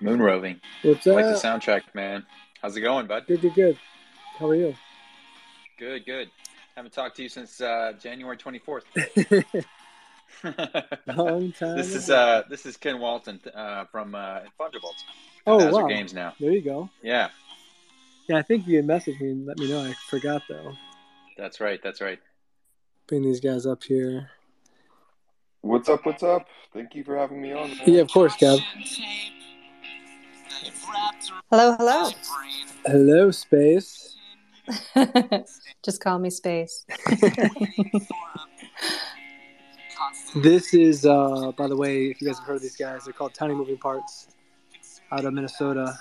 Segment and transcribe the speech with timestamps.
[0.00, 0.60] Moon roving.
[0.82, 1.16] What's up?
[1.16, 2.24] Like the soundtrack, man.
[2.62, 3.26] How's it going, bud?
[3.26, 3.78] Good, good, good.
[4.38, 4.74] How are you?
[5.78, 6.30] Good, good.
[6.74, 8.82] Haven't talked to you since uh, January 24th.
[11.16, 11.76] Long time.
[11.76, 15.04] this is uh, this is Ken Walton uh, from uh, Thunderbolts.
[15.46, 15.86] oh Hazard wow.
[15.86, 16.34] Games now.
[16.38, 16.90] There you go.
[17.02, 17.28] Yeah,
[18.28, 19.82] Yeah, I think you had messaged me and let me know.
[19.82, 20.72] I forgot though.
[21.38, 21.80] that's right.
[21.82, 22.18] That's right.
[23.06, 24.30] Bring these guys up here.
[25.62, 26.04] What's up?
[26.04, 26.46] What's up?
[26.74, 27.70] Thank you for having me on.
[27.70, 27.80] man.
[27.86, 28.58] Yeah, of course, Gav.
[31.50, 32.10] Hello, hello.
[32.84, 34.16] Hello, space.
[35.84, 36.86] Just call me Space.
[40.34, 43.14] This is, uh, by the way, if you guys have heard of these guys, they're
[43.14, 44.28] called Tiny Moving Parts,
[45.10, 45.98] out of Minnesota.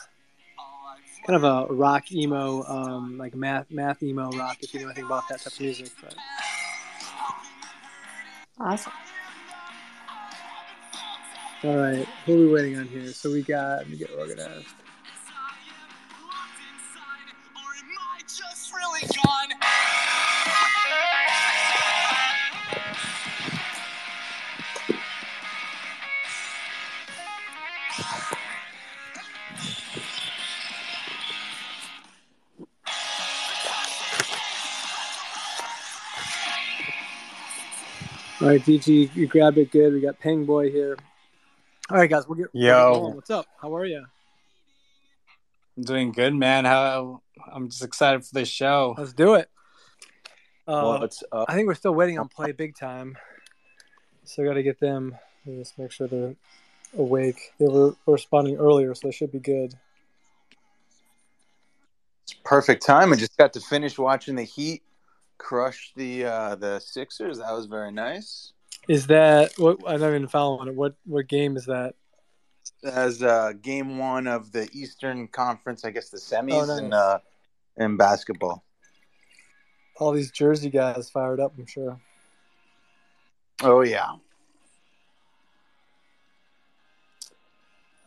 [1.25, 4.57] Kind of a rock emo, um, like math math emo rock.
[4.61, 6.15] If you know anything about that type of music, but
[8.59, 8.91] Awesome.
[11.65, 13.07] All right, who are we waiting on here?
[13.07, 13.79] So we got.
[13.79, 14.67] Let me get organized.
[38.41, 39.93] All right, DG, you grabbed it good.
[39.93, 40.97] We got Peng Boy here.
[41.89, 42.47] All right, guys, we'll get.
[42.51, 43.11] we'll get Yo.
[43.13, 43.45] what's up?
[43.61, 44.03] How are you?
[45.77, 46.65] I'm doing good, man.
[46.65, 48.95] How I'm just excited for this show.
[48.97, 49.49] Let's do it.
[50.67, 51.45] Uh, What's up?
[51.47, 53.15] I think we're still waiting on Play Big Time,
[54.23, 55.15] so I got to get them.
[55.45, 56.35] let me Just make sure they're
[56.97, 57.53] awake.
[57.59, 59.75] They were responding earlier, so they should be good.
[62.23, 63.13] It's perfect time.
[63.13, 64.81] I just got to finish watching the Heat
[65.37, 67.37] crush the uh, the Sixers.
[67.37, 68.53] That was very nice.
[68.87, 69.77] Is that what?
[69.87, 70.75] I'm not even following it.
[70.75, 71.95] What what game is that?
[72.83, 76.79] As uh, game one of the Eastern Conference, I guess the semis Oh, nice.
[76.79, 77.19] in uh,
[77.77, 78.63] in basketball.
[79.97, 81.53] All these Jersey guys fired up.
[81.57, 81.99] I'm sure.
[83.63, 84.11] Oh yeah,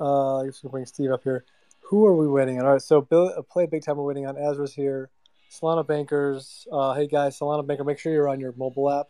[0.00, 1.44] Uh, I guess we'll bring Steve up here.
[1.80, 2.66] Who are we waiting on?
[2.66, 3.96] All right, so Bill, uh, play big time.
[3.96, 4.36] We're waiting on.
[4.36, 5.10] Azra's here.
[5.50, 6.66] Solana Bankers.
[6.70, 9.08] Uh, hey guys, Solana Banker, make sure you're on your mobile app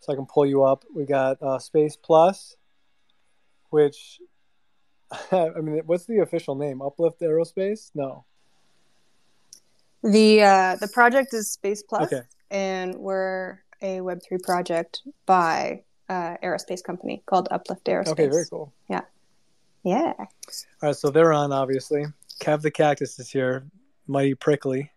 [0.00, 0.84] so I can pull you up.
[0.94, 2.56] We got uh, Space Plus,
[3.70, 4.20] which
[5.32, 6.82] I mean, what's the official name?
[6.82, 7.90] Uplift Aerospace?
[7.94, 8.24] No.
[10.02, 12.22] The uh, the project is Space Plus, Okay.
[12.50, 18.08] and we're a Web three project by uh, aerospace company called Uplift Aerospace.
[18.08, 18.72] Okay, very cool.
[18.88, 19.02] Yeah.
[19.84, 20.12] Yeah.
[20.18, 20.26] All
[20.82, 22.04] right, so they're on obviously.
[22.40, 23.66] Kev the Cactus is here.
[24.06, 24.90] Mighty Prickly.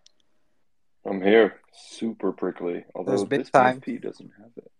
[1.04, 1.60] I'm here.
[1.72, 2.84] Super prickly.
[2.94, 3.80] Although this time.
[3.80, 4.70] PSP doesn't have it.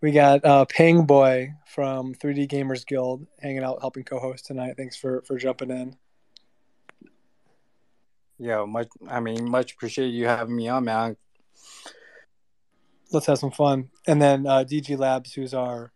[0.00, 4.74] We got uh, Ping Boy from 3D Gamers Guild hanging out, helping co-host tonight.
[4.76, 5.96] Thanks for for jumping in.
[8.38, 8.88] Yeah, much.
[9.08, 11.16] I mean, much appreciate you having me on, man.
[13.10, 13.90] let's have some fun.
[14.06, 15.92] And then uh, DG Labs, who's our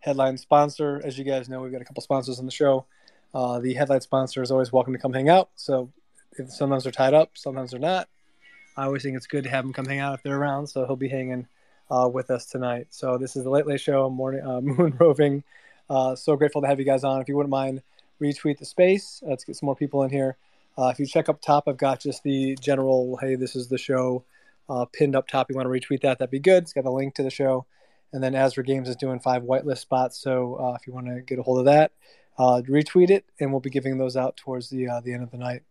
[0.00, 1.00] headline sponsor.
[1.04, 2.86] As you guys know, we've got a couple sponsors on the show.
[3.32, 5.50] Uh, the headline sponsor is always welcome to come hang out.
[5.54, 5.92] So
[6.32, 8.08] if sometimes they're tied up, sometimes they're not.
[8.76, 10.66] I always think it's good to have them come hang out if they're around.
[10.66, 11.46] So he'll be hanging
[11.90, 12.86] uh, with us tonight.
[12.90, 15.42] So this is the Late Late Show, morning uh, moon roving.
[15.88, 17.20] Uh, so grateful to have you guys on.
[17.20, 17.82] If you wouldn't mind,
[18.20, 19.22] retweet the space.
[19.26, 20.36] Let's get some more people in here.
[20.76, 23.78] Uh, if you check up top, I've got just the general, hey, this is the
[23.78, 24.24] show
[24.68, 25.50] uh, pinned up top.
[25.50, 26.18] You want to retweet that?
[26.18, 26.64] That'd be good.
[26.64, 27.66] It's got a link to the show.
[28.12, 30.18] And then Azra Games is doing five whitelist spots.
[30.18, 31.92] So uh, if you want to get a hold of that,
[32.38, 35.30] uh, retweet it, and we'll be giving those out towards the uh, the end of
[35.30, 35.62] the night.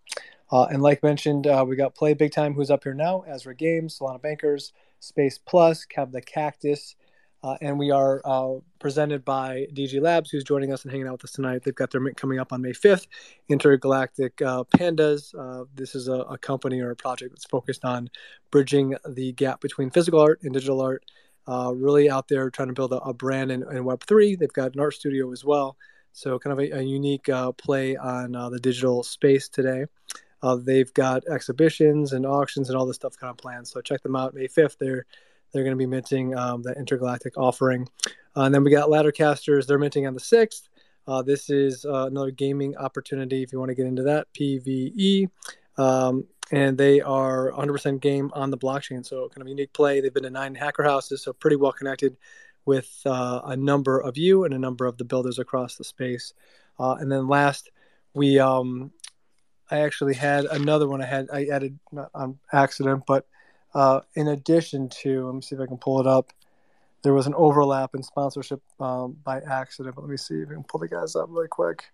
[0.51, 3.55] Uh, and like mentioned, uh, we got Play Big Time, who's up here now, Azra
[3.55, 4.71] Games, Solana Bankers,
[5.03, 6.95] Space Plus, Kev the Cactus,
[7.43, 11.13] uh, and we are uh, presented by DG Labs, who's joining us and hanging out
[11.13, 11.61] with us tonight.
[11.63, 13.07] They've got their mint coming up on May 5th,
[13.49, 15.35] Intergalactic uh, Pandas.
[15.37, 18.09] Uh, this is a, a company or a project that's focused on
[18.49, 21.03] bridging the gap between physical art and digital art.
[21.45, 24.39] Uh, really out there trying to build a, a brand in, in Web3.
[24.39, 25.75] They've got an art studio as well.
[26.13, 29.85] So, kind of a, a unique uh, play on the digital space today.
[30.43, 33.67] Uh, they've got exhibitions and auctions and all this stuff kind of planned.
[33.67, 34.77] So, check them out May 5th.
[34.77, 35.05] They're
[35.51, 37.87] they're going to be minting um, the intergalactic offering.
[38.35, 39.67] Uh, and then we got Laddercasters.
[39.67, 40.69] They're minting on the 6th.
[41.07, 44.27] Uh, this is uh, another gaming opportunity if you want to get into that.
[44.33, 45.29] PVE.
[45.77, 49.05] Um, and they are 100% game on the blockchain.
[49.05, 50.01] So, kind of unique play.
[50.01, 52.17] They've been to nine hacker houses, so pretty well connected
[52.65, 56.33] with uh, a number of you and a number of the builders across the space.
[56.79, 57.69] Uh, and then last,
[58.13, 58.91] we um,
[59.73, 61.01] I actually had another one.
[61.01, 63.25] I had I added not on accident, but
[63.73, 66.31] uh, in addition to, let me see if I can pull it up.
[67.01, 69.95] There was an overlap in sponsorship um, by accident.
[69.95, 71.85] But let me see if I can pull the guys up really quick.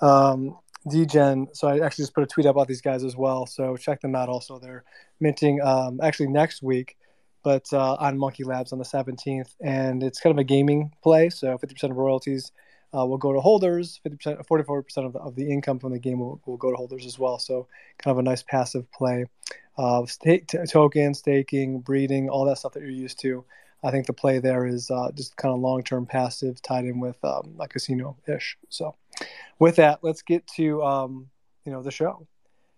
[0.00, 1.54] um, DGen.
[1.56, 3.46] So I actually just put a tweet up about these guys as well.
[3.46, 4.28] So check them out.
[4.28, 4.84] Also, they're
[5.20, 6.96] minting um, actually next week,
[7.42, 11.30] but uh, on Monkey Labs on the 17th, and it's kind of a gaming play.
[11.30, 12.52] So 50% of royalties
[12.96, 14.00] uh, will go to holders.
[14.06, 17.06] 50%, 44% of the, of the income from the game will, will go to holders
[17.06, 17.38] as well.
[17.38, 17.66] So
[17.98, 19.26] kind of a nice passive play.
[19.76, 23.44] Uh, stake, t- token, staking, breeding, all that stuff that you're used to.
[23.84, 26.98] I think the play there is uh, just kind of long term passive tied in
[26.98, 28.58] with um, a casino ish.
[28.68, 28.96] So,
[29.60, 31.28] with that, let's get to um,
[31.64, 32.26] you know the show.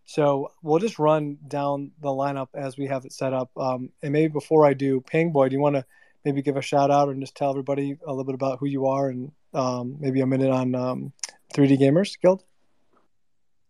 [0.05, 3.49] So we'll just run down the lineup as we have it set up.
[3.57, 5.85] Um, and maybe before I do, Ping Boy, do you want to
[6.25, 8.87] maybe give a shout out and just tell everybody a little bit about who you
[8.87, 11.13] are and um, maybe a minute on um,
[11.55, 12.45] 3D um, Gamers Guild?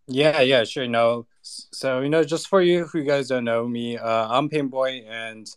[0.07, 0.89] Yeah, yeah, sure.
[0.89, 4.69] No, so you know, just for you who guys don't know me, uh, I'm Ping
[4.69, 5.49] Boy and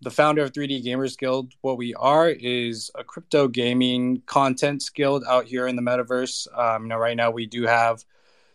[0.00, 1.52] the founder of 3D Gamers Guild.
[1.62, 6.46] What we are is a crypto gaming content guild out here in the metaverse.
[6.58, 8.04] Um, you know, right now we do have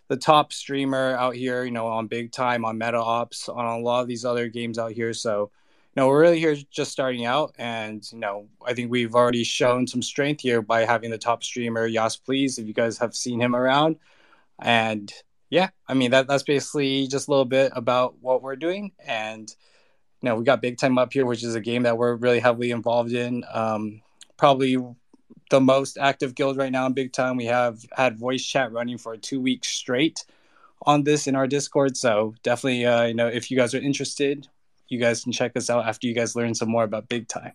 [0.09, 3.79] the top streamer out here, you know, on Big Time, on Meta Ops, on a
[3.79, 5.13] lot of these other games out here.
[5.13, 5.58] So, you
[5.99, 9.87] know, we're really here just starting out, and you know, I think we've already shown
[9.87, 12.57] some strength here by having the top streamer Yas Please.
[12.57, 13.97] If you guys have seen him around,
[14.59, 15.11] and
[15.49, 19.53] yeah, I mean that that's basically just a little bit about what we're doing, and
[20.21, 22.39] you know, we got Big Time up here, which is a game that we're really
[22.39, 23.43] heavily involved in.
[23.51, 24.01] Um,
[24.37, 24.77] probably
[25.49, 27.37] the most active guild right now in Big Time.
[27.37, 30.25] We have had voice chat running for two weeks straight
[30.83, 31.97] on this in our Discord.
[31.97, 34.47] So definitely, uh, you know, if you guys are interested,
[34.89, 37.53] you guys can check us out after you guys learn some more about Big Time.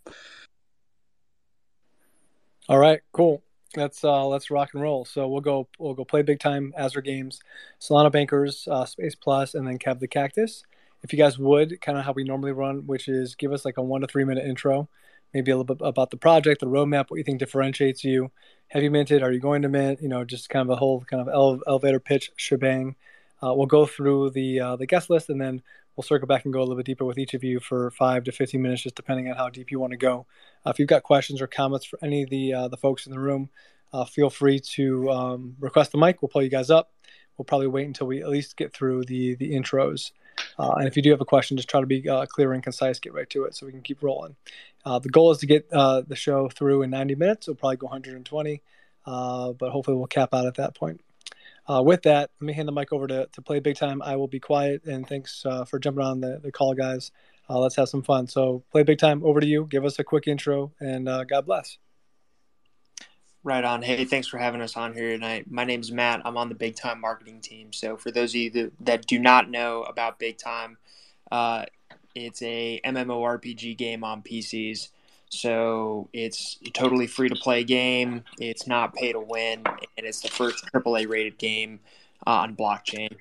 [2.68, 3.42] All right, cool.
[3.76, 5.04] Let's uh, let's rock and roll.
[5.04, 7.40] So we'll go we'll go play Big Time Azra Games,
[7.80, 10.64] Solana Bankers, uh, Space Plus, and then Kev the Cactus
[11.04, 13.76] if you guys would, kind of how we normally run, which is give us like
[13.76, 14.88] a one to three minute intro,
[15.34, 18.32] maybe a little bit about the project, the roadmap, what you think differentiates you.
[18.68, 19.22] Have you minted?
[19.22, 20.00] Are you going to mint?
[20.00, 22.96] You know, just kind of a whole kind of elevator pitch shebang.
[23.42, 25.62] Uh, we'll go through the uh, the guest list and then
[25.96, 28.24] we'll circle back and go a little bit deeper with each of you for five
[28.24, 30.26] to 15 minutes, just depending on how deep you want to go.
[30.66, 33.12] Uh, if you've got questions or comments for any of the uh, the folks in
[33.12, 33.48] the room,
[33.92, 36.20] uh, feel free to um, request the mic.
[36.20, 36.92] We'll pull you guys up.
[37.36, 40.12] We'll probably wait until we at least get through the the intros.
[40.58, 42.62] Uh, and if you do have a question, just try to be uh, clear and
[42.62, 44.34] concise, get right to it so we can keep rolling.
[44.84, 47.46] Uh, the goal is to get the show through in 90 minutes.
[47.46, 48.62] We'll probably go 120,
[49.06, 51.00] uh, but hopefully we'll cap out at that point.
[51.66, 54.02] Uh, with that, let me hand the mic over to, to Play Big Time.
[54.02, 57.10] I will be quiet, and thanks for jumping on the, the call, guys.
[57.48, 58.26] let's have some fun.
[58.26, 59.66] So, Play Big Time, over to you.
[59.70, 61.78] Give us a quick intro, and God bless.
[63.44, 63.82] Right on.
[63.82, 65.50] Hey, thanks for having us on here tonight.
[65.50, 66.22] My name's Matt.
[66.24, 67.74] I'm on the Big Time marketing team.
[67.74, 70.78] So, for those of you that, that do not know about Big Time,
[71.30, 71.66] uh,
[72.14, 74.88] it's a MMORPG game on PCs.
[75.34, 78.22] So, it's a totally free to play game.
[78.38, 79.64] It's not pay to win,
[79.96, 81.80] and it's the first AAA rated game
[82.26, 83.16] uh, on blockchain.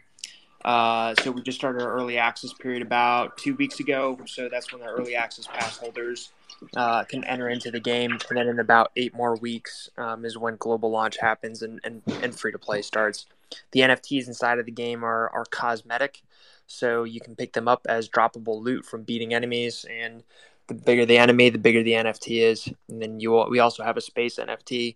[0.63, 4.19] Uh, so, we just started our early access period about two weeks ago.
[4.27, 6.31] So, that's when the early access pass holders
[6.75, 10.37] uh, can enter into the game, and then in about eight more weeks um, is
[10.37, 13.25] when global launch happens and, and, and free to play starts.
[13.71, 16.21] The NFTs inside of the game are, are cosmetic,
[16.67, 20.23] so you can pick them up as droppable loot from beating enemies, and
[20.67, 22.67] the bigger the enemy, the bigger the NFT is.
[22.89, 24.95] And then you we also have a space NFT,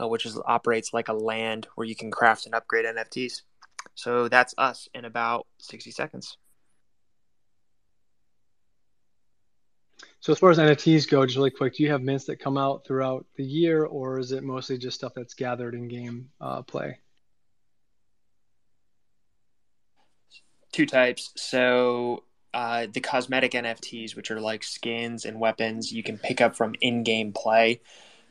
[0.00, 3.42] uh, which is operates like a land where you can craft and upgrade NFTs.
[3.94, 6.36] So that's us in about 60 seconds.
[10.20, 12.58] So as far as NFTs go, just really quick, do you have mints that come
[12.58, 16.62] out throughout the year, or is it mostly just stuff that's gathered in game uh,
[16.62, 16.98] play?
[20.72, 21.32] Two types.
[21.36, 22.24] So
[22.56, 26.74] uh, the cosmetic NFTs, which are like skins and weapons, you can pick up from
[26.80, 27.82] in-game play,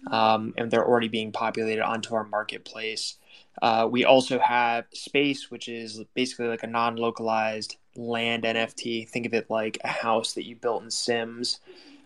[0.10, 3.18] um, and they're already being populated onto our marketplace.
[3.62, 9.08] Uh, we also have space, which is basically like a non-localized land NFT.
[9.08, 11.60] Think of it like a house that you built in Sims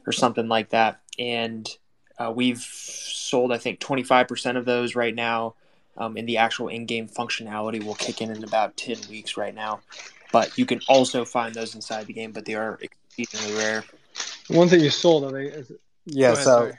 [0.06, 1.00] or something like that.
[1.18, 1.70] And
[2.18, 5.56] uh, we've sold, I think, 25% of those right now.
[5.96, 9.80] Um, and the actual in-game functionality will kick in in about 10 weeks right now.
[10.32, 13.84] But you can also find those inside the game, but they are exceedingly rare.
[14.48, 15.46] The ones that you sold, are they?
[15.46, 15.82] Is it...
[16.06, 16.58] Yeah, ahead, so.
[16.60, 16.74] Sorry.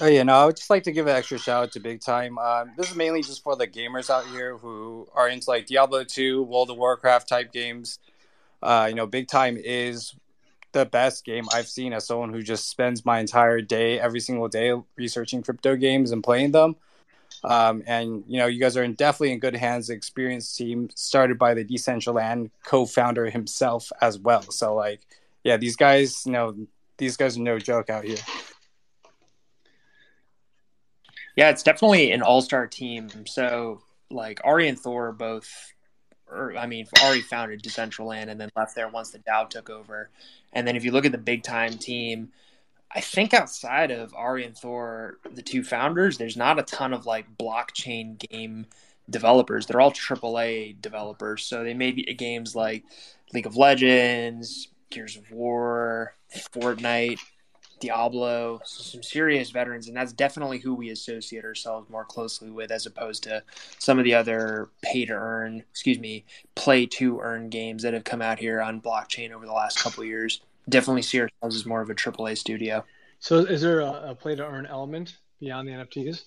[0.00, 2.00] Oh yeah, no, I would just like to give an extra shout out to Big
[2.00, 2.36] Time.
[2.36, 6.02] Um, this is mainly just for the gamers out here who are into like Diablo
[6.02, 8.00] 2, World of Warcraft type games.
[8.60, 10.16] Uh, you know, Big Time is
[10.72, 14.48] the best game I've seen as someone who just spends my entire day, every single
[14.48, 16.74] day, researching crypto games and playing them.
[17.44, 19.88] Um, and you know, you guys are in definitely in good hands.
[19.88, 24.42] The experienced team started by the Decentraland co-founder himself as well.
[24.42, 25.00] So like,
[25.42, 26.56] yeah, these guys, you know,
[26.96, 28.16] these guys are no joke out here.
[31.36, 33.10] Yeah, it's definitely an all-star team.
[33.26, 35.72] So like Ari and Thor both
[36.30, 40.10] or I mean, Ari founded Decentraland and then left there once the DAO took over.
[40.52, 42.30] And then if you look at the big time team,
[42.94, 47.06] I think outside of Ari and Thor, the two founders, there's not a ton of
[47.06, 48.66] like blockchain game
[49.10, 49.66] developers.
[49.66, 51.44] They're all AAA developers.
[51.44, 52.84] So they made games like
[53.32, 57.18] League of Legends, Gears of War, Fortnite,
[57.80, 62.70] Diablo, so some serious veterans, and that's definitely who we associate ourselves more closely with,
[62.70, 63.42] as opposed to
[63.78, 66.24] some of the other pay to earn, excuse me,
[66.54, 70.04] play to earn games that have come out here on blockchain over the last couple
[70.04, 70.40] years.
[70.68, 72.84] Definitely see ourselves as more of a AAA studio.
[73.18, 76.24] So, is there a, a play to earn element beyond the NFTs?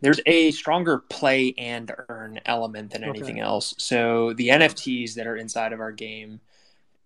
[0.00, 3.40] There's a stronger play and earn element than anything okay.
[3.40, 3.74] else.
[3.78, 6.40] So the NFTs that are inside of our game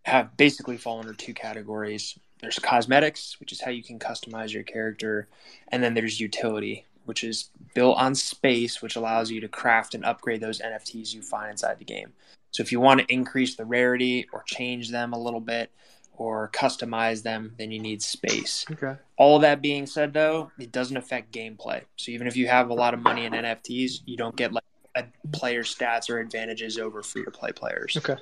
[0.02, 2.18] have basically fall under two categories.
[2.40, 5.28] There's cosmetics, which is how you can customize your character,
[5.68, 10.04] and then there's utility, which is built on space, which allows you to craft and
[10.04, 12.12] upgrade those NFTs you find inside the game.
[12.52, 15.70] So if you want to increase the rarity or change them a little bit
[16.12, 18.64] or customize them, then you need space.
[18.70, 18.94] Okay.
[19.16, 21.82] All of that being said, though, it doesn't affect gameplay.
[21.96, 24.64] So even if you have a lot of money in NFTs, you don't get like
[24.94, 27.96] a player stats or advantages over free to play players.
[27.96, 28.16] Okay.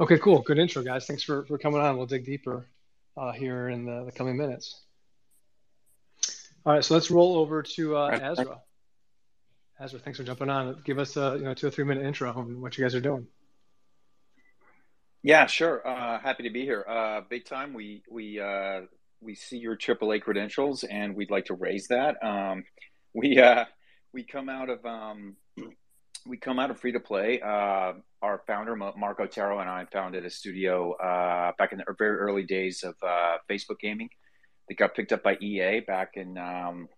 [0.00, 0.40] Okay, cool.
[0.40, 1.06] Good intro, guys.
[1.06, 1.96] Thanks for, for coming on.
[1.96, 2.66] We'll dig deeper
[3.16, 4.82] uh, here in the, the, coming minutes.
[6.64, 8.60] All right, so let's roll over to uh, Azra.
[9.80, 10.80] Azra, thanks for jumping on.
[10.84, 13.00] Give us a you know two or three minute intro on what you guys are
[13.00, 13.26] doing.
[15.22, 15.86] Yeah, sure.
[15.86, 16.84] Uh, happy to be here.
[16.88, 17.74] Uh, big time.
[17.74, 18.82] We we uh,
[19.20, 22.22] we see your AAA credentials, and we'd like to raise that.
[22.24, 22.64] Um,
[23.14, 23.66] we uh,
[24.12, 25.36] we come out of um,
[26.26, 27.40] we come out of free to play.
[27.40, 32.16] Uh, our founder Mark Otero and I founded a studio uh, back in the very
[32.16, 32.94] early days of
[33.48, 34.10] Facebook gaming.
[34.68, 36.88] That got picked up by EA back in um,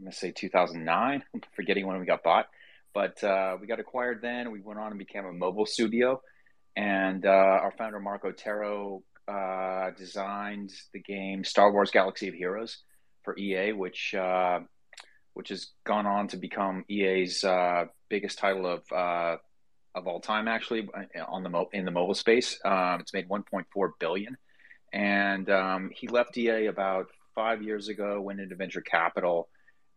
[0.00, 1.22] I'm gonna say 2009.
[1.34, 2.46] I'm forgetting when we got bought,
[2.94, 4.50] but uh, we got acquired then.
[4.50, 6.22] We went on and became a mobile studio,
[6.74, 12.78] and uh, our founder Mark Otero uh, designed the game Star Wars: Galaxy of Heroes
[13.22, 14.14] for EA, which
[15.34, 19.36] which has gone on to become EA's uh, biggest title of uh,
[19.94, 22.58] of all time, actually, uh, on the mo- in the mobile space.
[22.64, 23.64] Um, it's made 1.4
[23.98, 24.36] billion,
[24.92, 29.48] and um, he left EA about five years ago, went into venture capital,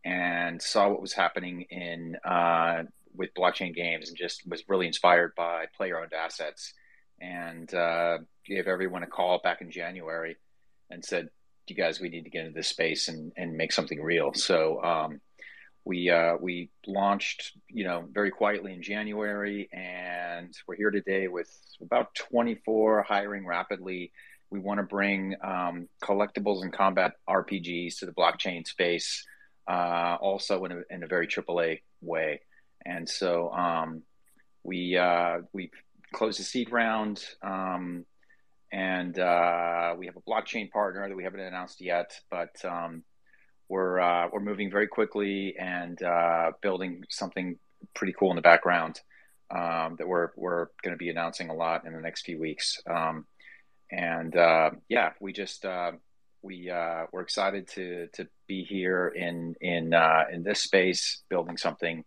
[0.03, 2.83] and saw what was happening in uh,
[3.15, 6.74] with blockchain games, and just was really inspired by player-owned assets,
[7.22, 10.36] and uh, gave everyone a call back in January,
[10.89, 11.29] and said,
[11.67, 14.83] "You guys, we need to get into this space and and make something real." So.
[14.83, 15.22] Um,
[15.86, 21.50] we uh, we launched you know very quietly in January, and we're here today with
[21.81, 24.12] about 24 hiring rapidly.
[24.50, 29.25] We want to bring um, collectibles and combat RPGs to the blockchain space,
[29.67, 32.41] uh, also in a, in a very AAA way.
[32.86, 34.03] And so um,
[34.63, 35.72] we uh, we
[36.13, 38.05] closed the seed round, um,
[38.72, 43.03] and uh, we have a blockchain partner that we haven't announced yet, but um,
[43.70, 47.58] we're uh, we're moving very quickly and uh, building something
[47.93, 49.00] pretty cool in the background
[49.51, 52.82] um, that we're we're going to be announcing a lot in the next few weeks.
[52.89, 53.25] Um,
[53.91, 55.91] and uh, yeah, we just uh,
[56.43, 61.57] we uh, we're excited to to be here in in uh, in this space, building
[61.57, 62.03] something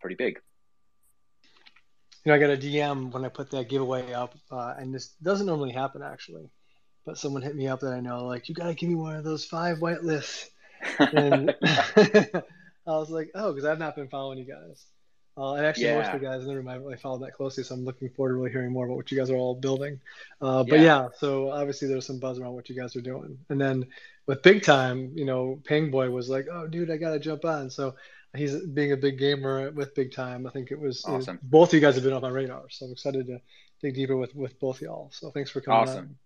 [0.00, 0.38] pretty big.
[2.24, 5.46] You know, I got a DM when I put that giveaway up, and this doesn't
[5.46, 6.50] normally happen actually
[7.04, 9.22] but someone hit me up that I know, like, you gotta give me one of
[9.22, 10.50] those five white lists,
[10.98, 12.42] And I
[12.86, 14.84] was like, oh, because I've not been following you guys.
[15.38, 15.98] Uh, and actually, yeah.
[15.98, 18.08] most of the guys in the room I really followed that closely, so I'm looking
[18.08, 20.00] forward to really hearing more about what you guys are all building.
[20.40, 21.02] Uh, but yeah.
[21.02, 21.08] yeah.
[21.18, 23.38] so obviously there's some buzz around what you guys are doing.
[23.50, 23.86] And then
[24.26, 27.70] with Big Time, you know, Ping Boy was like, oh, dude, I gotta jump on.
[27.70, 27.94] So
[28.34, 30.46] he's being a big gamer with Big Time.
[30.46, 31.36] I think it was, awesome.
[31.36, 33.40] it both of you guys have been on my radar, so I'm excited to
[33.82, 35.10] dig deeper with with both y'all.
[35.12, 35.80] So thanks for coming.
[35.80, 35.98] Awesome.
[35.98, 36.16] On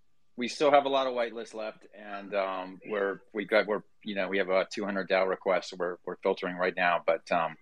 [0.41, 4.15] we still have a lot of whitelist left, and um, we're we got we're you
[4.15, 7.57] know we have a 200 DAO requests we're we're filtering right now, but um,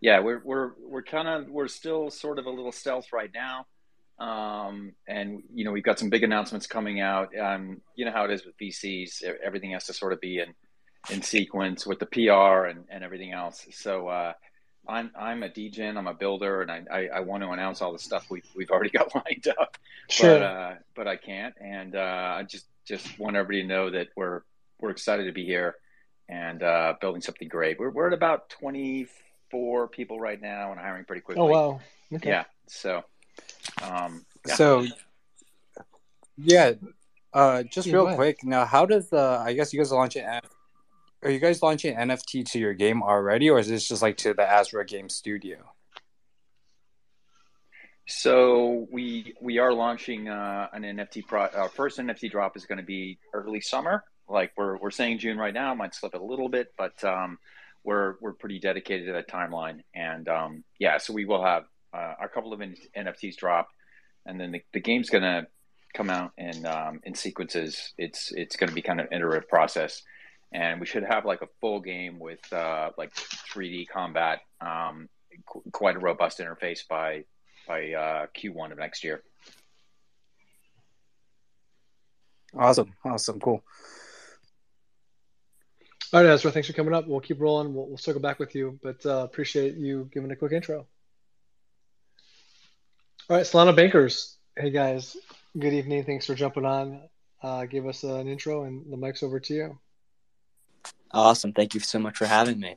[0.00, 3.66] yeah, we're we're we're kind of we're still sort of a little stealth right now,
[4.18, 7.36] um, and you know we've got some big announcements coming out.
[7.36, 10.54] Um, you know how it is with VCs; everything has to sort of be in
[11.10, 13.66] in sequence with the PR and and everything else.
[13.72, 14.08] So.
[14.08, 14.32] Uh,
[14.88, 17.92] I'm I'm a degen, I'm a builder, and I, I, I, want to announce all
[17.92, 19.76] the stuff we've we've already got lined up,
[20.08, 20.38] sure.
[20.38, 24.08] but uh, but I can't, and uh, I just just want everybody to know that
[24.16, 24.42] we're
[24.80, 25.74] we're excited to be here
[26.28, 27.78] and uh, building something great.
[27.78, 28.50] We're we're at about
[29.50, 31.42] 24 people right now and hiring pretty quickly.
[31.42, 31.80] Oh wow!
[32.12, 32.30] Okay.
[32.30, 33.02] Yeah, so
[33.82, 34.54] um, yeah.
[34.54, 34.86] so
[36.36, 36.72] yeah,
[37.32, 38.44] Uh, just Yeah, real quick.
[38.44, 39.42] Now, how does the?
[39.44, 40.24] I guess you guys are launching.
[40.24, 40.40] N-
[41.22, 44.34] Are you guys launching NFT to your game already, or is this just like to
[44.34, 45.58] the Azra Game Studio?
[48.06, 51.26] So we we are launching uh, an NFT.
[51.26, 54.04] Pro- our first NFT drop is going to be early summer.
[54.28, 55.74] Like we're we're saying June right now.
[55.74, 57.38] Might slip it a little bit, but um,
[57.86, 59.80] we're we're pretty dedicated to that timeline.
[59.94, 63.68] And um, yeah, so we will have uh, a couple of NFTs drop,
[64.26, 65.46] and then the, the game's to
[65.94, 67.94] come out in um, in sequences.
[67.96, 70.02] It's it's to be kind of iterative process,
[70.52, 75.08] and we should have like a full game with uh, like 3D combat, um,
[75.46, 77.24] qu- quite a robust interface by
[77.68, 79.22] by uh, Q1 of next year.
[82.58, 83.62] Awesome, awesome, cool.
[86.12, 87.08] All right, Azra, thanks for coming up.
[87.08, 87.74] We'll keep rolling.
[87.74, 90.86] We'll, we'll circle back with you, but uh, appreciate you giving a quick intro.
[93.28, 94.36] All right, Solana Bankers.
[94.56, 95.16] Hey guys,
[95.58, 96.04] good evening.
[96.04, 97.02] Thanks for jumping on.
[97.42, 99.78] Uh, give us an intro, and the mic's over to you.
[101.10, 101.52] Awesome.
[101.52, 102.76] Thank you so much for having me.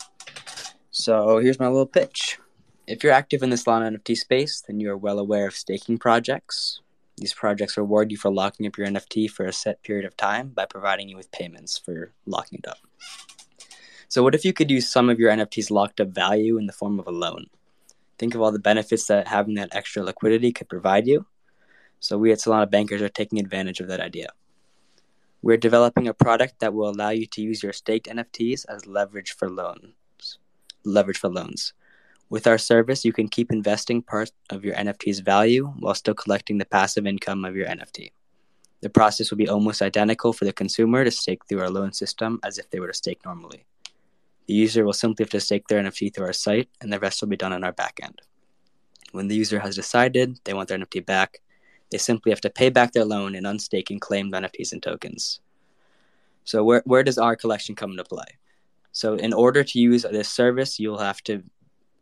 [0.89, 2.39] So here's my little pitch.
[2.87, 5.99] If you're active in the Solana NFT space, then you are well aware of staking
[5.99, 6.81] projects.
[7.19, 10.49] These projects reward you for locking up your NFT for a set period of time
[10.49, 12.77] by providing you with payments for locking it up.
[14.07, 16.73] So, what if you could use some of your NFT's locked up value in the
[16.73, 17.47] form of a loan?
[18.17, 21.25] Think of all the benefits that having that extra liquidity could provide you.
[21.99, 24.29] So, we at Solana Bankers are taking advantage of that idea.
[25.41, 29.33] We're developing a product that will allow you to use your staked NFTs as leverage
[29.33, 30.39] for loans.
[30.85, 31.73] Leverage for loans.
[32.29, 36.59] With our service, you can keep investing part of your NFT's value while still collecting
[36.59, 38.11] the passive income of your NFT.
[38.81, 42.39] The process will be almost identical for the consumer to stake through our loan system
[42.43, 43.65] as if they were to stake normally.
[44.45, 47.21] The user will simply have to stake their NFT through our site, and the rest
[47.21, 48.19] will be done on our backend.
[49.11, 51.39] When the user has decided they want their NFT back,
[51.91, 54.83] they simply have to pay back their loan and unstake and claim the NFTs and
[54.83, 55.39] tokens.
[56.43, 58.37] So, where, where does our collection come into play?
[58.91, 61.43] So, in order to use this service, you'll have to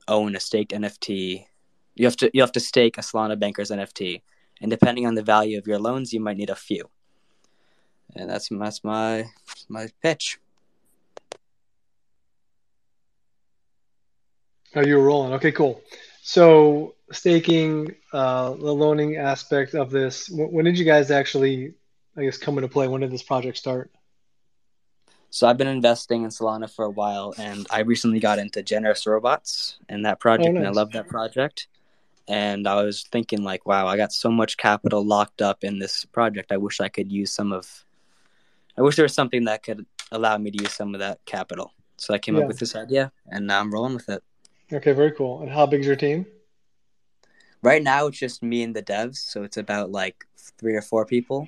[0.07, 1.45] own a staked NFT.
[1.95, 4.21] You have to you have to stake a Solana Bankers NFT,
[4.61, 6.89] and depending on the value of your loans, you might need a few.
[8.15, 9.25] And that's that's my
[9.69, 10.39] my pitch.
[14.75, 15.33] Oh, you rolling.
[15.33, 15.81] Okay, cool.
[16.21, 20.29] So staking, uh, the loaning aspect of this.
[20.29, 21.73] When did you guys actually,
[22.15, 22.87] I guess, come into play?
[22.87, 23.89] When did this project start?
[25.29, 29.05] So I've been investing in Solana for a while, and I recently got into Generous
[29.05, 31.67] Robots and that project, Oh, and I love that project.
[32.27, 36.05] And I was thinking, like, wow, I got so much capital locked up in this
[36.05, 36.51] project.
[36.51, 37.85] I wish I could use some of.
[38.77, 41.73] I wish there was something that could allow me to use some of that capital.
[41.97, 42.41] So I came Yeah.
[42.41, 44.23] up with this idea, and now I'm rolling with it.
[44.71, 45.41] Okay, very cool.
[45.41, 46.25] And how big's your team?
[47.61, 51.05] Right now, it's just me and the devs, so it's about like three or four
[51.05, 51.47] people.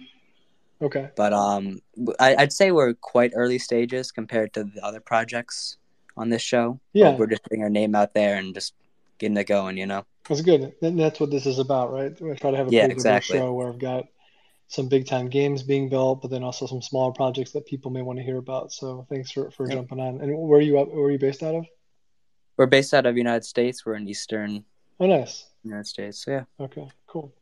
[0.82, 1.10] Okay.
[1.16, 1.82] But um,
[2.20, 5.78] I, I'd say we're quite early stages compared to the other projects
[6.16, 6.80] on this show.
[6.94, 7.16] Yeah.
[7.16, 8.74] we're just putting our name out there and just
[9.18, 9.78] getting it going.
[9.78, 10.06] You know.
[10.28, 10.74] That's good.
[10.82, 12.20] And that's what this is about, right?
[12.22, 13.38] We try to have a Yeah, exactly.
[13.38, 14.06] show where I've got
[14.68, 18.04] some big time games being built, but then also some smaller projects that people may
[18.04, 18.72] want to hear about.
[18.72, 19.76] So thanks for, for Yep.
[19.76, 20.22] jumping on.
[20.22, 21.66] And where are you up, where are you based out of?
[22.56, 23.84] We're based out of United States.
[23.86, 24.64] We're in Eastern
[25.00, 25.48] Oh, nice.
[25.64, 26.26] United States.
[26.28, 26.44] Yeah.
[26.60, 27.34] Okay, cool.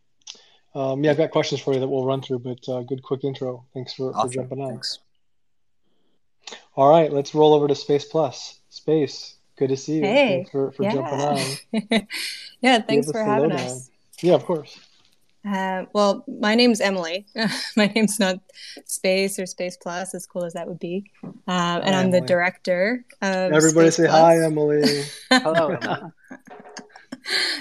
[0.78, 3.24] Um, yeah, I've got questions for you that we'll run through, but uh, good quick
[3.24, 3.66] intro.
[3.74, 4.70] Thanks for, for jumping on.
[4.70, 5.00] Thanks.
[6.76, 8.60] All right, let's roll over to Space Plus.
[8.70, 10.02] Space, good to see you.
[10.04, 11.90] Hey, Thanks for, for jumping yeah.
[11.90, 12.08] on.
[12.62, 13.66] yeah, thanks for having lowdown.
[13.66, 13.90] us.
[14.22, 14.80] Yeah, of course.
[15.44, 17.26] Uh, well, my name's Emily.
[17.76, 18.40] my name's not
[18.86, 21.10] Space or Space Plus, as cool as that would be.
[21.24, 24.20] Um, and Hi, I'm the director of Everybody Space say Plus.
[24.20, 25.04] hi, Emily.
[25.32, 25.70] Hello.
[25.70, 26.14] Emma.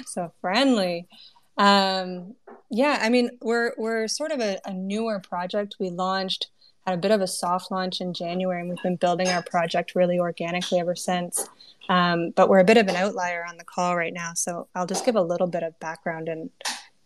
[0.04, 1.08] so friendly.
[1.56, 2.34] Um,
[2.70, 5.76] yeah, I mean, we're we're sort of a, a newer project.
[5.78, 6.48] We launched
[6.86, 9.94] had a bit of a soft launch in January, and we've been building our project
[9.94, 11.48] really organically ever since.
[11.88, 14.86] Um, but we're a bit of an outlier on the call right now, so I'll
[14.86, 16.50] just give a little bit of background and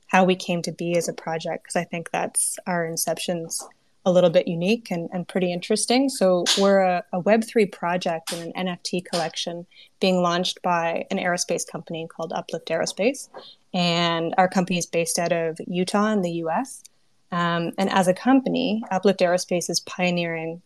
[0.08, 3.66] how we came to be as a project because I think that's our inception's
[4.06, 6.08] a little bit unique and, and pretty interesting.
[6.08, 9.66] So we're a, a Web3 project and an NFT collection
[10.00, 13.28] being launched by an aerospace company called Uplift Aerospace.
[13.74, 16.82] And our company is based out of Utah in the US.
[17.30, 20.62] Um, and as a company, Uplift Aerospace is pioneering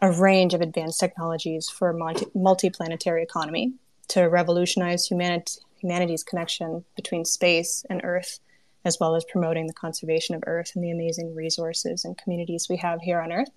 [0.00, 3.74] a range of advanced technologies for multi- multiplanetary economy
[4.08, 8.40] to revolutionize humanit- humanity's connection between space and Earth,
[8.84, 12.76] as well as promoting the conservation of Earth and the amazing resources and communities we
[12.76, 13.50] have here on Earth.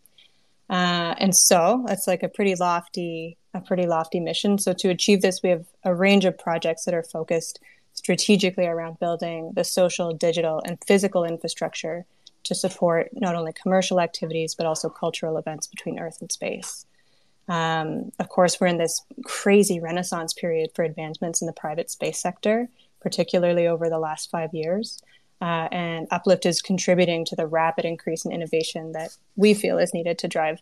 [0.69, 4.57] Uh, and so that's like a pretty lofty, a pretty lofty mission.
[4.57, 7.59] So to achieve this, we have a range of projects that are focused
[7.93, 12.05] strategically around building the social, digital, and physical infrastructure
[12.43, 16.85] to support not only commercial activities but also cultural events between Earth and space.
[17.47, 22.19] Um, of course, we're in this crazy renaissance period for advancements in the private space
[22.19, 22.69] sector,
[23.01, 25.01] particularly over the last five years.
[25.43, 29.93] Uh, and Uplift is contributing to the rapid increase in innovation that we feel is
[29.93, 30.61] needed to drive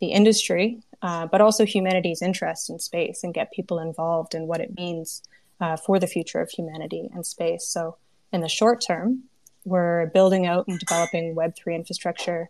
[0.00, 4.62] the industry, uh, but also humanity's interest in space and get people involved in what
[4.62, 5.22] it means
[5.60, 7.66] uh, for the future of humanity and space.
[7.66, 7.98] So,
[8.32, 9.24] in the short term,
[9.66, 12.48] we're building out and developing Web3 infrastructure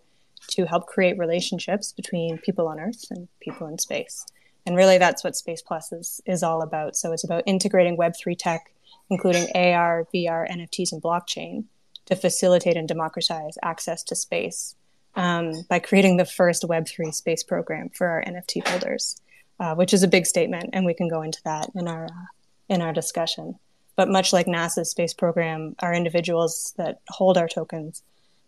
[0.50, 4.24] to help create relationships between people on Earth and people in space.
[4.64, 6.94] And really, that's what Space Plus is, is all about.
[6.94, 8.70] So, it's about integrating Web3 tech,
[9.10, 11.64] including AR, VR, NFTs, and blockchain,
[12.06, 14.74] to facilitate and democratize access to space
[15.16, 19.20] um, by creating the first Web3 space program for our NFT holders,
[19.60, 20.70] uh, which is a big statement.
[20.72, 22.26] And we can go into that in our, uh,
[22.68, 23.58] in our discussion.
[23.96, 28.02] But much like NASA's space program, our individuals that hold our tokens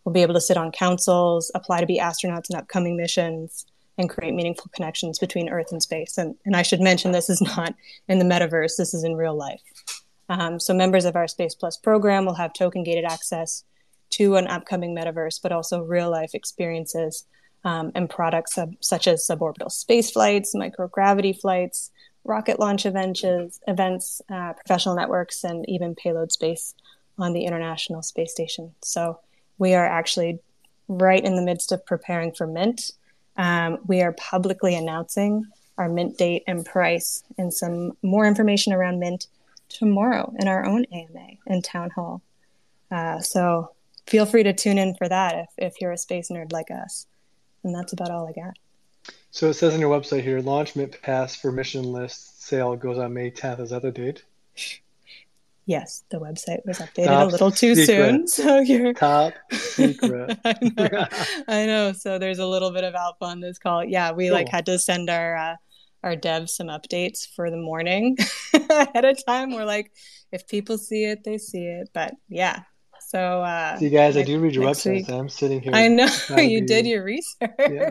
[0.04, 3.66] will be able to sit on councils, apply to be astronauts in upcoming missions,
[3.98, 6.18] and create meaningful connections between Earth and space.
[6.18, 7.74] And, and I should mention this is not
[8.08, 9.60] in the metaverse, this is in real life.
[10.28, 13.64] Um, so members of our Space Plus program will have token gated access
[14.10, 17.24] to an upcoming metaverse, but also real life experiences
[17.64, 21.90] um, and products sub- such as suborbital space flights, microgravity flights,
[22.24, 23.24] rocket launch events,
[23.66, 26.74] events uh, professional networks, and even payload space
[27.18, 28.74] on the International Space Station.
[28.82, 29.20] So
[29.58, 30.40] we are actually
[30.88, 32.92] right in the midst of preparing for Mint.
[33.36, 35.46] Um, we are publicly announcing
[35.78, 39.26] our Mint date and price and some more information around Mint
[39.68, 42.22] tomorrow in our own AMA and town hall.
[42.90, 43.72] Uh, so
[44.06, 47.06] feel free to tune in for that if, if you're a space nerd like us.
[47.62, 48.56] And that's about all I got.
[49.30, 52.98] So it says on your website here, launch Mint Pass for mission list sale goes
[52.98, 53.60] on May 10th.
[53.60, 54.24] Is that the date?
[55.68, 57.96] Yes, the website was updated top a little too secret.
[57.96, 58.28] soon.
[58.28, 60.38] So you're top secret.
[60.44, 61.06] I, know.
[61.48, 61.92] I know.
[61.92, 63.84] So there's a little bit of alpha on this call.
[63.84, 64.34] Yeah, we cool.
[64.34, 65.56] like had to send our uh,
[66.06, 68.16] our devs some updates for the morning
[68.54, 69.52] ahead of time.
[69.52, 69.90] We're like,
[70.30, 71.90] if people see it, they see it.
[71.92, 72.60] But yeah.
[73.08, 75.06] So uh see guys, next, I do read your website.
[75.06, 75.72] So I'm sitting here.
[75.74, 77.50] I know you did your research.
[77.58, 77.90] Yeah.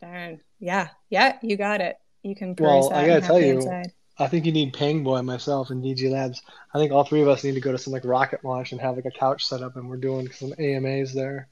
[0.00, 0.40] Darn.
[0.60, 0.88] Yeah.
[1.10, 1.96] Yeah, you got it.
[2.22, 3.92] You can well, I gotta tell you, inside.
[4.18, 6.42] I think you need Pangboy, myself, and DG Labs.
[6.74, 8.80] I think all three of us need to go to some like rocket launch and
[8.80, 11.48] have like a couch set up, and we're doing some AMAs there.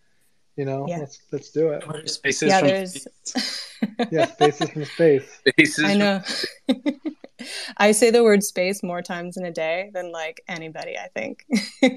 [0.58, 0.98] You know, yeah.
[0.98, 2.10] let's let's do it.
[2.10, 3.06] Spaces yeah, from there's...
[3.24, 3.76] space?
[4.10, 5.40] yeah, spaces from space.
[5.46, 5.84] Spaces.
[5.84, 6.20] I know.
[7.76, 10.96] I say the word space more times in a day than like anybody.
[10.98, 11.46] I think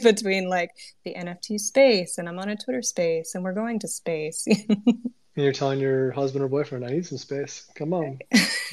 [0.03, 0.69] between like
[1.03, 4.45] the NFT space, and I'm on a Twitter space, and we're going to space.
[4.47, 7.65] And you're telling your husband or boyfriend, I need some space.
[7.73, 8.19] Come on.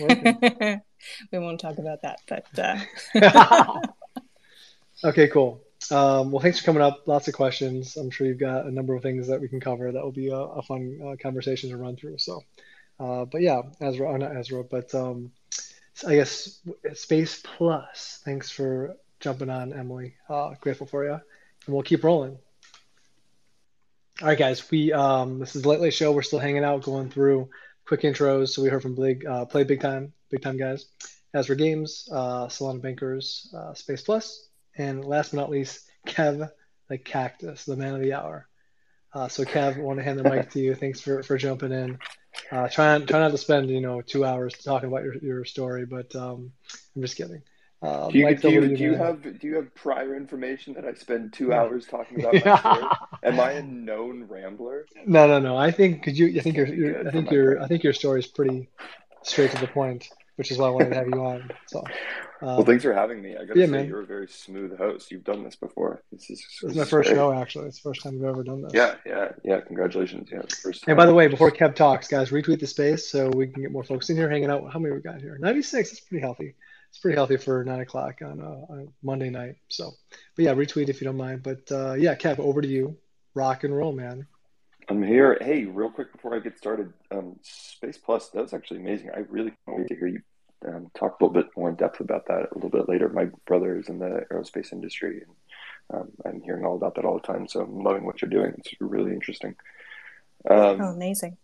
[0.01, 2.45] we won't talk about that, but.
[2.59, 3.81] Uh...
[5.05, 5.63] okay, cool.
[5.91, 7.07] Um, well, thanks for coming up.
[7.07, 7.97] Lots of questions.
[7.97, 9.91] I'm sure you've got a number of things that we can cover.
[9.91, 12.19] That will be a, a fun uh, conversation to run through.
[12.19, 12.43] So,
[13.01, 15.33] uh, but yeah, Azra, oh, not Azra, but um,
[16.07, 16.61] I guess
[16.95, 18.21] Space Plus.
[18.25, 20.15] Thanks for jumping on, Emily.
[20.29, 22.39] Uh, grateful for you, and we'll keep rolling.
[24.21, 24.69] All right, guys.
[24.71, 26.13] We um, this is Late Late Show.
[26.13, 27.49] We're still hanging out, going through
[27.87, 28.49] quick intros.
[28.49, 30.87] So we heard from Big, uh, play big time, big time guys.
[31.35, 34.48] Azra Games, uh, Solana Bankers, uh, Space Plus,
[34.79, 36.51] and last but not least, Kev,
[36.89, 38.49] the cactus, the man of the hour.
[39.13, 40.75] Uh, so Kev, I want to hand the mic to you.
[40.75, 41.99] Thanks for, for jumping in.
[42.53, 45.87] Uh, try try not to spend you know two hours talking about your, your story,
[45.87, 46.53] but um,
[46.95, 47.43] I'm just kidding.
[47.81, 50.95] Uh, do you, do you, do you have do you have prior information that I
[50.95, 52.85] spend two hours talking about my story?
[53.23, 54.85] Am I a known rambler?
[55.07, 55.57] No, no, no.
[55.57, 58.27] I think because you, I think your, I think your, I think your story is
[58.27, 58.69] pretty
[59.23, 61.51] straight to the point, which is why I wanted to have you on.
[61.67, 61.81] So,
[62.41, 63.37] um, well, thanks for having me.
[63.37, 63.87] I got to yeah, say, man.
[63.89, 65.11] you're a very smooth host.
[65.11, 66.03] You've done this before.
[66.13, 67.33] This is this is my first show.
[67.33, 68.73] Actually, it's the first time I've ever done this.
[68.73, 69.61] Yeah, yeah, yeah.
[69.61, 70.29] Congratulations.
[70.33, 70.85] Yeah, first.
[70.85, 70.93] Time.
[70.93, 73.73] And by the way, before Kev talks, guys, retweet the space so we can get
[73.73, 74.73] more folks in here hanging out.
[74.73, 75.37] How many we got here?
[75.39, 75.93] Ninety six.
[75.93, 76.55] It's pretty healthy
[76.91, 79.57] it's pretty healthy for nine o'clock on a, on Monday night.
[79.69, 79.93] So,
[80.37, 81.43] but yeah, retweet if you don't mind.
[81.43, 82.97] But uh, yeah, Kev, over to you.
[83.35, 84.27] Rock and roll, man.
[84.89, 85.37] I'm here.
[85.41, 89.11] Hey, real quick before I get started, um, Space Plus, that was actually amazing.
[89.15, 90.21] I really can't wait to hear you
[90.67, 93.09] um, talk a little bit more in depth about that a little bit later.
[93.09, 95.23] My brother is in the aerospace industry,
[95.91, 97.47] and um, I'm hearing all about that all the time.
[97.49, 98.55] So I'm loving what you're doing.
[98.59, 99.55] It's really interesting.
[100.49, 101.37] Um, oh, amazing.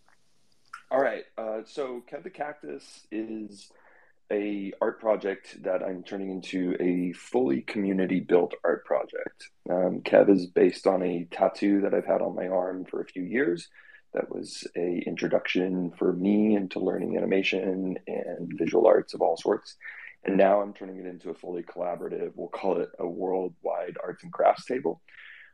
[0.90, 1.24] All right.
[1.36, 3.70] Uh, so Kev the Cactus is
[4.30, 9.50] a art project that I'm turning into a fully community built art project.
[9.68, 13.06] Um, Kev is based on a tattoo that I've had on my arm for a
[13.06, 13.68] few years.
[14.14, 19.76] That was a introduction for me into learning animation and visual arts of all sorts.
[20.24, 24.22] And now I'm turning it into a fully collaborative, we'll call it a worldwide arts
[24.22, 25.02] and crafts table,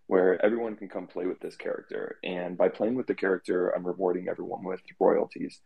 [0.06, 2.18] where everyone can come play with this character.
[2.22, 5.60] And by playing with the character, I'm rewarding everyone with royalties.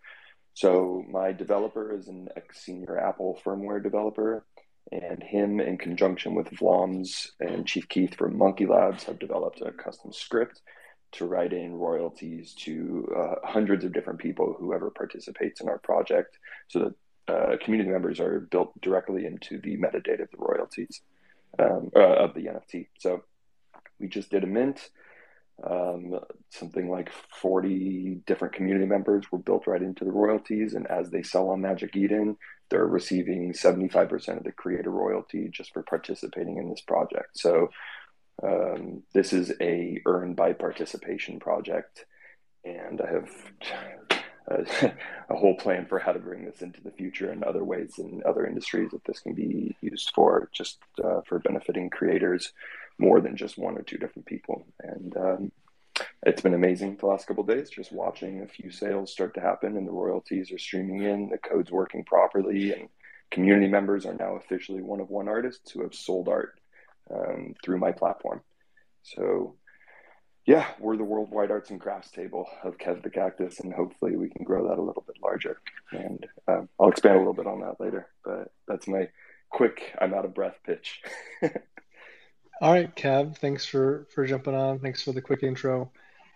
[0.54, 4.46] So my developer is an ex senior Apple firmware developer,
[4.92, 9.72] and him in conjunction with Vlaams and Chief Keith from Monkey Labs have developed a
[9.72, 10.62] custom script
[11.14, 16.38] to write in royalties to uh, hundreds of different people whoever participates in our project
[16.68, 16.94] so that
[17.26, 21.00] uh, community members are built directly into the metadata of the royalties
[21.58, 22.88] um, uh, of the NFT.
[22.98, 23.22] So
[23.98, 24.90] we just did a mint.
[25.62, 26.18] Um,
[26.50, 30.74] something like 40 different community members were built right into the royalties.
[30.74, 32.36] And as they sell on Magic Eden,
[32.70, 37.38] they're receiving 75% of the creator royalty just for participating in this project.
[37.38, 37.70] So
[38.42, 42.04] um, this is a earn by participation project.
[42.64, 43.30] And I have
[44.48, 44.94] a,
[45.30, 48.22] a, whole plan for how to bring this into the future and other ways in
[48.26, 52.52] other industries that this can be used for, just uh, for benefiting creators
[52.98, 54.66] more than just one or two different people.
[54.80, 55.52] And um,
[56.24, 59.76] it's been amazing the last couple days, just watching a few sales start to happen
[59.76, 62.88] and the royalties are streaming in, the code's working properly, and
[63.30, 66.58] community members are now officially one of one artists who have sold art
[67.10, 68.42] um, through my platform.
[69.02, 69.56] So,
[70.46, 74.30] yeah, we're the worldwide arts and crafts table of Kev the Cactus, and hopefully we
[74.30, 75.60] can grow that a little bit larger.
[75.92, 79.08] And um, I'll expand a little bit on that later, but that's my
[79.50, 81.02] quick, I'm out of breath pitch.
[82.60, 84.78] All right, Kev, thanks for for jumping on.
[84.78, 85.90] Thanks for the quick intro.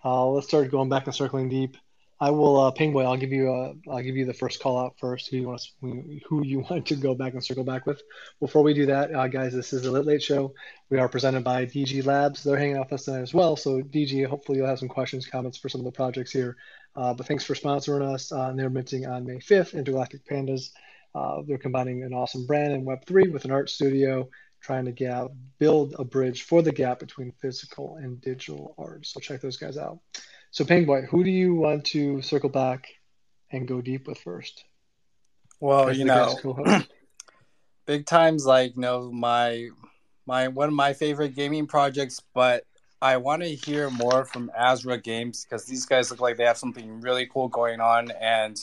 [0.04, 1.76] Uh, let's start going back and circling deep.
[2.20, 3.04] I will, uh, Pingboy.
[3.04, 5.28] I'll give you a, I'll give you the first call out first.
[5.28, 8.02] Who you want to, who you want to go back and circle back with.
[8.40, 10.52] Before we do that, uh, guys, this is the Lit Late Show.
[10.90, 12.42] We are presented by DG Labs.
[12.42, 13.56] They're hanging out with us tonight as well.
[13.56, 16.56] So DG, hopefully you'll have some questions, comments for some of the projects here.
[16.96, 18.32] Uh, but thanks for sponsoring us.
[18.32, 19.74] Uh, and they're minting on May 5th.
[19.74, 20.70] Intergalactic Pandas.
[21.14, 24.28] Uh, they're combining an awesome brand in Web3 with an art studio
[24.60, 25.28] trying to gap,
[25.58, 29.06] build a bridge for the gap between physical and digital art.
[29.06, 30.00] So check those guys out.
[30.50, 32.88] So Pingboy, who do you want to circle back
[33.50, 34.64] and go deep with first?
[35.60, 36.36] Well, you know,
[37.86, 39.68] big times like you know my
[40.26, 42.64] my one of my favorite gaming projects, but
[43.00, 46.58] I want to hear more from Azra Games because these guys look like they have
[46.58, 48.58] something really cool going on and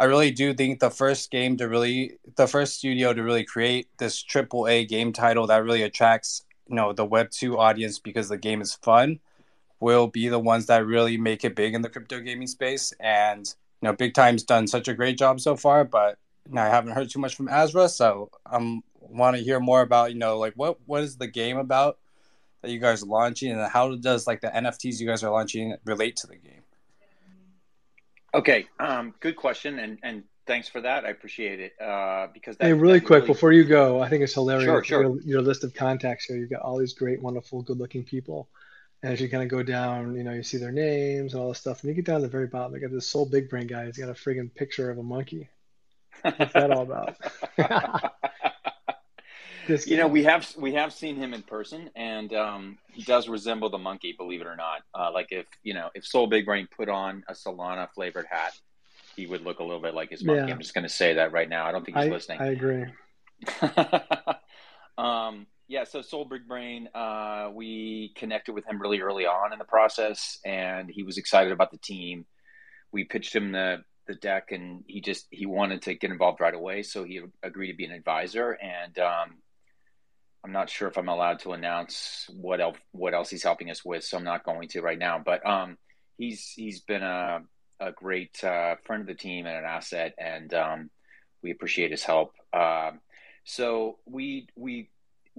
[0.00, 3.86] I really do think the first game to really, the first studio to really create
[3.98, 8.30] this triple A game title that really attracts, you know, the Web two audience because
[8.30, 9.20] the game is fun,
[9.80, 12.92] will be the ones that really make it big in the crypto gaming space.
[13.00, 13.46] And
[13.80, 16.68] you know, Big Time's done such a great job so far, but you know, I
[16.68, 20.38] haven't heard too much from Azra, so I'm want to hear more about, you know,
[20.38, 21.98] like what what is the game about
[22.62, 25.76] that you guys are launching, and how does like the NFTs you guys are launching
[25.84, 26.62] relate to the game?
[28.34, 31.04] Okay, um, good question, and and thanks for that.
[31.04, 31.72] I appreciate it.
[31.80, 33.32] Uh, because that, hey, really quick really...
[33.32, 34.64] before you go, I think it's hilarious.
[34.64, 35.02] Sure, sure.
[35.02, 38.48] Your, your, list of contacts here, you've got all these great, wonderful, good-looking people,
[39.02, 41.48] and as you kind of go down, you know, you see their names and all
[41.48, 42.72] this stuff, and you get down to the very bottom.
[42.72, 43.86] They got this Sol Big Brain guy.
[43.86, 45.48] He's got a friggin' picture of a monkey.
[46.22, 47.16] What's that all about?
[49.70, 53.28] this you know we have we have seen him in person and um, he does
[53.28, 56.44] resemble the monkey believe it or not uh, like if you know if sol big
[56.44, 58.52] brain put on a solana flavored hat
[59.16, 60.52] he would look a little bit like his monkey yeah.
[60.52, 62.46] i'm just going to say that right now i don't think he's I, listening i
[62.48, 62.86] agree
[64.98, 69.58] um, yeah so sol big brain uh, we connected with him really early on in
[69.58, 72.26] the process and he was excited about the team
[72.92, 76.54] we pitched him the the deck and he just he wanted to get involved right
[76.54, 79.36] away so he agreed to be an advisor and um,
[80.42, 83.84] I'm not sure if I'm allowed to announce what else what else he's helping us
[83.84, 85.20] with, so I'm not going to right now.
[85.24, 85.76] But um,
[86.16, 87.42] he's he's been a
[87.78, 90.90] a great uh, friend of the team and an asset, and um,
[91.42, 92.32] we appreciate his help.
[92.52, 92.92] Uh,
[93.44, 94.88] so we we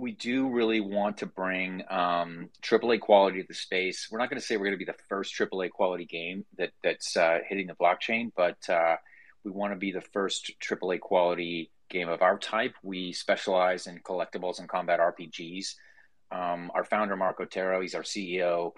[0.02, 4.08] we do really want to bring um, AAA quality to the space.
[4.10, 6.72] We're not going to say we're going to be the first AAA quality game that
[6.84, 8.96] that's uh, hitting the blockchain, but uh,
[9.44, 12.74] we want to be the first AAA quality game of our type.
[12.82, 15.76] We specialize in collectibles and combat RPGs.
[16.32, 18.72] Um, our founder, Mark Otero, he's our CEO,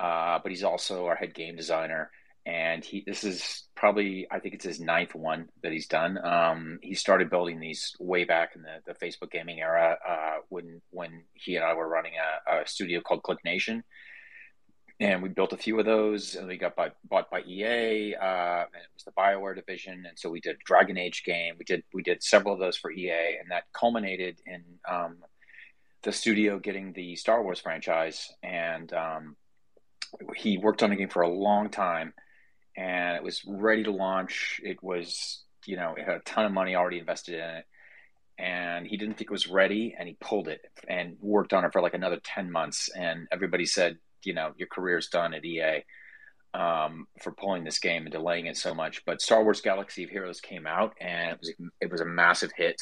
[0.00, 2.10] uh, but he's also our head game designer.
[2.48, 6.16] And he, this is probably, I think it's his ninth one that he's done.
[6.24, 10.80] Um, he started building these way back in the, the Facebook gaming era uh, when
[10.88, 13.84] when he and I were running a, a studio called Click Nation.
[14.98, 18.64] And we built a few of those and they got by, bought by ea uh,
[18.64, 20.06] and it was the bioware division.
[20.08, 21.56] And so we did dragon age game.
[21.58, 25.18] We did we did several of those for ea and that culminated in um,
[26.02, 28.32] the studio getting the star wars franchise.
[28.42, 29.36] And um,
[30.34, 32.14] he worked on the game for a long time
[32.78, 36.52] and it was ready to launch it was you know it had a ton of
[36.52, 37.64] money already invested in it
[38.38, 41.72] and he didn't think it was ready, and he pulled it and worked on it
[41.72, 42.88] for like another ten months.
[42.96, 45.82] And everybody said, you know, your career's done at EA
[46.54, 49.04] um, for pulling this game and delaying it so much.
[49.04, 52.52] But Star Wars Galaxy of Heroes came out, and it was it was a massive
[52.56, 52.80] hit,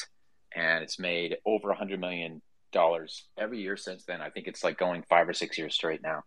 [0.55, 4.21] and it's made over a hundred million dollars every year since then.
[4.21, 6.23] I think it's like going five or six years straight now.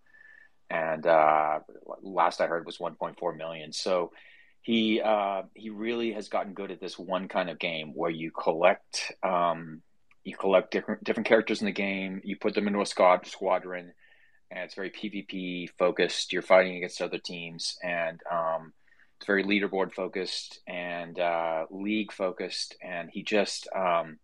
[0.70, 1.60] And uh,
[2.00, 3.72] last I heard was 1.4 million.
[3.72, 4.12] So
[4.62, 8.30] he uh, he really has gotten good at this one kind of game where you
[8.30, 9.82] collect um,
[10.22, 12.20] you collect different different characters in the game.
[12.24, 13.92] You put them into a squad squadron,
[14.50, 16.32] and it's very PvP focused.
[16.32, 18.72] You're fighting against other teams, and um,
[19.16, 22.76] it's very leaderboard focused and uh, league focused.
[22.82, 24.18] And he just um,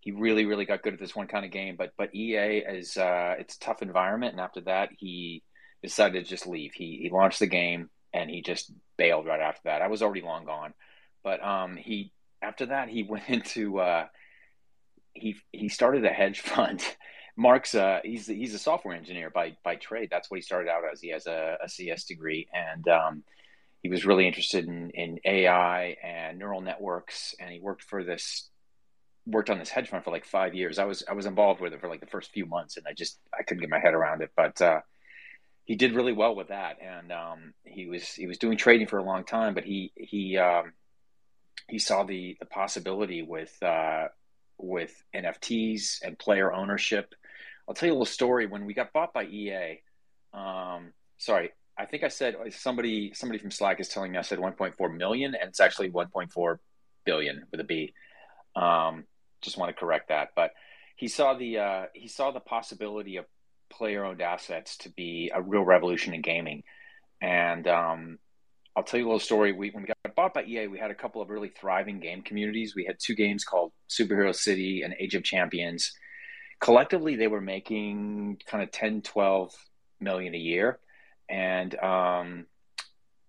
[0.00, 1.76] he really really got good at this one kind of game.
[1.76, 5.42] But but EA is uh, it's a tough environment, and after that he
[5.84, 6.72] decided to just leave.
[6.72, 9.82] He he launched the game and he just bailed right after that.
[9.82, 10.74] I was already long gone,
[11.22, 14.06] but um, he after that he went into uh,
[15.12, 16.82] he he started a hedge fund.
[17.36, 20.08] Mark's uh, he's he's a software engineer by by trade.
[20.10, 21.00] That's what he started out as.
[21.00, 23.24] He has a, a CS degree, and um,
[23.82, 27.34] he was really interested in in AI and neural networks.
[27.40, 28.48] And he worked for this
[29.26, 30.78] worked on this hedge fund for like five years.
[30.78, 32.92] I was I was involved with it for like the first few months, and I
[32.92, 34.30] just I couldn't get my head around it.
[34.36, 34.80] But uh,
[35.64, 38.98] he did really well with that, and um, he was he was doing trading for
[38.98, 40.72] a long time, but he he um,
[41.68, 44.08] he saw the the possibility with uh,
[44.58, 47.14] with NFTs and player ownership.
[47.66, 48.46] I'll tell you a little story.
[48.46, 49.80] When we got bought by EA,
[50.34, 54.38] um, sorry, I think I said somebody somebody from Slack is telling me I said
[54.38, 56.58] 1.4 million, and it's actually 1.4
[57.06, 57.94] billion with a B.
[58.54, 59.04] Um,
[59.40, 60.52] just want to correct that, but
[60.96, 63.24] he saw the uh, he saw the possibility of
[63.76, 66.62] player owned assets to be a real revolution in gaming.
[67.20, 68.18] And um,
[68.76, 69.52] I'll tell you a little story.
[69.52, 72.22] We, when we got bought by EA, we had a couple of really thriving game
[72.22, 72.74] communities.
[72.74, 75.92] We had two games called Superhero City and Age of Champions.
[76.60, 79.54] Collectively, they were making kind of 10, 12
[80.00, 80.78] million a year.
[81.28, 82.46] And um,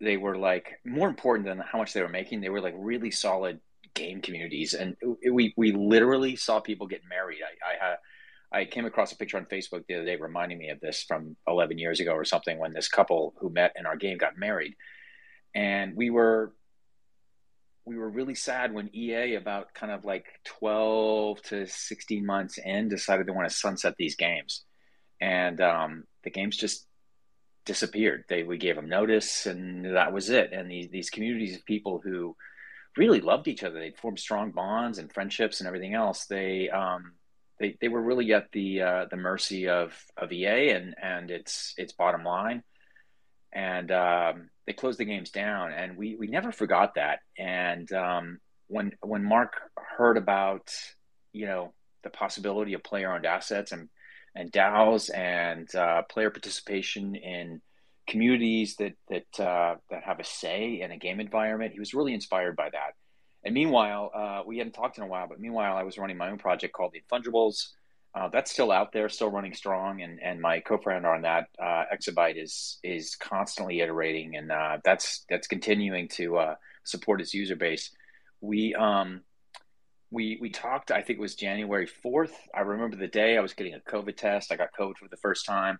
[0.01, 2.41] they were like more important than how much they were making.
[2.41, 3.59] They were like really solid
[3.93, 4.73] game communities.
[4.73, 4.95] And
[5.31, 7.39] we, we literally saw people get married.
[7.41, 7.97] I, I had
[8.55, 11.35] I came across a picture on Facebook the other day reminding me of this from
[11.45, 14.75] 11 years ago or something when this couple who met in our game got married.
[15.53, 16.53] And we were
[17.85, 22.87] we were really sad when EA about kind of like 12 to 16 months in
[22.87, 24.63] decided they want to sunset these games.
[25.21, 26.87] And um, the games just
[27.65, 28.23] disappeared.
[28.29, 30.53] They we gave them notice and that was it.
[30.53, 32.37] And these these communities of people who
[32.95, 36.25] really loved each other, they'd formed strong bonds and friendships and everything else.
[36.25, 37.11] They um,
[37.59, 41.73] they, they were really at the uh, the mercy of, of EA and, and its
[41.77, 42.63] its bottom line,
[43.53, 47.19] and um, they closed the games down, and we, we never forgot that.
[47.37, 50.73] And um, when when Mark heard about
[51.31, 53.89] you know the possibility of player owned assets and
[54.35, 57.61] and DAOs and uh, player participation in
[58.07, 62.13] communities that that uh, that have a say in a game environment, he was really
[62.13, 62.93] inspired by that.
[63.45, 66.29] And meanwhile, uh, we hadn't talked in a while, but meanwhile, I was running my
[66.29, 67.67] own project called the Fungibles.
[68.15, 71.83] Uh, that's still out there, still running strong, and and my co-founder on that, uh,
[71.93, 77.55] Exabyte, is is constantly iterating, and uh, that's that's continuing to uh, support its user
[77.55, 77.91] base.
[78.41, 79.21] We um
[80.11, 80.91] we we talked.
[80.91, 82.33] I think it was January fourth.
[82.53, 84.51] I remember the day I was getting a COVID test.
[84.51, 85.77] I got COVID for the first time.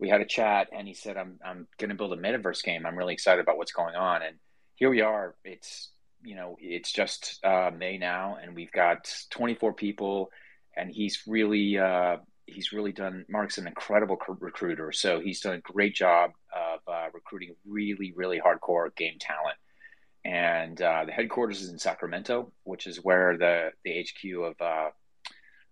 [0.00, 2.86] We had a chat, and he said, "I'm I'm going to build a metaverse game.
[2.86, 4.36] I'm really excited about what's going on." And
[4.74, 5.36] here we are.
[5.44, 5.90] It's
[6.22, 10.30] you know, it's just uh, May now, and we've got 24 people,
[10.76, 12.16] and he's really uh,
[12.46, 13.24] he's really done.
[13.28, 18.40] Mark's an incredible recruiter, so he's done a great job of uh, recruiting really really
[18.40, 19.56] hardcore game talent.
[20.24, 24.90] And uh, the headquarters is in Sacramento, which is where the the HQ of uh,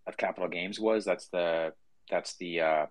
[0.07, 1.05] of Capital Games was.
[1.05, 1.73] That's the
[2.11, 2.87] that's the uh,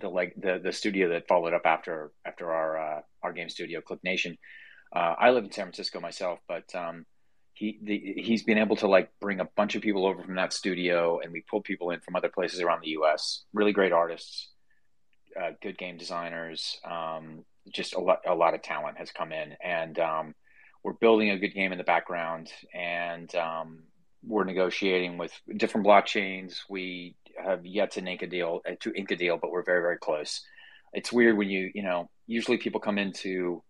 [0.00, 4.02] the like the the studio that followed up after after our our game studio, Click
[4.02, 4.38] Nation
[4.94, 7.04] uh, I live in San Francisco myself, but um,
[7.54, 10.52] he the, he's been able to like bring a bunch of people over from that
[10.52, 13.42] studio, and we pull people in from other places around the U.S.
[13.52, 14.50] Really great artists,
[15.40, 19.56] uh, good game designers, um, just a lot a lot of talent has come in,
[19.62, 20.34] and um,
[20.84, 23.84] we're building a good game in the background, and um,
[24.24, 26.58] we're negotiating with different blockchains.
[26.68, 29.82] We have yet to ink a deal uh, to ink a deal, but we're very
[29.82, 30.40] very close.
[30.92, 33.62] It's weird when you you know usually people come into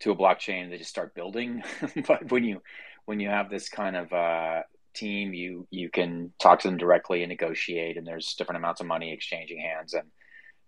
[0.00, 1.62] to a blockchain they just start building.
[2.06, 2.62] But when you
[3.06, 4.62] when you have this kind of uh,
[4.94, 8.86] team you you can talk to them directly and negotiate and there's different amounts of
[8.86, 10.08] money exchanging hands and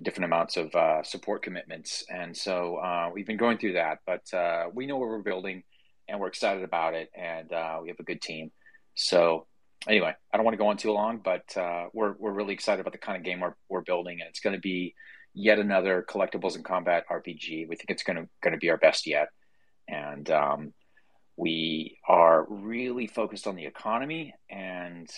[0.03, 2.05] different amounts of uh, support commitments.
[2.09, 5.63] And so uh, we've been going through that but uh, we know what we're building
[6.09, 8.51] and we're excited about it and uh, we have a good team.
[8.95, 9.47] So
[9.89, 12.81] anyway, I don't want to go on too long, but uh, we're we're really excited
[12.81, 14.95] about the kind of game we're we're building, and it's going to be
[15.35, 17.69] yet another collectibles and combat RPG.
[17.69, 19.29] We think it's going to going to be our best yet,
[19.89, 20.73] and um,
[21.37, 25.11] we are really focused on the economy and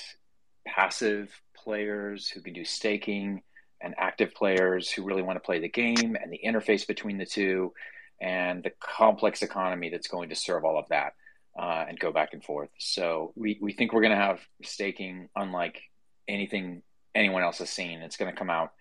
[0.67, 3.43] passive players who can do staking
[3.81, 7.27] and active players who really want to play the game and the interface between the
[7.27, 7.73] two
[8.21, 11.13] and the complex economy that's going to serve all of that
[11.59, 12.71] uh, and go back and forth.
[12.79, 15.83] So we, we think we're going to have staking unlike
[16.27, 16.83] anything
[17.15, 18.01] anyone else has seen.
[18.01, 18.73] It's going to come out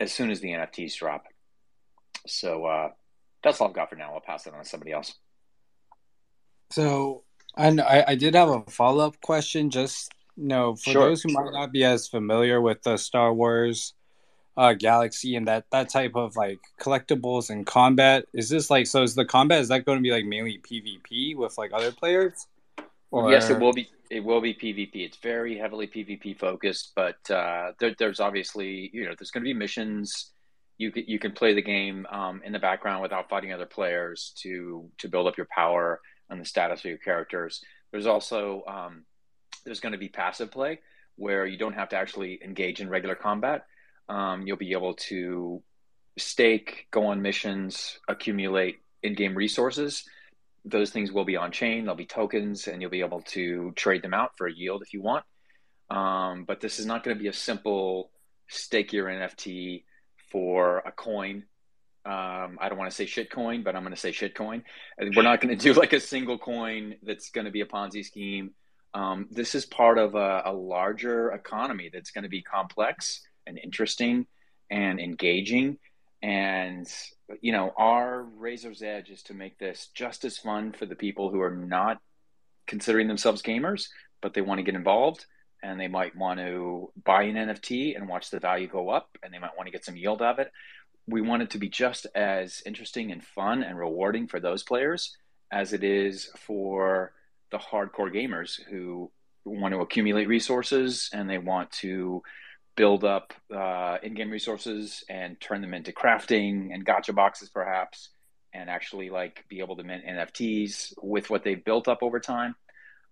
[0.00, 1.26] as soon as the NFTs drop.
[2.26, 2.88] So uh,
[3.44, 4.14] that's all I've got for now.
[4.14, 5.14] I'll pass it on to somebody else.
[6.70, 7.22] So
[7.56, 9.70] I, I did have a follow up question.
[9.70, 11.08] Just you know, for sure.
[11.08, 13.94] those who might not be as familiar with the Star Wars
[14.56, 19.02] uh, Galaxy and that that type of like collectibles and combat, is this like so?
[19.02, 22.46] Is the combat is that going to be like mainly PvP with like other players?
[23.10, 23.30] Or...
[23.30, 23.90] Yes, it will be.
[24.10, 24.90] It will be PvP.
[24.94, 29.48] It's very heavily PvP focused, but uh, there, there's obviously you know there's going to
[29.48, 30.32] be missions.
[30.78, 34.32] You can you can play the game um, in the background without fighting other players
[34.42, 37.62] to to build up your power and the status of your characters.
[37.90, 39.04] There's also um,
[39.64, 40.80] there's going to be passive play
[41.16, 43.66] where you don't have to actually engage in regular combat.
[44.08, 45.62] Um, you'll be able to
[46.18, 50.04] stake, go on missions, accumulate in-game resources.
[50.64, 51.84] Those things will be on chain.
[51.84, 54.92] They'll be tokens, and you'll be able to trade them out for a yield if
[54.92, 55.24] you want.
[55.88, 58.10] Um, but this is not going to be a simple
[58.48, 59.84] stake your NFT
[60.30, 61.44] for a coin
[62.04, 64.62] um, I don't want to say shitcoin, but I'm going to say shitcoin.
[64.98, 68.04] We're not going to do like a single coin that's going to be a Ponzi
[68.04, 68.52] scheme.
[68.94, 73.58] Um, this is part of a, a larger economy that's going to be complex and
[73.58, 74.26] interesting
[74.70, 75.78] and engaging.
[76.22, 76.88] And,
[77.40, 81.30] you know, our razor's edge is to make this just as fun for the people
[81.30, 82.00] who are not
[82.66, 83.88] considering themselves gamers,
[84.20, 85.26] but they want to get involved
[85.62, 89.32] and they might want to buy an NFT and watch the value go up and
[89.32, 90.52] they might want to get some yield out of it.
[91.06, 95.16] We want it to be just as interesting and fun and rewarding for those players
[95.50, 97.12] as it is for
[97.50, 99.10] the hardcore gamers who
[99.44, 102.22] want to accumulate resources and they want to
[102.80, 108.08] build up uh, in-game resources and turn them into crafting and gacha boxes perhaps
[108.54, 112.56] and actually like be able to mint nfts with what they've built up over time.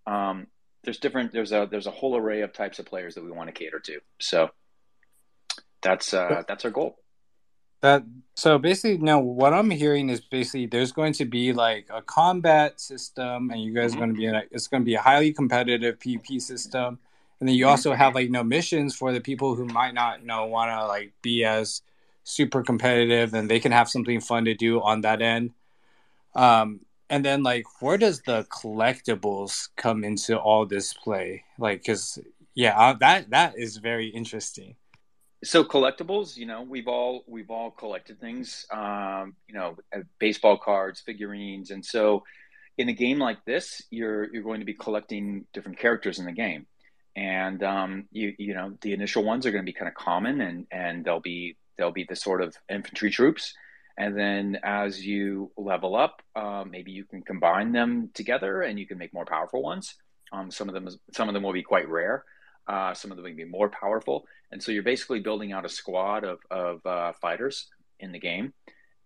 [0.06, 0.46] Um,
[0.84, 3.48] there's different there's a there's a whole array of types of players that we want
[3.48, 4.00] to cater to.
[4.18, 4.48] So
[5.82, 6.96] that's uh, that's our goal.
[7.82, 8.04] That
[8.36, 12.80] so basically now what I'm hearing is basically there's going to be like a combat
[12.80, 15.02] system and you guys are going to be in a, it's going to be a
[15.02, 16.98] highly competitive PvP system
[17.40, 20.26] and then you also have like no missions for the people who might not you
[20.26, 21.82] know want to like be as
[22.24, 25.52] super competitive and they can have something fun to do on that end.
[26.34, 26.80] Um
[27.10, 31.44] and then like where does the collectibles come into all this play?
[31.58, 32.18] Like because
[32.54, 34.74] yeah uh, that that is very interesting.
[35.44, 40.58] So collectibles you know we've all we've all collected things um, you know uh, baseball
[40.58, 42.24] cards figurines and so
[42.76, 46.32] in a game like this you're you're going to be collecting different characters in the
[46.32, 46.66] game
[47.18, 50.40] and um, you you know the initial ones are going to be kind of common
[50.40, 53.54] and and they'll be they'll be the sort of infantry troops
[53.96, 58.86] and then as you level up um, maybe you can combine them together and you
[58.86, 59.94] can make more powerful ones
[60.32, 62.24] um, some of them some of them will be quite rare
[62.66, 65.68] uh, some of them will be more powerful and so you're basically building out a
[65.68, 67.68] squad of, of uh, fighters
[68.00, 68.52] in the game.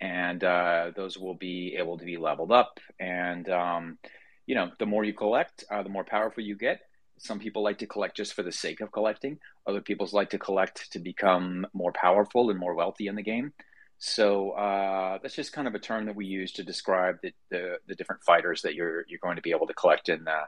[0.01, 2.81] And uh, those will be able to be leveled up.
[2.99, 3.99] And, um,
[4.47, 6.81] you know, the more you collect, uh, the more powerful you get.
[7.19, 9.39] Some people like to collect just for the sake of collecting.
[9.67, 13.53] Other people like to collect to become more powerful and more wealthy in the game.
[13.99, 17.79] So uh, that's just kind of a term that we use to describe the, the,
[17.87, 20.41] the different fighters that you're you're going to be able to collect in the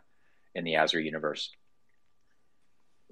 [0.57, 1.51] in the Azra universe.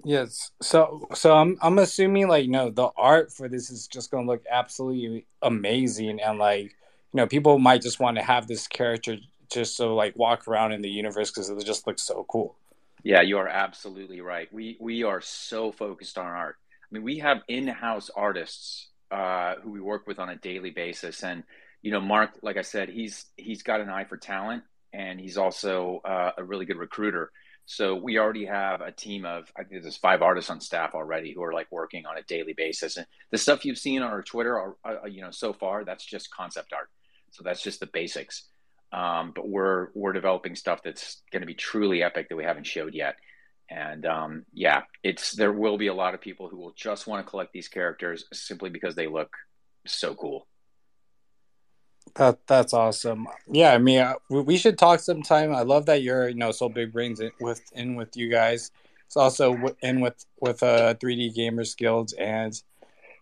[0.03, 0.51] Yes.
[0.61, 4.43] So so I'm I'm assuming like know the art for this is just gonna look
[4.51, 6.75] absolutely amazing and like
[7.13, 9.17] you know people might just want to have this character
[9.49, 12.55] just so like walk around in the universe because it just looks so cool.
[13.03, 14.49] Yeah, you are absolutely right.
[14.53, 16.57] We we are so focused on art.
[16.83, 21.23] I mean, we have in-house artists uh, who we work with on a daily basis,
[21.23, 21.43] and
[21.81, 25.37] you know, Mark, like I said, he's he's got an eye for talent, and he's
[25.37, 27.31] also uh, a really good recruiter.
[27.65, 31.33] So we already have a team of I think there's five artists on staff already
[31.33, 32.97] who are like working on a daily basis.
[32.97, 36.05] And the stuff you've seen on our Twitter, are, uh, you know, so far that's
[36.05, 36.89] just concept art.
[37.31, 38.43] So that's just the basics.
[38.93, 42.67] Um, but we're we're developing stuff that's going to be truly epic that we haven't
[42.67, 43.15] showed yet.
[43.69, 47.25] And um, yeah, it's there will be a lot of people who will just want
[47.25, 49.35] to collect these characters simply because they look
[49.87, 50.45] so cool.
[52.15, 53.27] That that's awesome.
[53.47, 55.55] Yeah, I mean, uh, we should talk sometime.
[55.55, 58.69] I love that you're you know so big brains in, with in with you guys.
[59.07, 62.53] It's also in with with a 3D Gamers Guild, and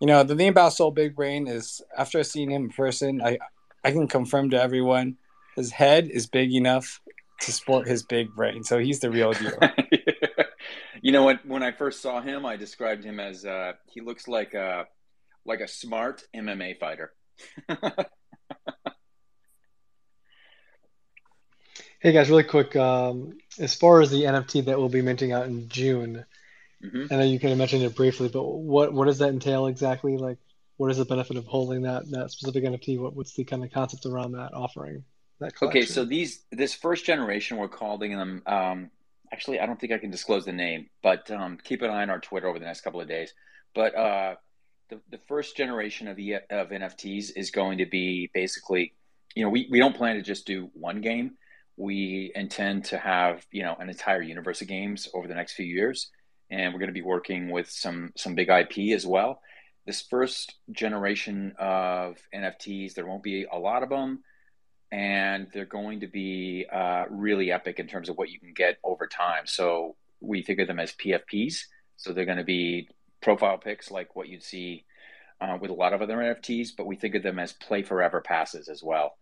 [0.01, 3.37] you know the thing about Sol Big Brain is after seeing him in person, I
[3.85, 5.17] I can confirm to everyone
[5.55, 7.01] his head is big enough
[7.41, 9.57] to sport his big brain, so he's the real deal.
[11.01, 11.45] you know what?
[11.45, 14.85] When I first saw him, I described him as uh, he looks like a
[15.45, 17.13] like a smart MMA fighter.
[22.01, 22.75] Hey guys, really quick.
[22.75, 26.25] Um, as far as the NFT that we'll be minting out in June,
[26.83, 27.13] mm-hmm.
[27.13, 30.17] I know you kind of mentioned it briefly, but what what does that entail exactly?
[30.17, 30.39] Like,
[30.77, 32.99] what is the benefit of holding that that specific NFT?
[32.99, 35.03] What what's the kind of concept around that offering?
[35.61, 38.43] Okay, so these this first generation, we're calling them.
[38.45, 38.91] Um,
[39.31, 42.09] actually, I don't think I can disclose the name, but um, keep an eye on
[42.09, 43.33] our Twitter over the next couple of days.
[43.73, 44.35] But uh,
[44.89, 48.93] the the first generation of the of NFTs is going to be basically,
[49.35, 51.37] you know, we we don't plan to just do one game
[51.77, 55.65] we intend to have you know an entire universe of games over the next few
[55.65, 56.11] years
[56.49, 59.41] and we're going to be working with some some big ip as well
[59.85, 64.23] this first generation of nfts there won't be a lot of them
[64.91, 68.77] and they're going to be uh, really epic in terms of what you can get
[68.83, 69.45] over time.
[69.45, 71.63] So we think of them as pfps
[71.97, 72.87] so they're going to be
[73.21, 74.85] profile picks like what you'd see
[75.41, 78.21] uh, with a lot of other nfts but we think of them as play forever
[78.21, 79.17] passes as well.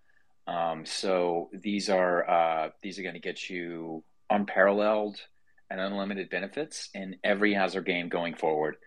[0.48, 5.20] Um, so these are uh, these are going to get you unparalleled
[5.70, 8.78] and unlimited benefits in every Azra game going forward,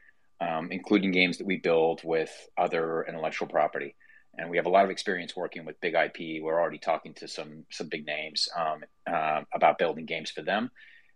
[0.40, 3.94] um, including games that we build with other intellectual property.
[4.38, 6.42] And we have a lot of experience working with big IP.
[6.42, 10.70] We're already talking to some some big names um, uh, about building games for them.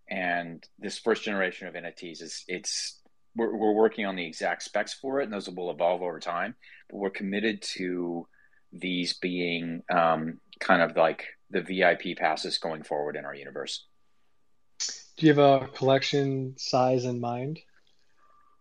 [0.08, 3.00] And this first generation of NFTs is it's
[3.34, 6.54] we're, we're working on the exact specs for it, and those will evolve over time.
[6.88, 8.26] But we're committed to
[8.72, 13.86] these being um, kind of like the VIP passes going forward in our universe.
[15.16, 17.60] Do you have a collection size in mind?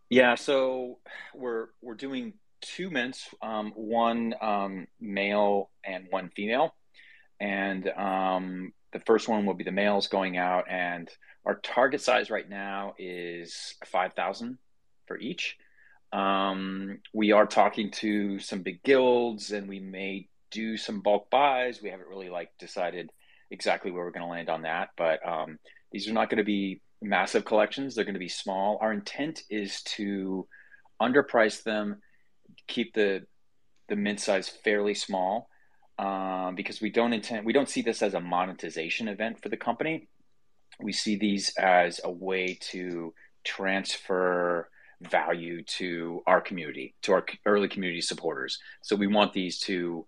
[0.10, 1.00] Yeah, so
[1.34, 6.76] we're we're doing two mints, um, one um, male and one female,
[7.40, 11.10] and um, the first one will be the males going out, and
[11.46, 14.58] our target size right now is five thousand
[15.08, 15.58] for each.
[16.12, 21.82] Um, we are talking to some big guilds, and we may do some bulk buys.
[21.82, 23.12] We haven't really like decided
[23.52, 25.60] exactly where we're going to land on that, but um,
[25.92, 27.94] these are not going to be massive collections.
[27.94, 28.78] They're going to be small.
[28.82, 30.48] Our intent is to
[31.02, 32.02] underprice them,
[32.68, 33.26] keep the
[33.88, 35.50] the mint size fairly small,
[36.00, 39.58] um, because we don't intend we don't see this as a monetization event for the
[39.58, 40.08] company.
[40.80, 43.14] We see these as a way to
[43.44, 44.70] transfer
[45.02, 48.60] value to our community, to our early community supporters.
[48.82, 50.06] So we want these to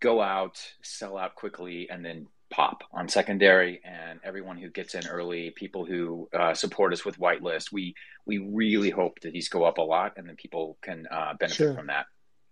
[0.00, 3.80] go out, sell out quickly, and then pop on secondary.
[3.84, 7.94] And everyone who gets in early, people who uh, support us with whitelist, we
[8.26, 11.56] we really hope that these go up a lot, and then people can uh, benefit
[11.56, 11.74] sure.
[11.74, 12.06] from that.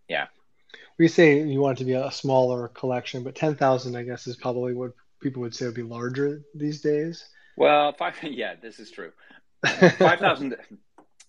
[0.08, 0.26] Yeah.
[0.98, 4.26] We say you want it to be a smaller collection, but ten thousand, I guess,
[4.26, 7.24] is probably what people would say would be larger these days.
[7.56, 8.16] Well, five.
[8.22, 9.12] Yeah, this is true.
[9.64, 10.56] Five thousand.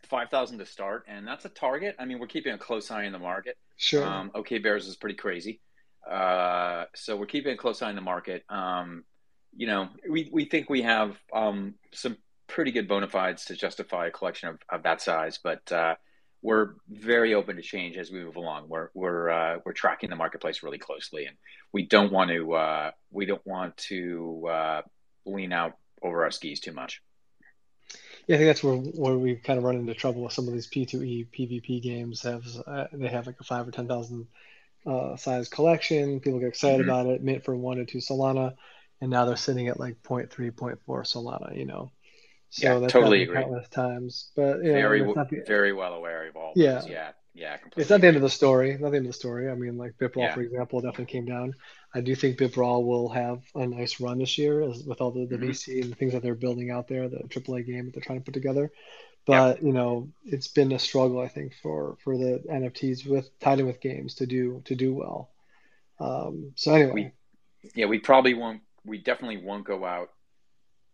[0.09, 1.95] 5,000 to start, and that's a target.
[1.99, 3.55] I mean, we're keeping a close eye on the market.
[3.78, 4.03] Sure.
[4.03, 5.61] Um, Okay Bears is pretty crazy.
[6.10, 8.43] Uh, so we're keeping a close eye on the market.
[8.50, 9.04] Um,
[9.56, 14.08] you know, we, we think we have um, some pretty good bona fides to justify
[14.08, 15.95] a collection of, of that size, but uh,
[16.41, 18.70] we're very open to change as we move along.
[18.70, 21.36] We're we're uh, we're tracking the marketplace really closely, and
[21.72, 24.82] we don't want to uh, we don't want to uh,
[25.26, 27.02] lean out over our skis too much.
[28.28, 30.54] Yeah, I think that's where where we kind of run into trouble with some of
[30.54, 32.22] these P2E PvP games.
[32.24, 34.28] Have uh, they have like a five or ten thousand
[34.86, 36.20] uh, size collection?
[36.20, 36.90] People get excited mm-hmm.
[36.90, 38.56] about it, mint for one to two Solana,
[39.02, 40.26] and now they're sitting at like 0.
[40.28, 40.52] 0.3, 0.
[40.52, 41.58] 0.4 Solana.
[41.58, 41.92] You know,
[42.50, 43.36] so yeah, that's totally agree.
[43.36, 46.54] Countless times, but yeah, very the, very well aware of all.
[46.56, 46.90] Yeah, those.
[46.90, 47.58] yeah, yeah.
[47.58, 47.82] Completely.
[47.82, 48.78] It's not the end of the story.
[48.80, 49.52] Not the end of the story.
[49.52, 50.34] I mean, like Bipraal, yeah.
[50.34, 51.54] for example, definitely came down.
[51.94, 55.28] I do think Bipraal will have a nice run this year as, with all the,
[55.28, 55.50] the mm-hmm.
[55.50, 58.20] VC and the things that they're building out there, the AAA game that they're trying
[58.20, 58.72] to put together.
[59.30, 59.62] But yep.
[59.62, 63.68] you know, it's been a struggle, I think, for for the NFTs with tied in
[63.68, 65.30] with games to do to do well.
[66.00, 67.14] Um, so anyway,
[67.64, 68.62] we, yeah, we probably won't.
[68.84, 70.10] We definitely won't go out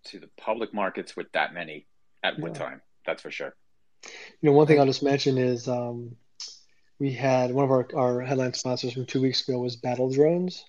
[0.08, 1.88] to the public markets with that many
[2.24, 2.42] at yeah.
[2.42, 2.82] one time.
[3.06, 3.56] That's for sure.
[4.04, 6.18] You know, one thing I'll just mention is um,
[7.00, 10.66] we had one of our, our headline sponsors from two weeks ago was Battle Drones.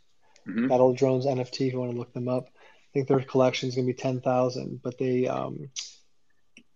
[0.47, 0.69] Mm-hmm.
[0.69, 1.67] Battle Drones NFT.
[1.67, 4.01] If you want to look them up, I think their collection is going to be
[4.01, 4.83] ten thousand.
[4.85, 5.69] But they um,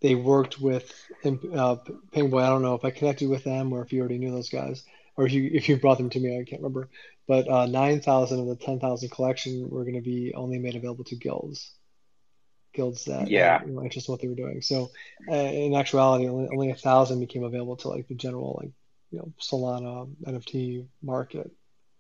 [0.00, 0.92] they worked with
[1.24, 1.76] uh,
[2.12, 2.44] Penguin.
[2.44, 4.84] I don't know if I connected with them or if you already knew those guys
[5.16, 6.38] or if you if you brought them to me.
[6.38, 6.88] I can't remember.
[7.28, 10.76] But uh, nine thousand of the ten thousand collection were going to be only made
[10.76, 11.72] available to guilds.
[12.74, 13.60] guilds that Yeah.
[13.64, 14.62] you know, interested in what they were doing.
[14.62, 14.90] So
[15.30, 18.72] uh, in actuality, only, only a thousand became available to like the general like
[19.10, 21.50] you know Solana NFT market.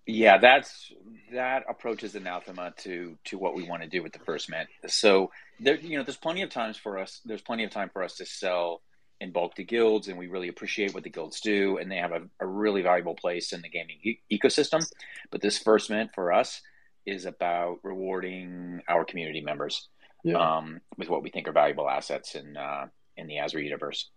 [0.06, 0.92] Yeah, that's
[1.32, 4.68] that approach is anathema to to what we want to do with the first mint.
[4.88, 5.30] So
[5.60, 7.20] there, you know, there's plenty of times for us.
[7.24, 8.82] There's plenty of time for us to sell
[9.20, 12.12] in bulk to guilds, and we really appreciate what the guilds do, and they have
[12.12, 14.84] a, a really valuable place in the gaming e- ecosystem.
[15.30, 16.60] But this first mint for us
[17.06, 19.88] is about rewarding our community members
[20.24, 20.38] Yeah.
[20.58, 22.86] um, with what we think are valuable assets in uh,
[23.16, 24.10] in the Azra universe.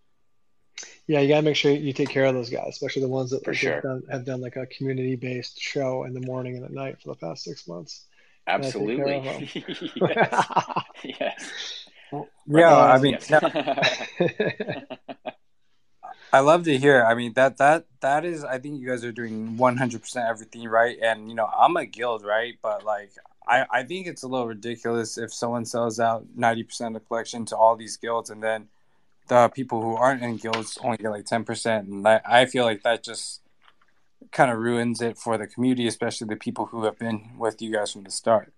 [1.08, 3.44] Yeah, you gotta make sure you take care of those guys, especially the ones that
[3.44, 3.74] For like, sure.
[3.76, 7.10] have, done, have done like a community-based show in the morning and at night for
[7.10, 8.06] the past six months.
[8.48, 9.64] Gotta take care of Absolutely.
[10.00, 10.18] them.
[11.04, 11.14] yes.
[11.20, 11.88] yes.
[12.48, 13.30] Yeah, I mean, Yes.
[13.30, 13.40] no,
[16.32, 17.04] I love to hear.
[17.04, 18.44] I mean, that that that is.
[18.44, 20.98] I think you guys are doing one hundred percent everything right.
[21.02, 22.56] And you know, I'm a guild, right?
[22.62, 23.12] But like,
[23.48, 27.08] I I think it's a little ridiculous if someone sells out ninety percent of the
[27.08, 28.68] collection to all these guilds, and then
[29.28, 31.88] the people who aren't in guilds only get like ten percent.
[31.88, 33.42] And I, I feel like that just
[34.32, 37.74] kind of ruins it for the community, especially the people who have been with you
[37.74, 38.54] guys from the start.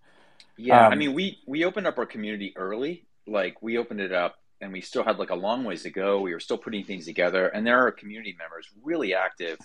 [0.58, 3.08] Yeah, I Um, mean, we we opened up our community early.
[3.28, 6.22] Like we opened it up, and we still had like a long ways to go.
[6.22, 9.60] We were still putting things together, and there are community members, really active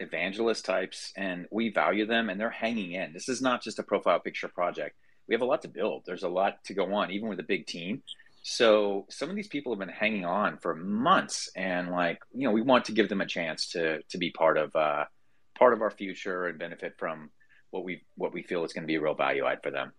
[0.00, 3.12] evangelist types, and we value them, and they're hanging in.
[3.12, 4.96] This is not just a profile picture project.
[5.28, 6.04] We have a lot to build.
[6.06, 8.02] There's a lot to go on, even with a big team.
[8.46, 12.52] So some of these people have been hanging on for months, and like you know,
[12.52, 15.04] we want to give them a chance to to be part of uh,
[15.58, 17.30] part of our future and benefit from
[17.70, 19.94] what we what we feel is going to be a real value add for them.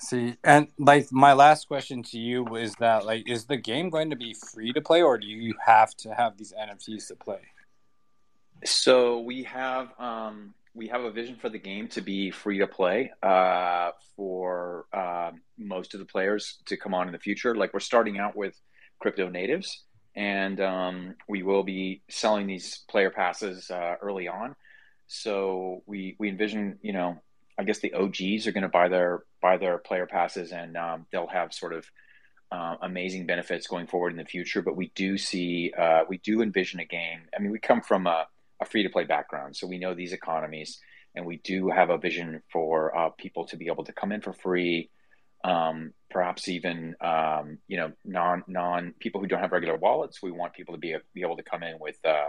[0.00, 4.10] See, and like my last question to you is that like, is the game going
[4.10, 7.40] to be free to play, or do you have to have these NFTs to play?
[8.66, 12.66] So we have um, we have a vision for the game to be free to
[12.68, 17.54] play uh, for um most of the players to come on in the future.
[17.54, 18.54] Like we're starting out with
[19.00, 19.82] crypto natives,
[20.14, 24.54] and um, we will be selling these player passes uh, early on.
[25.08, 27.20] So we we envision, you know,
[27.58, 31.06] I guess the OGs are going to buy their buy their player passes, and um,
[31.10, 31.90] they'll have sort of
[32.52, 34.62] uh, amazing benefits going forward in the future.
[34.62, 37.22] But we do see, uh, we do envision a game.
[37.36, 38.26] I mean, we come from a,
[38.60, 40.80] a free to play background, so we know these economies,
[41.14, 44.20] and we do have a vision for uh, people to be able to come in
[44.20, 44.90] for free.
[45.44, 50.22] Um, perhaps even um, you know non non people who don't have regular wallets.
[50.22, 52.28] We want people to be be able to come in with uh,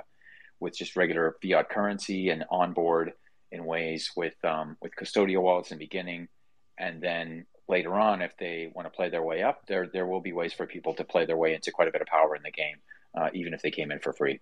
[0.60, 3.14] with just regular fiat currency and onboard
[3.52, 6.28] in ways with um, with custodial wallets in the beginning,
[6.78, 10.22] and then later on, if they want to play their way up, there there will
[10.22, 12.44] be ways for people to play their way into quite a bit of power in
[12.44, 12.78] the game,
[13.18, 14.40] uh, even if they came in for free.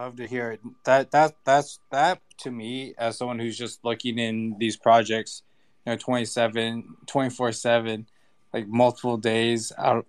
[0.00, 0.60] Love to hear it.
[0.86, 5.42] That that that's that to me as someone who's just looking in these projects,
[5.84, 8.06] you know, 27, 24 seven,
[8.54, 10.06] like multiple days out,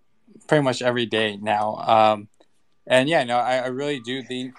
[0.48, 1.76] pretty much every day now.
[1.76, 2.30] Um,
[2.88, 4.56] and yeah, no, I, I really do think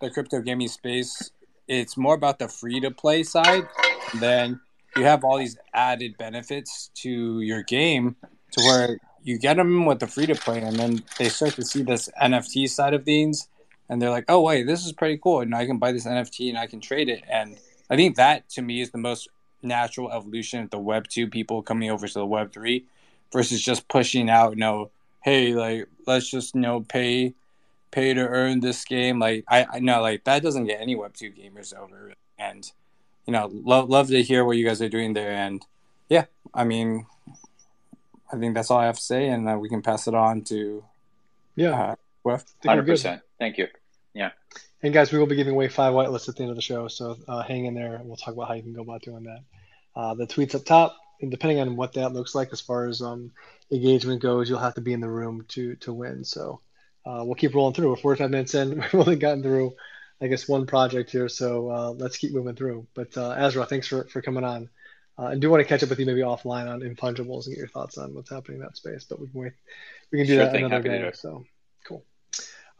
[0.00, 1.30] the crypto gaming space.
[1.68, 3.68] It's more about the free to play side.
[4.18, 4.62] Then
[4.96, 8.16] you have all these added benefits to your game,
[8.52, 11.64] to where you get them with the free to play, and then they start to
[11.66, 13.46] see this NFT side of things
[13.90, 16.48] and they're like, "Oh wait, this is pretty cool, and I can buy this NFT
[16.48, 17.58] and I can trade it." And
[17.90, 19.28] I think that to me is the most
[19.62, 22.86] natural evolution of the Web two people coming over to the Web three,
[23.32, 24.90] versus just pushing out, you know,
[25.22, 27.34] hey, like let's just you know pay
[27.90, 29.18] pay to earn this game.
[29.18, 32.70] Like I, I know like that doesn't get any Web two gamers over, and
[33.26, 35.32] you know, love love to hear what you guys are doing there.
[35.32, 35.64] And
[36.08, 37.06] yeah, I mean,
[38.32, 40.42] I think that's all I have to say, and uh, we can pass it on
[40.44, 40.84] to
[41.56, 42.34] Yeah, uh, Wef.
[42.34, 42.92] I think we're Hundred good.
[42.92, 43.22] percent.
[43.38, 43.68] Thank you.
[44.82, 46.88] And guys, we will be giving away five whitelists at the end of the show,
[46.88, 49.40] so uh, hang in there, we'll talk about how you can go about doing that.
[49.94, 53.02] Uh, the tweets up top, and depending on what that looks like as far as
[53.02, 53.30] um,
[53.70, 56.24] engagement goes, you'll have to be in the room to to win.
[56.24, 56.62] So
[57.04, 57.90] uh, we'll keep rolling through.
[57.90, 58.76] We're 45 minutes in.
[58.92, 59.74] We've only gotten through,
[60.22, 62.86] I guess, one project here, so uh, let's keep moving through.
[62.94, 64.70] But uh, Azra, thanks for for coming on.
[65.18, 67.58] Uh, and do want to catch up with you maybe offline on Infungibles and get
[67.58, 69.04] your thoughts on what's happening in that space.
[69.04, 69.52] But we can wait.
[70.10, 70.64] We can do Sure that thing.
[70.64, 71.10] another Happy day.
[71.12, 71.44] So
[71.86, 72.02] cool.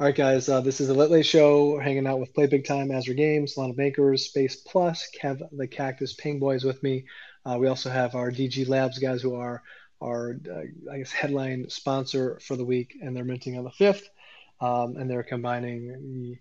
[0.01, 0.49] All right, guys.
[0.49, 1.73] Uh, this is the Lit Late Show.
[1.73, 5.67] We're hanging out with Play Big Time, Azra Games, Lana Bankers, Space Plus, Kev the
[5.67, 7.05] Cactus, Ping Boys with me.
[7.45, 9.63] Uh, we also have our DG Labs guys who are
[10.01, 14.05] our, uh, I guess, headline sponsor for the week, and they're minting on the 5th.
[14.63, 16.39] Um, and they're combining the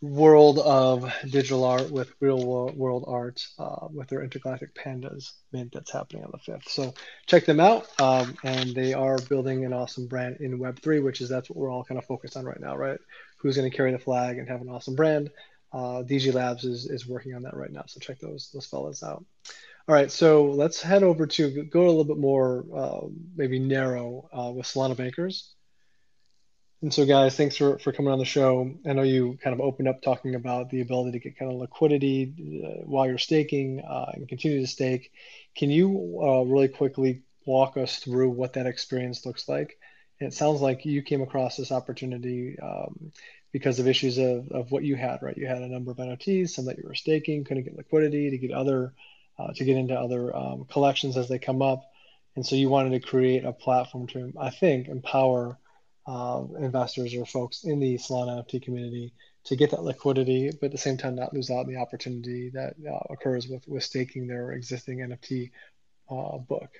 [0.00, 5.72] world of digital art with real wo- world art uh, with their intergalactic pandas mint
[5.72, 6.94] that's happening on the 5th so
[7.26, 11.28] check them out um, and they are building an awesome brand in web3 which is
[11.28, 12.98] that's what we're all kind of focused on right now right?
[13.38, 15.30] Who's going to carry the flag and have an awesome brand?
[15.72, 19.02] Uh, dg labs is, is working on that right now so check those those fellas
[19.02, 19.24] out.
[19.88, 24.28] All right, so let's head over to go a little bit more uh, maybe narrow
[24.32, 25.54] uh, with Solana Bankers.
[26.80, 28.72] And so, guys, thanks for, for coming on the show.
[28.86, 31.58] I know you kind of opened up talking about the ability to get kind of
[31.58, 35.10] liquidity uh, while you're staking uh, and continue to stake.
[35.56, 39.76] Can you uh, really quickly walk us through what that experience looks like?
[40.20, 43.10] It sounds like you came across this opportunity um,
[43.50, 45.36] because of issues of, of what you had, right?
[45.36, 48.38] You had a number of NFTs, some that you were staking, couldn't get liquidity to
[48.38, 48.94] get other
[49.36, 51.90] uh, to get into other um, collections as they come up.
[52.36, 55.58] And so you wanted to create a platform to, I think, empower
[56.08, 59.12] uh, investors or folks in the Solana NFT community
[59.44, 62.50] to get that liquidity, but at the same time not lose out on the opportunity
[62.54, 65.50] that uh, occurs with, with staking their existing NFT
[66.10, 66.70] uh, book.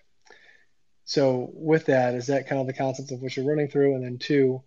[1.05, 3.97] So with that, is that kind of the concept of what you're running through?
[3.97, 4.63] And then two,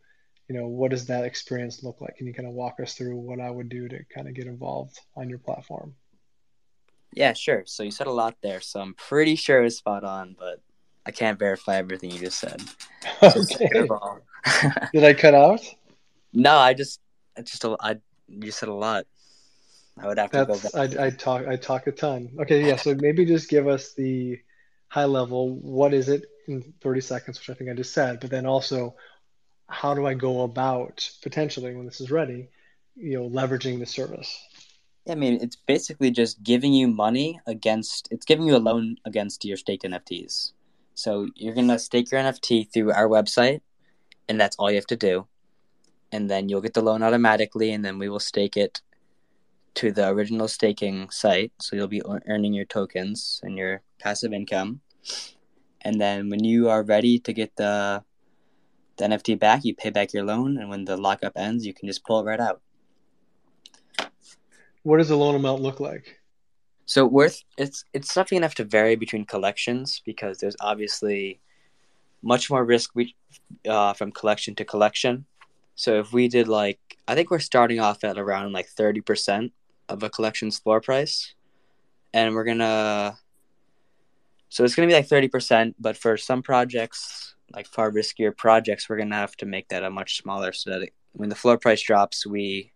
[0.47, 2.18] you know, what does that experience look like?
[2.18, 4.45] Can you kind of walk us through what I would do to kind of get
[4.45, 5.95] involved on your platform?
[7.14, 7.64] Yeah, sure.
[7.66, 10.62] So you said a lot there, so I'm pretty sure it's spot on, but
[11.03, 12.62] I can't verify everything you just said.
[13.24, 13.88] okay.
[14.94, 15.62] Did I cut out?
[16.34, 17.00] No, I just,
[17.38, 19.06] I just, I you said a lot.
[19.98, 20.98] I would have to That's, go back.
[20.98, 22.32] I, I talk, I talk a ton.
[22.39, 22.78] Okay, yeah.
[22.78, 24.39] So maybe just give us the
[24.88, 25.50] high level.
[25.56, 28.96] What is it in 30 seconds, which I think I just said, but then also,
[29.68, 32.50] how do I go about potentially when this is ready,
[32.96, 34.38] you know, leveraging the service?
[35.06, 38.08] Yeah, I mean, it's basically just giving you money against.
[38.12, 40.52] It's giving you a loan against your staked NFTs.
[40.94, 43.62] So you're gonna stake your NFT through our website,
[44.32, 45.27] and that's all you have to do.
[46.13, 48.82] And then you'll get the loan automatically, and then we will stake it
[49.75, 51.51] to the original staking site.
[51.59, 54.79] So you'll be earning your tokens and your passive income.
[55.82, 58.03] And then when you are ready to get the
[58.97, 61.88] the NFT back, you pay back your loan, and when the lockup ends, you can
[61.88, 62.61] just pull it right out.
[64.84, 66.19] What does the loan amount look like?
[66.86, 71.41] So worth it's it's definitely enough to vary between collections because there's obviously
[72.22, 73.15] much more risk we,
[73.67, 75.26] uh, from collection to collection.
[75.76, 79.51] So if we did like I think we're starting off at around like thirty percent
[79.89, 81.34] of a collection's floor price,
[82.13, 83.17] and we're gonna
[84.49, 85.76] so it's gonna be like thirty percent.
[85.80, 89.89] But for some projects, like far riskier projects, we're gonna have to make that a
[89.89, 92.72] much smaller so that it, when the floor price drops, we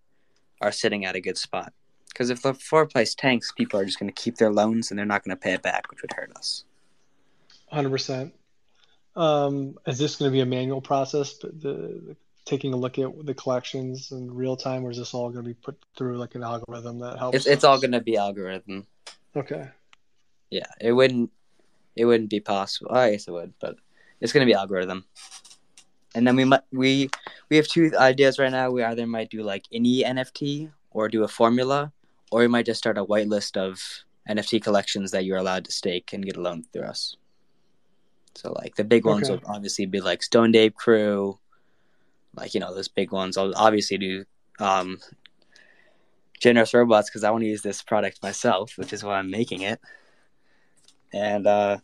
[0.61, 1.73] are sitting at a good spot.
[2.09, 4.97] Because if the floor price tanks, people are just going to keep their loans and
[4.97, 6.63] they're not going to pay it back, which would hurt us.
[7.73, 8.31] 100%.
[9.15, 12.99] Um, is this going to be a manual process, but the, the, taking a look
[12.99, 16.17] at the collections in real time, or is this all going to be put through
[16.17, 17.37] like an algorithm that helps?
[17.37, 18.85] It's, it's all going to be algorithm.
[19.35, 19.69] Okay.
[20.49, 21.31] Yeah, it wouldn't
[21.95, 22.91] it wouldn't be possible.
[22.91, 23.75] I guess it would, but
[24.19, 25.05] it's going to be algorithm.
[26.13, 27.09] And then we might we
[27.49, 28.69] we have two ideas right now.
[28.69, 31.91] We either might do like any NFT or do a formula,
[32.31, 33.81] or we might just start a whitelist of
[34.29, 37.15] NFT collections that you're allowed to stake and get a loan through us.
[38.35, 39.39] So like the big ones Okay.
[39.41, 41.39] will obviously be like Stoned Ape Crew,
[42.35, 43.37] like you know those big ones.
[43.37, 44.25] I'll obviously do
[44.59, 44.99] um,
[46.39, 49.61] Generous Robots because I want to use this product myself, which is why I'm making
[49.61, 49.79] it.
[51.13, 51.77] And uh,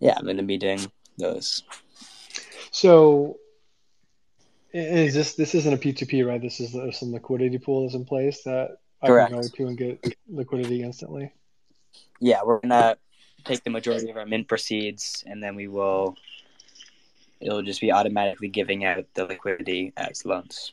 [0.00, 1.62] yeah, I'm gonna be doing those.
[2.72, 3.38] So
[4.72, 6.40] is this this isn't a P2P, right?
[6.40, 10.16] This is some liquidity pool is in place that I can go to and get
[10.28, 11.32] liquidity instantly.
[12.20, 12.96] Yeah, we're gonna
[13.44, 16.16] take the majority of our mint proceeds, and then we will.
[17.40, 20.72] It'll just be automatically giving out the liquidity as loans.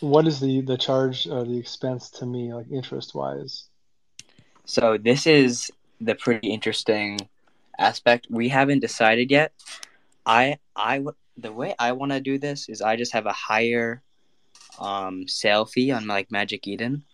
[0.00, 3.64] What is the the charge or the expense to me, like interest wise?
[4.64, 5.70] So this is
[6.00, 7.18] the pretty interesting
[7.78, 8.26] aspect.
[8.30, 9.52] We haven't decided yet.
[10.24, 11.04] I I
[11.36, 14.02] the way I want to do this is I just have a higher
[14.78, 17.04] um, sale fee on like Magic Eden,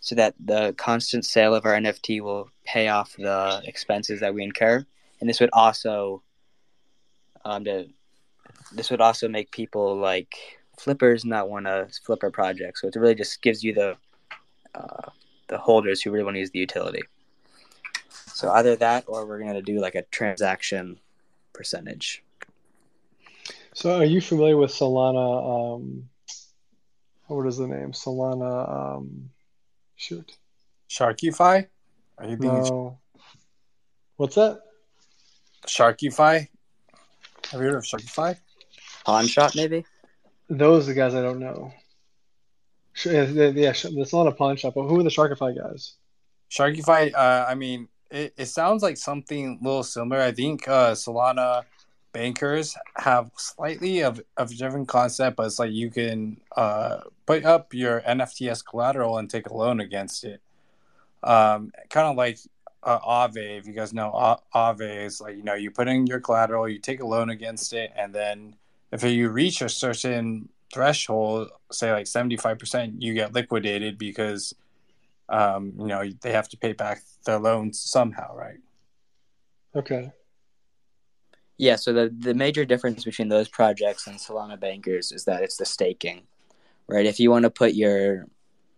[0.00, 4.42] so that the constant sale of our NFT will pay off the expenses that we
[4.42, 4.84] incur,
[5.20, 6.22] and this would also
[7.44, 7.86] um to,
[8.72, 10.34] this would also make people like
[10.78, 12.78] flippers not want to flip our project.
[12.78, 13.96] So it really just gives you the
[14.74, 15.10] uh,
[15.48, 17.02] the holders who really want to use the utility.
[18.08, 20.98] So either that or we're going to do like a transaction
[21.52, 22.22] percentage.
[23.74, 25.76] So are you familiar with Solana?
[25.76, 26.08] Um,
[27.26, 27.92] what is the name?
[27.92, 28.96] Solana.
[28.96, 29.30] Um,
[29.98, 30.36] shoot.
[30.88, 31.66] Sharkify?
[32.16, 32.98] Are you thinking No.
[34.16, 34.60] What's that?
[35.66, 36.48] Sharkify?
[37.50, 38.36] Have you heard of Sharkify?
[39.04, 39.84] Pawn shop maybe?
[40.48, 41.72] Those are the guys I don't know.
[42.94, 45.94] Sh- Yeah, yeah, yeah, it's not a pawn shop, but who are the Sharkify guys?
[46.50, 50.22] Sharkify, uh, I mean, it, it sounds like something a little similar.
[50.22, 51.64] I think uh, Solana
[52.12, 57.44] bankers have slightly of, of a different concept, but it's like you can uh, put
[57.44, 60.40] up your NFTS collateral and take a loan against it.
[61.22, 62.38] Um, kind of like
[62.82, 63.58] uh, Aave.
[63.58, 66.68] If you guys know A- Aave, is like you know you put in your collateral,
[66.68, 68.56] you take a loan against it, and then
[68.92, 74.54] if you reach a certain threshold, say like seventy five percent, you get liquidated because
[75.28, 78.58] um, you know they have to pay back the loans somehow, right?
[79.74, 80.12] Okay.
[81.58, 85.56] Yeah, so the, the major difference between those projects and Solana Bankers is that it's
[85.56, 86.22] the staking,
[86.86, 87.04] right?
[87.04, 88.26] If you want to put your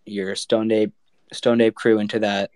[0.06, 0.94] your Stone Ape
[1.32, 2.50] Stone Ape crew into that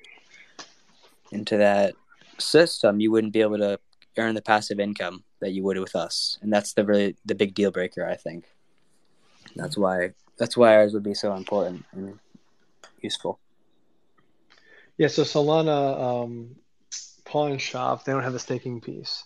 [1.31, 1.95] into that
[2.39, 3.79] system, you wouldn't be able to
[4.16, 7.55] earn the passive income that you would with us, and that's the really the big
[7.55, 8.09] deal breaker.
[8.09, 8.47] I think
[9.55, 12.18] that's why that's why ours would be so important and
[13.03, 13.39] useful.
[14.97, 16.57] Yeah, so Solana um,
[17.25, 19.25] Pawn Shop, they don't have a staking piece,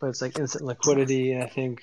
[0.00, 1.82] but it's like instant liquidity, and I think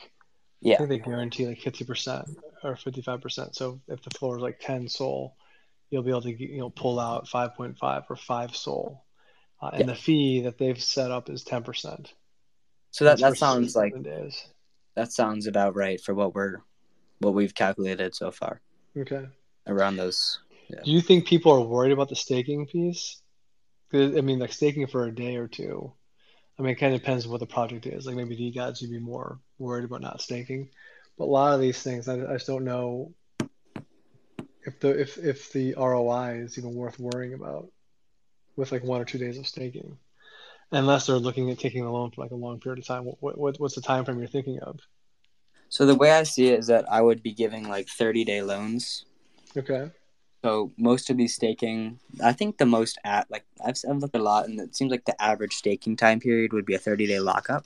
[0.70, 2.26] I Yeah, think they guarantee like fifty percent
[2.64, 3.56] or fifty five percent.
[3.56, 5.36] So if the floor is like ten Sol,
[5.90, 9.06] you'll be able to you know pull out five point five or five Sol,
[9.62, 9.94] uh, and yeah.
[9.94, 12.14] the fee that they've set up is ten percent.
[12.92, 14.48] So that that sounds like days.
[14.96, 16.58] that sounds about right for what we're
[17.20, 18.62] what we've calculated so far
[18.98, 19.28] Okay.
[19.68, 20.40] around those.
[20.84, 23.22] Do you think people are worried about the staking piece?
[23.94, 25.94] I mean, like staking for a day or two.
[26.58, 28.06] I mean, it kind of depends on what the project is.
[28.06, 30.70] Like maybe DeGods you'd be more worried about not staking,
[31.18, 33.14] but a lot of these things, I, I just don't know
[34.66, 37.70] if the if if the ROI is even worth worrying about
[38.56, 39.98] with like one or two days of staking,
[40.72, 43.06] unless they're looking at taking the loan for like a long period of time.
[43.06, 44.80] What, what what's the time frame you're thinking of?
[45.70, 48.42] So the way I see it is that I would be giving like 30 day
[48.42, 49.06] loans.
[49.56, 49.90] Okay.
[50.44, 54.22] So most of these staking, I think the most at like I've, I've looked a
[54.22, 57.20] lot, and it seems like the average staking time period would be a 30 day
[57.20, 57.66] lockup.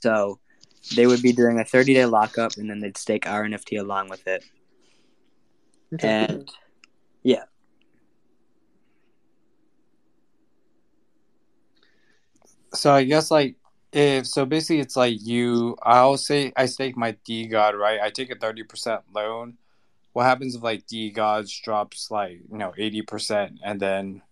[0.00, 0.38] So
[0.94, 4.08] they would be doing a 30 day lockup, and then they'd stake our NFT along
[4.08, 4.44] with it.
[5.94, 6.08] Okay.
[6.08, 6.50] And
[7.22, 7.44] yeah,
[12.74, 13.56] So I guess like
[13.92, 18.00] if so basically it's like you I'll say I stake my DeGod, right?
[18.00, 19.58] I take a thirty percent loan.
[20.12, 24.22] What happens if like DeGods drops like, you know, eighty percent and then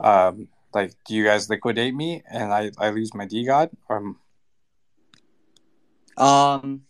[0.00, 3.70] um like do you guys liquidate me and I, I lose my DeGod?
[3.88, 4.14] Or
[6.16, 6.82] um,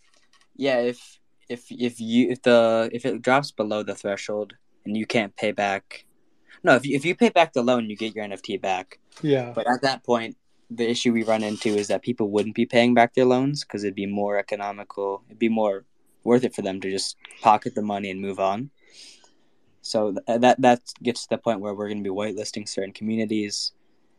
[0.57, 0.81] yeah.
[0.81, 1.19] If
[1.49, 4.55] if if you if the if it drops below the threshold
[4.85, 6.07] and you can't pay back,
[6.63, 6.75] no.
[6.77, 8.99] If you, if you pay back the loan, you get your NFT back.
[9.23, 9.53] Yeah.
[9.55, 10.37] But at that point,
[10.71, 13.85] the issue we run into is that people wouldn't be paying back their loans because
[13.85, 15.23] it'd be more economical.
[15.29, 15.85] It'd be more
[16.25, 18.71] worth it for them to just pocket the money and move on.
[19.83, 22.93] So th- that that gets to the point where we're going to be whitelisting certain
[22.93, 23.73] communities,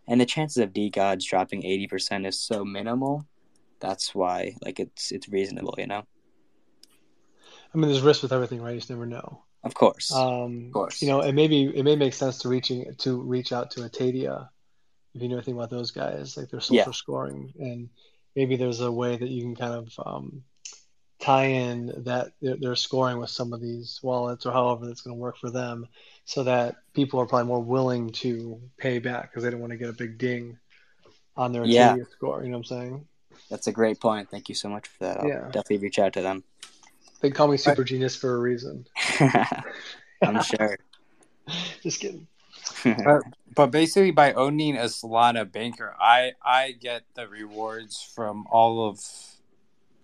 [0.08, 3.26] and the chances of DeGods dropping eighty percent is so minimal.
[3.80, 6.04] That's why, like, it's it's reasonable, you know.
[7.74, 8.74] I mean, there's risk with everything, right?
[8.74, 9.44] You just never know.
[9.64, 11.02] Of course, Um, of course.
[11.02, 13.82] you know, it may be it may make sense to reaching to reach out to
[13.82, 14.50] Atadia
[15.14, 16.92] if you know anything about those guys, like their social Yeah.
[16.92, 17.90] scoring, and
[18.36, 20.44] maybe there's a way that you can kind of um,
[21.24, 25.22] tie in that they're scoring with some of these wallets or however that's going to
[25.22, 25.88] work for them,
[26.26, 29.78] so that people are probably more willing to pay back because they don't want to
[29.78, 30.58] get a big ding
[31.38, 31.96] on their Yeah.
[32.12, 32.44] Score.
[32.44, 33.08] You know what I'm saying?
[33.50, 34.30] That's a great point.
[34.30, 35.22] Thank you so much for that.
[35.22, 35.46] I'll Yeah.
[35.46, 36.44] definitely reach out to them.
[37.22, 38.86] They call me super genius for a reason.
[40.22, 40.78] I'm sure.
[41.82, 42.28] Just kidding.
[43.56, 49.00] but basically by owning a Solana banker, I I get the rewards from all of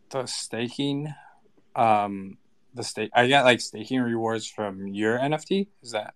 [0.09, 1.13] the staking.
[1.75, 2.37] Um
[2.73, 5.67] the stake I get like staking rewards from your NFT.
[5.81, 6.13] Is that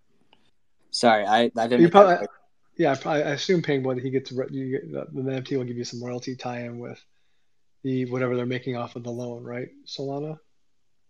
[0.90, 1.80] Sorry, I, I didn't.
[1.80, 2.28] You make that
[2.76, 5.76] yeah, I probably- I assume Penguin he gets you get, the, the NFT will give
[5.76, 7.04] you some royalty tie-in with
[7.82, 9.68] the whatever they're making off of the loan, right?
[9.86, 10.38] Solana.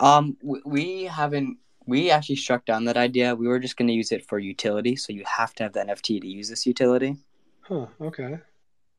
[0.00, 1.58] Um, we, we haven't.
[1.86, 3.34] We actually struck down that idea.
[3.34, 5.80] We were just going to use it for utility, so you have to have the
[5.80, 7.16] NFT to use this utility.
[7.60, 7.86] Huh.
[8.00, 8.38] Okay.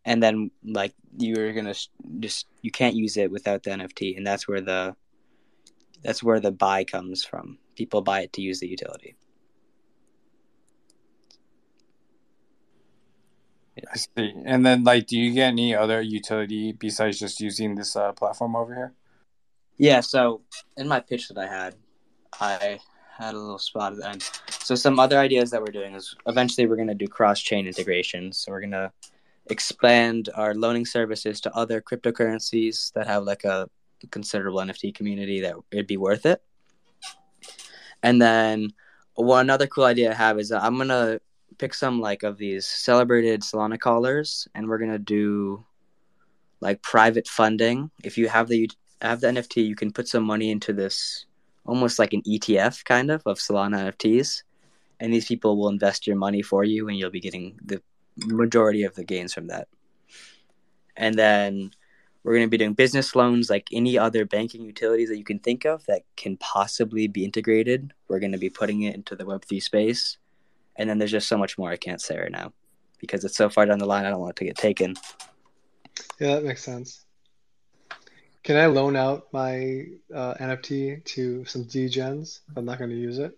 [0.05, 1.73] And then, like, you're gonna
[2.19, 4.95] just you can't use it without the NFT, and that's where the
[6.03, 7.57] that's where the buy comes from.
[7.75, 9.15] People buy it to use the utility.
[13.91, 14.33] I see.
[14.45, 18.55] And then like do you get any other utility besides just using this uh, platform
[18.55, 18.93] over here?
[19.77, 20.41] Yeah, so
[20.77, 21.75] in my pitch that I had,
[22.39, 22.79] I
[23.17, 24.29] had a little spot at the end.
[24.49, 28.31] So some other ideas that we're doing is eventually we're going to do cross-chain integration.
[28.31, 28.91] So we're going to
[29.47, 33.69] expand our loaning services to other cryptocurrencies that have like a
[34.11, 36.41] considerable NFT community that it'd be worth it.
[38.03, 38.69] And then
[39.15, 41.21] one another cool idea I have is that I'm to
[41.57, 45.65] pick some like of these celebrated Solana callers and we're to do
[46.59, 47.91] like private funding.
[48.03, 48.69] If you have the
[49.01, 51.25] have the NFT, you can put some money into this
[51.65, 54.43] almost like an ETF kind of of Solana NFTs,
[54.99, 57.81] and these people will invest your money for you, and you'll be getting the
[58.17, 59.67] majority of the gains from that.
[60.95, 61.71] And then
[62.23, 65.39] we're going to be doing business loans like any other banking utilities that you can
[65.39, 67.93] think of that can possibly be integrated.
[68.07, 70.17] We're going to be putting it into the Web3 space.
[70.75, 72.51] And then there's just so much more I can't say right now
[72.99, 74.05] because it's so far down the line.
[74.05, 74.95] I don't want it to get taken.
[76.19, 77.05] Yeah, that makes sense.
[78.43, 82.41] Can I loan out my uh, NFT to some degens?
[82.55, 83.37] I'm not going to use it,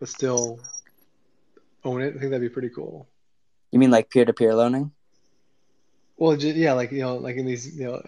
[0.00, 0.60] but still
[1.84, 2.14] own it.
[2.14, 3.08] I think that'd be pretty cool.
[3.70, 4.92] You mean like peer to peer loaning?
[6.16, 8.02] Well, just, yeah, like you know, like in these, you know,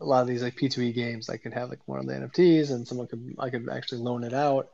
[0.00, 2.70] a lot of these like P2E games, I could have like one of the NFTs,
[2.70, 4.70] and someone could, I could actually loan it out,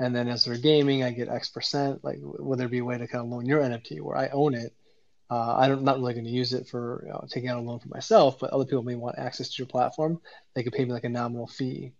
[0.00, 2.02] and then as they're gaming, I get X percent.
[2.02, 4.54] Like, would there be a way to kind of loan your NFT where I own
[4.54, 4.72] it?
[5.30, 7.78] Uh, I'm not really going to use it for you know, taking out a loan
[7.78, 10.20] for myself, but other people may want access to your platform.
[10.54, 11.92] They could pay me like a nominal fee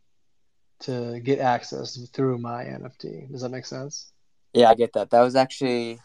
[0.80, 3.30] to get access through my NFT.
[3.30, 4.12] Does that make sense?
[4.52, 5.10] Yeah, I get that.
[5.10, 5.98] That was actually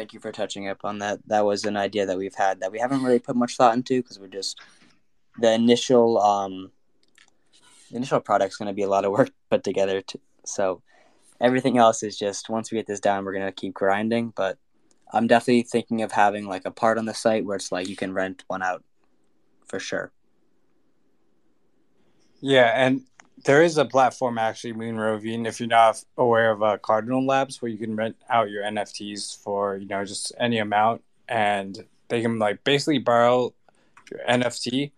[0.00, 1.18] thank you for touching up on that.
[1.26, 4.00] That was an idea that we've had that we haven't really put much thought into
[4.00, 4.58] because we're just
[5.38, 6.70] the initial um
[7.90, 10.00] the initial product's going to be a lot of work put together.
[10.00, 10.80] To, so
[11.38, 14.32] everything else is just once we get this down, we're going to keep grinding.
[14.34, 14.56] But
[15.12, 17.96] I'm definitely thinking of having like a part on the site where it's like you
[17.96, 18.82] can rent one out
[19.66, 20.12] for sure.
[22.40, 23.02] Yeah, and
[23.44, 27.70] there is a platform actually, Moonroving, if you're not aware of uh, Cardinal Labs, where
[27.70, 32.38] you can rent out your NFTs for you know just any amount, and they can
[32.38, 33.54] like basically borrow
[34.10, 34.92] your NFT.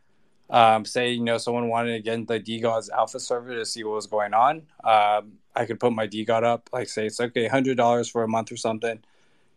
[0.51, 3.85] Um, say you know someone wanted to get into the DeGods alpha server to see
[3.85, 4.63] what was going on.
[4.85, 8.29] Um, I could put my DeGod up, like say it's okay, hundred dollars for a
[8.29, 8.99] month or something,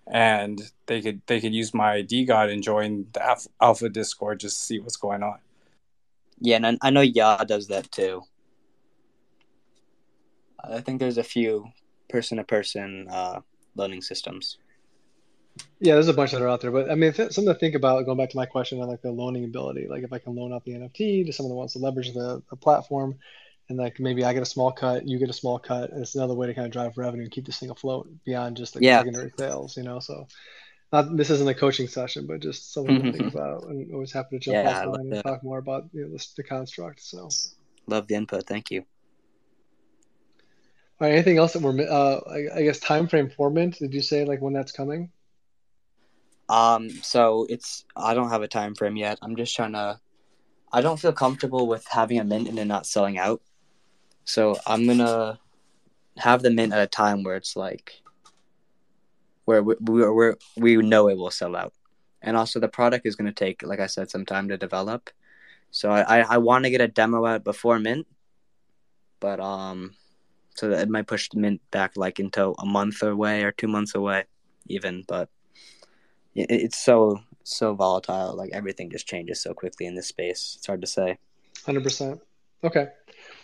[0.07, 4.63] and they could they could use my DeGod and join the alpha, Discord just to
[4.63, 5.39] see what's going on.
[6.39, 8.23] Yeah, and I know Ya does that too.
[10.69, 11.67] I think there's a few
[12.09, 13.41] person to person uh,
[13.75, 14.57] loaning systems.
[15.79, 18.05] Yeah, there's a bunch that are out there, but I mean, something to think about.
[18.05, 20.53] Going back to my question on like the loaning ability, like if I can loan
[20.53, 23.17] out the NFT to someone that wants to leverage the, the platform,
[23.69, 26.15] and like maybe I get a small cut, you get a small cut, and it's
[26.15, 28.83] another way to kind of drive revenue and keep this thing afloat beyond just like
[28.83, 28.99] yeah.
[28.99, 29.99] secondary sales, you know.
[29.99, 30.27] So,
[30.91, 33.37] not this isn't a coaching session, but just something to think mm-hmm.
[33.37, 33.63] about.
[33.63, 36.43] And always happy to jump yeah, offline and talk more about you know the, the
[36.43, 37.01] construct.
[37.01, 37.29] So,
[37.87, 38.45] love the input.
[38.45, 38.85] Thank you.
[40.99, 43.79] All right, anything else that we're, uh, I, I guess, time frame for Mint?
[43.79, 45.11] Did you say like when that's coming?
[46.47, 49.19] Um, so it's I don't have a time frame yet.
[49.21, 49.99] I'm just trying to.
[50.71, 53.41] I don't feel comfortable with having a mint and it not selling out.
[54.23, 55.39] So I'm gonna
[56.17, 58.01] have the mint at a time where it's like
[59.43, 61.73] where we we we know it will sell out,
[62.21, 65.09] and also the product is gonna take, like I said, some time to develop.
[65.71, 68.07] So I I, I want to get a demo out before mint,
[69.19, 69.95] but um
[70.55, 73.67] so that it might push the mint back like into a month away or two
[73.67, 74.25] months away,
[74.67, 75.03] even.
[75.07, 75.29] But
[76.33, 78.35] it, it's so so volatile.
[78.35, 80.55] Like everything just changes so quickly in this space.
[80.57, 81.17] It's hard to say.
[81.65, 82.21] Hundred percent.
[82.63, 82.87] Okay.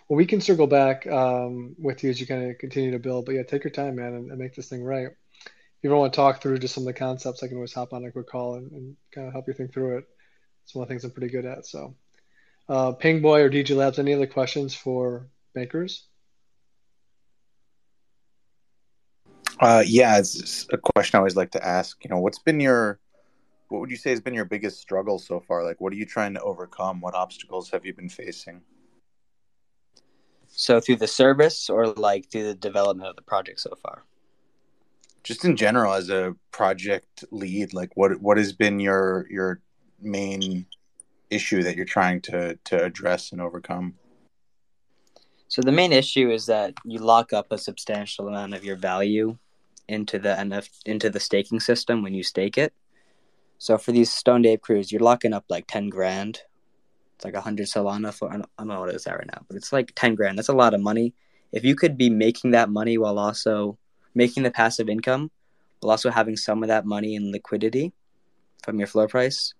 [0.08, 3.26] Well, we can circle back um, with you as you kind of continue to build.
[3.26, 5.08] But yeah, take your time, man, and, and make this thing right.
[5.08, 7.74] If you ever want to talk through just some of the concepts, I can always
[7.74, 10.06] hop on a quick call and, and kind of help you think through it.
[10.64, 11.66] It's one of the things I'm pretty good at.
[11.66, 11.96] So,
[12.70, 16.06] uh, Ping Boy or DG Labs, any other questions for bankers?
[19.62, 22.04] Uh, yeah, it's a question I always like to ask.
[22.04, 23.00] You know, what's been your,
[23.70, 25.64] what would you say has been your biggest struggle so far?
[25.64, 27.00] Like, what are you trying to overcome?
[27.00, 28.62] What obstacles have you been facing?
[30.48, 34.04] So through the service or like through the development of the project so far?
[35.24, 39.62] Just in general, as a project lead, like what what has been your your
[40.02, 40.66] main
[41.30, 43.94] issue that you're trying to to address and overcome?
[45.48, 49.38] So the main issue is that you lock up a substantial amount of your value
[49.88, 52.74] into the NF into the staking system when you stake it.
[53.58, 56.40] So for these Stoned Ape crews, you're locking up like ten grand.
[57.16, 59.28] It's like hundred Solana for I don't, I don't know what it is at right
[59.28, 60.38] now, but it's like ten grand.
[60.38, 61.14] That's a lot of money.
[61.52, 63.78] If you could be making that money while also
[64.16, 65.32] making the passive income,
[65.82, 67.94] while also having some of that money in liquidity
[68.64, 69.54] from your floor price,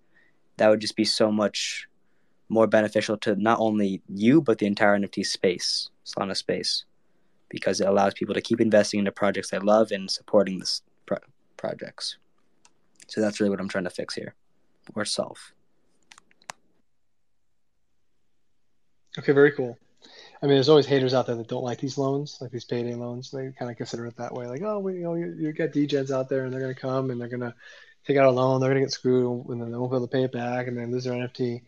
[0.56, 1.86] that would just be so much
[2.48, 6.84] more beneficial to not only you but the entire NFT space, Solana space
[7.52, 11.18] because it allows people to keep investing into projects they love and supporting this pro-
[11.58, 12.16] projects.
[13.06, 14.34] So that's really what I'm trying to fix here
[14.94, 15.38] or solve.
[19.18, 19.78] Okay, very cool.
[20.42, 22.94] I mean, there's always haters out there that don't like these loans, like these payday
[22.94, 23.30] loans.
[23.30, 26.10] They kind of consider it that way, like, oh, you know, you, you got degens
[26.10, 27.54] out there, and they're to come and they're to
[28.06, 30.12] take out a loan, they're to get screwed, and then they won't be able to
[30.12, 31.62] pay it back, and then lose their NFT.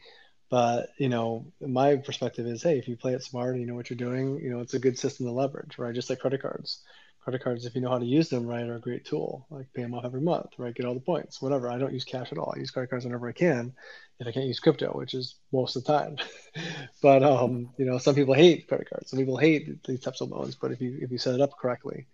[0.54, 3.74] But you know, my perspective is, hey, if you play it smart and you know
[3.74, 5.94] what you're doing, you know, it's a good system to leverage, right?
[5.94, 6.82] Just like credit cards.
[7.24, 9.46] credit cards, if you know how to use them right, are a great tool.
[9.50, 10.74] Like pay them off every month, right?
[10.74, 11.70] Get all the points, whatever.
[11.70, 12.52] I don't use cash at all.
[12.56, 13.74] I use credit cards whenever I can,
[14.20, 16.18] if I can't use crypto, which is most of the time.
[17.02, 19.10] but um, you know, some people hate credit cards.
[19.10, 20.56] Some people hate these types of loans.
[20.56, 22.06] But if you if you set it up correctly,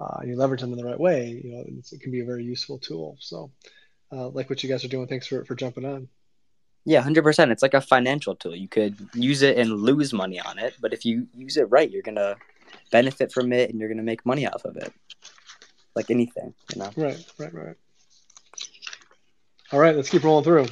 [0.00, 2.26] uh, and you leverage them in the right way, you know, it can be a
[2.26, 3.16] very useful tool.
[3.20, 3.52] So,
[4.12, 5.08] uh, like what you guys are doing.
[5.08, 6.08] Thanks for for jumping on.
[6.84, 7.52] Yeah, hundred percent.
[7.52, 8.56] It's like a financial tool.
[8.56, 11.90] You could use it and lose money on it, but if you use it right,
[11.90, 12.36] you're gonna
[12.90, 14.92] benefit from it and you're gonna make money off of it.
[15.94, 16.90] Like anything, you know.
[16.96, 17.76] Right, right, right.
[19.72, 20.66] All right, let's keep rolling through.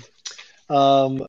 [0.70, 1.26] Um,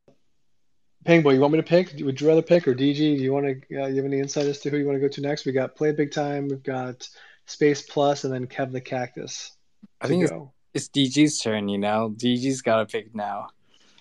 [1.05, 1.93] Pangboy, you want me to pick?
[1.99, 2.95] Would you rather pick or DG?
[2.95, 3.81] Do you want to?
[3.81, 5.45] Uh, you have any insight as to who you want to go to next?
[5.45, 6.47] We got Play Big Time.
[6.47, 7.07] We've got
[7.45, 9.51] Space Plus, and then Kev the Cactus.
[10.01, 10.33] I think it's,
[10.73, 11.69] it's DG's turn.
[11.69, 13.47] You know, DG's got to pick now.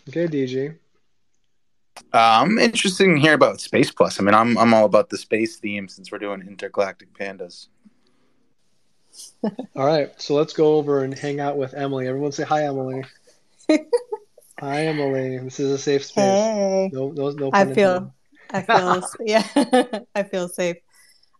[0.08, 0.76] Okay, DG.
[2.12, 4.20] Uh, I'm interested in hearing about Space Plus.
[4.20, 7.68] I mean, I'm I'm all about the space theme since we're doing intergalactic pandas.
[9.74, 12.06] all right, so let's go over and hang out with Emily.
[12.06, 13.04] Everyone say hi, Emily.
[14.60, 15.38] hi, Emily.
[15.38, 16.24] This is a safe space.
[16.24, 16.90] Hey.
[16.92, 18.12] No, no, no I feel,
[18.50, 19.42] I feel, yeah,
[20.14, 20.76] I feel safe.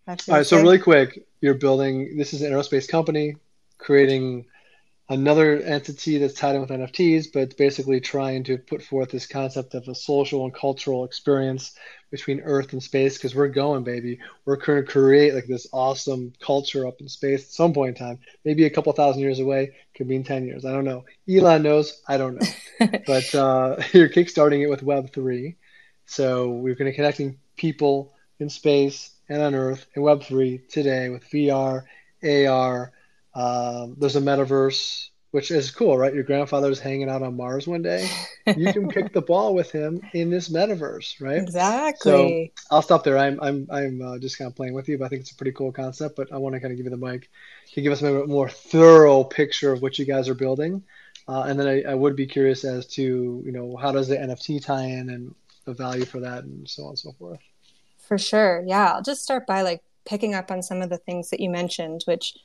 [0.06, 0.58] I feel all right, safe.
[0.58, 2.16] so really quick, you're building.
[2.16, 3.36] This is an aerospace company
[3.78, 4.46] creating
[5.08, 9.74] another entity that's tied in with NFTs, but basically trying to put forth this concept
[9.74, 11.74] of a social and cultural experience
[12.10, 13.16] between Earth and space.
[13.16, 17.44] Because we're going, baby, we're going to create like this awesome culture up in space
[17.44, 18.18] at some point in time.
[18.44, 20.64] Maybe a couple thousand years away, could be in ten years.
[20.64, 21.04] I don't know.
[21.28, 22.00] Elon knows.
[22.08, 22.88] I don't know.
[23.06, 25.56] but uh, you're kickstarting it with Web three,
[26.06, 31.08] so we're going to connecting people in space and on Earth in Web three today
[31.10, 31.84] with VR,
[32.22, 32.92] AR
[33.36, 36.14] um, there's a metaverse, which is cool, right?
[36.14, 38.08] Your grandfather's hanging out on Mars one day.
[38.56, 41.42] You can kick the ball with him in this metaverse, right?
[41.42, 42.52] Exactly.
[42.54, 43.18] So I'll stop there.
[43.18, 45.36] I'm I'm I'm uh, just kind of playing with you, but I think it's a
[45.36, 46.16] pretty cool concept.
[46.16, 47.28] But I want to kind of give you the mic
[47.74, 50.82] to give us a more thorough picture of what you guys are building,
[51.28, 54.16] uh, and then I, I would be curious as to you know how does the
[54.16, 55.34] NFT tie in and
[55.66, 57.40] the value for that and so on and so forth.
[57.98, 58.92] For sure, yeah.
[58.94, 62.02] I'll just start by like picking up on some of the things that you mentioned,
[62.06, 62.38] which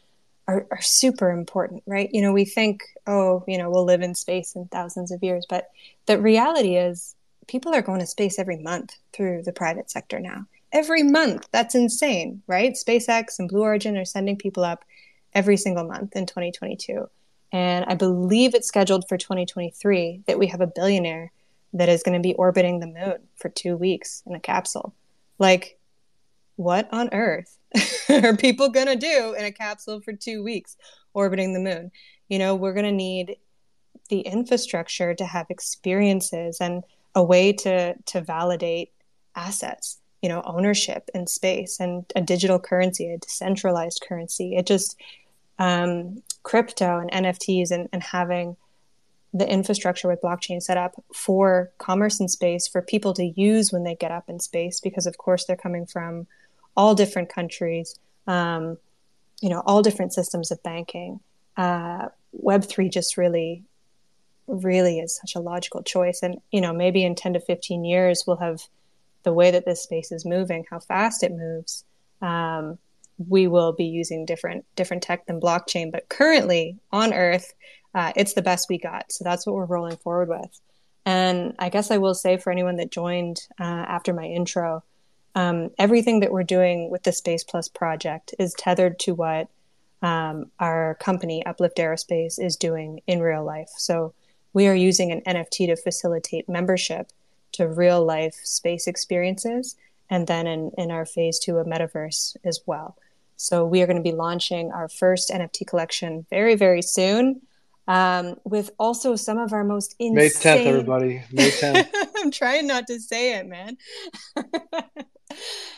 [0.51, 2.09] are, are super important, right?
[2.11, 5.45] You know, we think, oh, you know, we'll live in space in thousands of years,
[5.49, 5.69] but
[6.05, 7.15] the reality is
[7.47, 10.45] people are going to space every month through the private sector now.
[10.71, 11.47] Every month.
[11.51, 12.73] That's insane, right?
[12.73, 14.85] SpaceX and Blue Origin are sending people up
[15.33, 17.09] every single month in 2022.
[17.51, 21.31] And I believe it's scheduled for 2023 that we have a billionaire
[21.73, 24.93] that is going to be orbiting the moon for two weeks in a capsule.
[25.39, 25.77] Like,
[26.61, 27.57] what on earth
[28.09, 30.77] are people going to do in a capsule for two weeks
[31.13, 31.91] orbiting the moon?
[32.29, 33.37] You know, we're going to need
[34.09, 36.83] the infrastructure to have experiences and
[37.15, 38.91] a way to, to validate
[39.35, 44.55] assets, you know, ownership in space and a digital currency, a decentralized currency.
[44.55, 44.97] It just,
[45.59, 48.57] um, crypto and NFTs and, and having
[49.33, 53.83] the infrastructure with blockchain set up for commerce in space for people to use when
[53.83, 56.27] they get up in space because of course they're coming from
[56.75, 58.77] all different countries, um,
[59.41, 61.19] you know, all different systems of banking.
[61.57, 62.09] Uh,
[62.43, 63.63] Web3 just really,
[64.47, 66.21] really is such a logical choice.
[66.23, 68.61] And, you know, maybe in 10 to 15 years, we'll have
[69.23, 71.83] the way that this space is moving, how fast it moves.
[72.21, 72.77] Um,
[73.29, 77.53] we will be using different different tech than blockchain, but currently on Earth,
[77.93, 79.11] uh, it's the best we got.
[79.11, 80.59] So that's what we're rolling forward with.
[81.05, 84.83] And I guess I will say for anyone that joined uh, after my intro,
[85.35, 89.47] um, everything that we're doing with the Space Plus project is tethered to what
[90.01, 93.69] um, our company, Uplift Aerospace, is doing in real life.
[93.77, 94.13] So
[94.53, 97.11] we are using an NFT to facilitate membership
[97.53, 99.75] to real life space experiences,
[100.09, 102.97] and then in, in our phase two, a metaverse as well.
[103.37, 107.41] So we are going to be launching our first NFT collection very, very soon.
[107.87, 110.15] Um, with also some of our most insane.
[110.15, 111.23] May 10th, everybody.
[111.31, 111.89] May 10th.
[112.17, 113.77] I'm trying not to say it, man.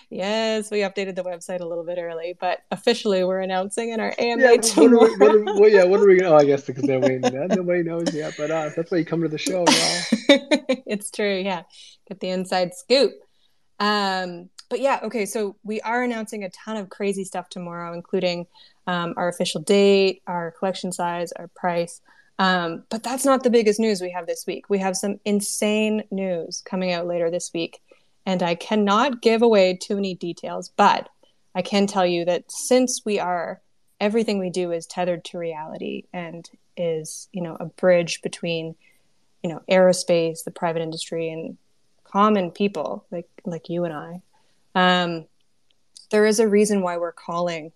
[0.10, 4.14] yes, we updated the website a little bit early, but officially we're announcing in our
[4.18, 5.10] AMA yeah, tomorrow.
[5.18, 6.36] What are we, what are, well, yeah, what are we going to?
[6.36, 7.22] Oh, I guess because they're waiting.
[7.22, 10.40] Nobody knows yet, but uh, that's why you come to the show, y'all.
[10.86, 11.64] it's true, yeah.
[12.08, 13.14] Get the inside scoop.
[13.80, 18.48] Um, but yeah, okay, so we are announcing a ton of crazy stuff tomorrow, including
[18.88, 22.02] um, our official date, our collection size, our price.
[22.40, 24.70] Um, but that's not the biggest news we have this week.
[24.70, 27.82] We have some insane news coming out later this week
[28.26, 31.10] and I cannot give away too many details, but
[31.56, 33.62] I can tell you that since we are
[34.00, 38.76] everything we do is tethered to reality and is, you know, a bridge between,
[39.44, 41.58] you know, aerospace, the private industry and
[42.04, 44.22] common people like like you and I.
[44.76, 45.26] Um,
[46.12, 47.72] there is a reason why we're calling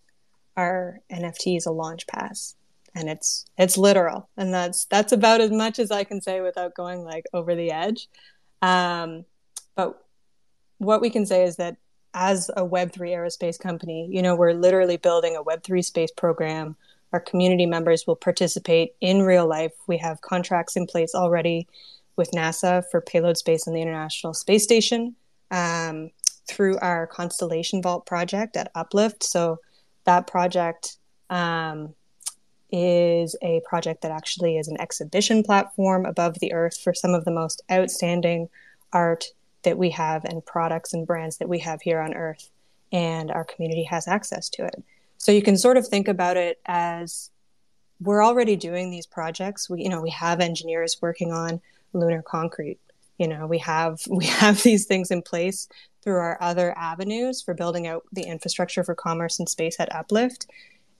[0.55, 2.55] our NFT is a launch pass
[2.97, 6.73] and it's it's literal and that's that's about as much as i can say without
[6.73, 8.07] going like over the edge
[8.63, 9.23] um,
[9.75, 10.03] but
[10.77, 11.77] what we can say is that
[12.13, 16.75] as a web3 aerospace company you know we're literally building a web3 space program.
[17.13, 19.71] Our community members will participate in real life.
[19.87, 21.67] We have contracts in place already
[22.17, 25.15] with nasa for payload space on the international space station
[25.51, 26.11] um,
[26.47, 29.23] through our constellation vault project at uplift.
[29.23, 29.59] So
[30.05, 30.97] that project
[31.29, 31.93] um,
[32.71, 37.23] is a project that actually is an exhibition platform above the earth for some of
[37.23, 38.49] the most outstanding
[38.91, 39.25] art
[39.63, 42.49] that we have and products and brands that we have here on earth
[42.91, 44.83] and our community has access to it.
[45.17, 47.31] So you can sort of think about it as
[47.99, 49.69] we're already doing these projects.
[49.69, 51.61] We you know we have engineers working on
[51.93, 52.79] lunar concrete.
[53.17, 55.67] You know we have we have these things in place
[56.03, 60.47] through our other avenues for building out the infrastructure for commerce and space at uplift.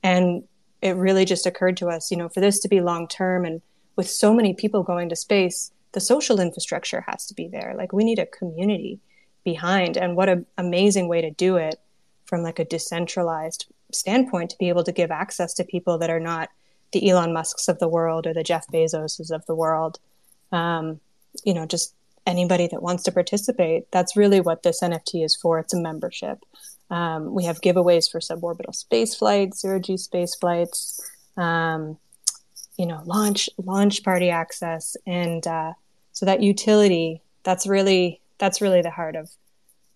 [0.02, 0.44] And
[0.82, 3.62] it really just occurred to us, you know, for this to be long term and
[3.96, 7.74] with so many people going to space, the social infrastructure has to be there.
[7.76, 9.00] Like we need a community
[9.44, 9.96] behind.
[9.96, 11.80] And what an amazing way to do it
[12.26, 16.20] from like a decentralized standpoint to be able to give access to people that are
[16.20, 16.50] not
[16.92, 19.98] the Elon Musks of the world or the Jeff Bezoses of the world.
[20.52, 21.00] Um,
[21.44, 21.94] you know, just
[22.26, 23.90] anybody that wants to participate.
[23.90, 25.58] That's really what this NFT is for.
[25.58, 26.38] It's a membership.
[26.90, 31.00] Um, we have giveaways for suborbital space flights, zero G space flights,
[31.36, 31.98] um,
[32.78, 35.74] you know, launch launch party access, and uh,
[36.12, 37.20] so that utility.
[37.42, 39.30] That's really that's really the heart of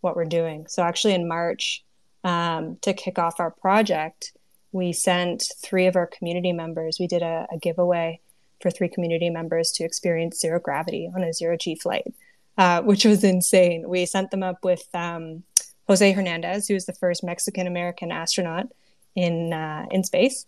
[0.01, 0.67] what we're doing.
[0.69, 1.85] So actually, in March,
[2.25, 4.33] um, to kick off our project,
[4.73, 6.99] we sent three of our community members.
[6.99, 8.21] We did a, a giveaway
[8.61, 12.15] for three community members to experience zero gravity on a zero G flight,
[12.59, 13.89] uh, which was insane.
[13.89, 15.43] We sent them up with um,
[15.89, 18.69] Jose Hernandez, who was the first Mexican American astronaut
[19.15, 20.47] in uh, in space,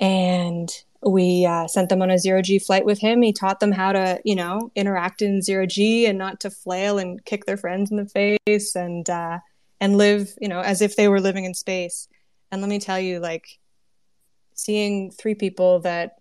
[0.00, 0.68] and
[1.02, 3.22] we uh, sent them on a zero G flight with him.
[3.22, 6.98] He taught them how to, you know, interact in zero G and not to flail
[6.98, 9.38] and kick their friends in the face and uh,
[9.80, 12.08] and live, you know, as if they were living in space.
[12.50, 13.58] And let me tell you, like,
[14.54, 16.16] seeing three people that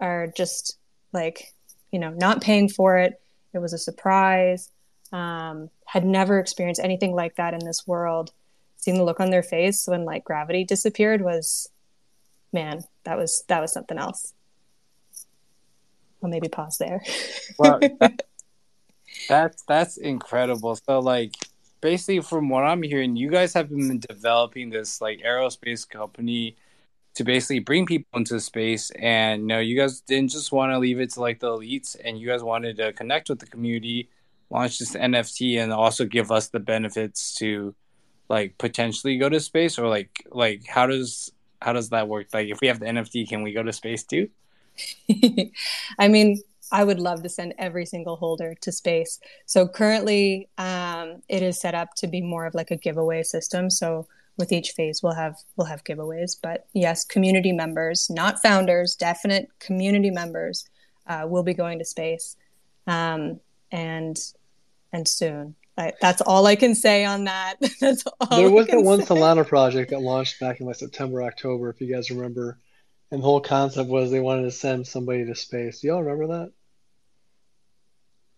[0.00, 0.78] are just
[1.12, 1.52] like,
[1.90, 3.20] you know, not paying for it.
[3.52, 4.70] It was a surprise
[5.12, 8.32] um, had never experienced anything like that in this world.
[8.78, 11.68] Seeing the look on their face when like gravity disappeared was,
[12.52, 14.32] man, that was that was something else.
[16.22, 17.02] I'll maybe pause there.
[17.58, 18.22] well, that,
[19.28, 20.76] that's that's incredible.
[20.76, 21.34] So like
[21.80, 26.56] basically from what I'm hearing, you guys have been developing this like aerospace company
[27.14, 30.78] to basically bring people into space and you know you guys didn't just want to
[30.78, 34.08] leave it to like the elites and you guys wanted to connect with the community
[34.50, 37.74] launch this NFT and also give us the benefits to
[38.28, 42.28] like potentially go to space or like like how does how does that work?
[42.32, 44.28] Like if we have the NFT, can we go to space too?
[45.98, 46.40] I mean,
[46.70, 49.20] I would love to send every single holder to space.
[49.46, 53.68] So currently, um, it is set up to be more of like a giveaway system.
[53.68, 54.06] So
[54.38, 56.36] with each phase, we'll have we'll have giveaways.
[56.42, 60.66] But yes, community members, not founders, definite community members,
[61.06, 62.36] uh, will be going to space.
[62.86, 63.40] Um,
[63.70, 64.18] and
[64.92, 65.54] and soon.
[65.76, 67.56] I, that's all I can say on that.
[67.80, 69.14] that's all there was that one say.
[69.14, 72.58] Solana project that launched back in like September, October, if you guys remember.
[73.10, 75.80] And the whole concept was they wanted to send somebody to space.
[75.80, 76.52] Do y'all remember that?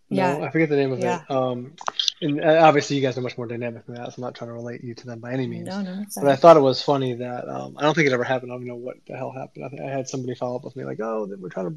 [0.08, 0.38] Yeah.
[0.38, 1.22] No, I forget the name of Yeah.
[1.22, 1.30] it.
[1.30, 1.74] Um,
[2.20, 4.48] and uh, obviously, you guys are much more dynamic than that, so I'm not trying
[4.48, 5.66] to relate you to them by any means.
[5.66, 6.00] No, no.
[6.02, 8.52] it's But I thought it was funny that um, I don't think it ever happened.
[8.52, 9.64] I don't know what the hell happened.
[9.80, 11.76] I, I had somebody follow up with me like, "Oh, we're trying to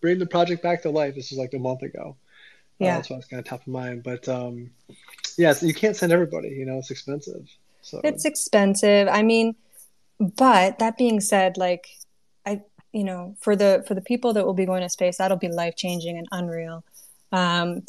[0.00, 2.16] bring the project back to life." This is like a month ago.
[2.80, 2.96] Uh, Yeah.
[2.96, 4.02] that's why it's kind of top of mind.
[4.02, 4.70] But um,
[5.36, 6.48] yeah, so you can't send everybody.
[6.48, 7.48] You know, it's expensive.
[7.82, 9.08] So It's expensive.
[9.08, 9.54] I mean,
[10.18, 11.86] but that being said, like
[12.44, 12.62] I,
[12.92, 15.48] you know, for the for the people that will be going to space, that'll be
[15.48, 16.84] life changing and unreal.
[17.32, 17.82] Um,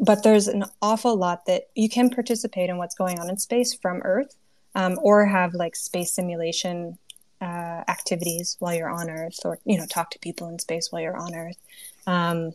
[0.00, 3.74] but there's an awful lot that you can participate in what's going on in space
[3.74, 4.34] from Earth,
[4.74, 6.96] um, or have like space simulation
[7.40, 11.02] uh, activities while you're on Earth, or you know, talk to people in space while
[11.02, 11.58] you're on Earth.
[12.06, 12.52] Um,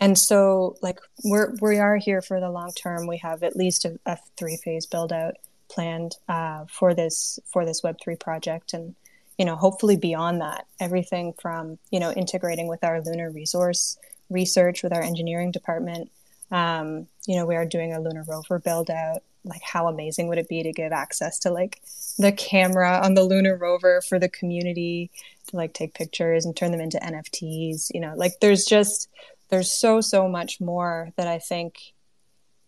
[0.00, 3.06] and so, like we're we are here for the long term.
[3.06, 5.34] We have at least a, a three phase build out
[5.68, 8.94] planned uh, for this for this Web three project, and
[9.38, 13.98] you know, hopefully beyond that, everything from you know integrating with our lunar resource
[14.30, 16.10] research with our engineering department.
[16.50, 19.22] Um, you know, we are doing a lunar rover build out.
[19.44, 21.80] Like, how amazing would it be to give access to like
[22.18, 25.10] the camera on the lunar rover for the community
[25.48, 27.90] to like take pictures and turn them into NFTs?
[27.94, 29.08] You know, like there's just
[29.50, 31.92] there's so so much more that I think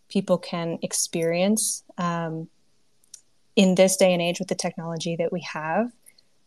[0.08, 2.48] people can experience um,
[3.56, 5.90] in this day and age with the technology that we have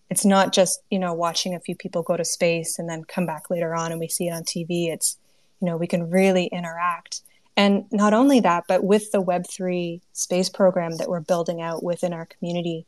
[0.09, 3.25] it's not just you know watching a few people go to space and then come
[3.25, 4.91] back later on and we see it on TV.
[4.91, 5.17] It's
[5.61, 7.21] you know we can really interact.
[7.57, 12.11] And not only that, but with the Web3 space program that we're building out within
[12.11, 12.85] our community,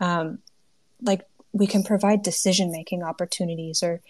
[0.00, 0.40] um,
[1.00, 1.22] like
[1.52, 4.00] we can provide decision making opportunities or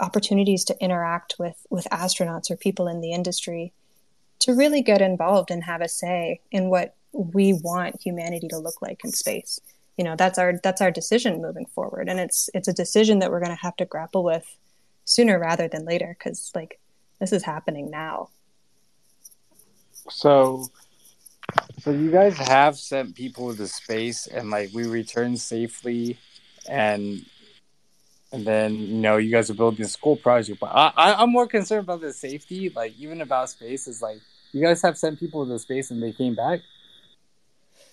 [0.00, 3.72] opportunities to interact with with astronauts or people in the industry
[4.40, 8.80] to really get involved and have a say in what we want humanity to look
[8.80, 9.60] like in space.
[9.96, 12.08] You know that's our that's our decision moving forward.
[12.08, 14.56] And it's it's a decision that we're going to have to grapple with
[15.04, 16.78] sooner rather than later because like
[17.18, 18.30] this is happening now.
[20.08, 20.70] So
[21.80, 26.18] so you guys have sent people to space and like we returned safely
[26.68, 27.24] and
[28.32, 31.30] and then you know you guys are building a school project but I, I i'm
[31.30, 34.18] more concerned about the safety like even about space is like
[34.52, 36.60] you guys have sent people to space and they came back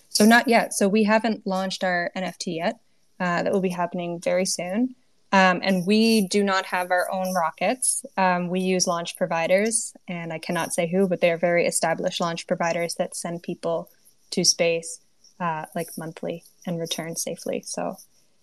[0.08, 2.80] so not yet so we haven't launched our nft yet
[3.20, 4.94] uh, that will be happening very soon
[5.30, 8.04] um, and we do not have our own rockets.
[8.16, 12.20] Um, we use launch providers, and I cannot say who, but they are very established
[12.20, 13.90] launch providers that send people
[14.30, 15.00] to space
[15.38, 17.62] uh, like monthly and return safely.
[17.66, 17.96] So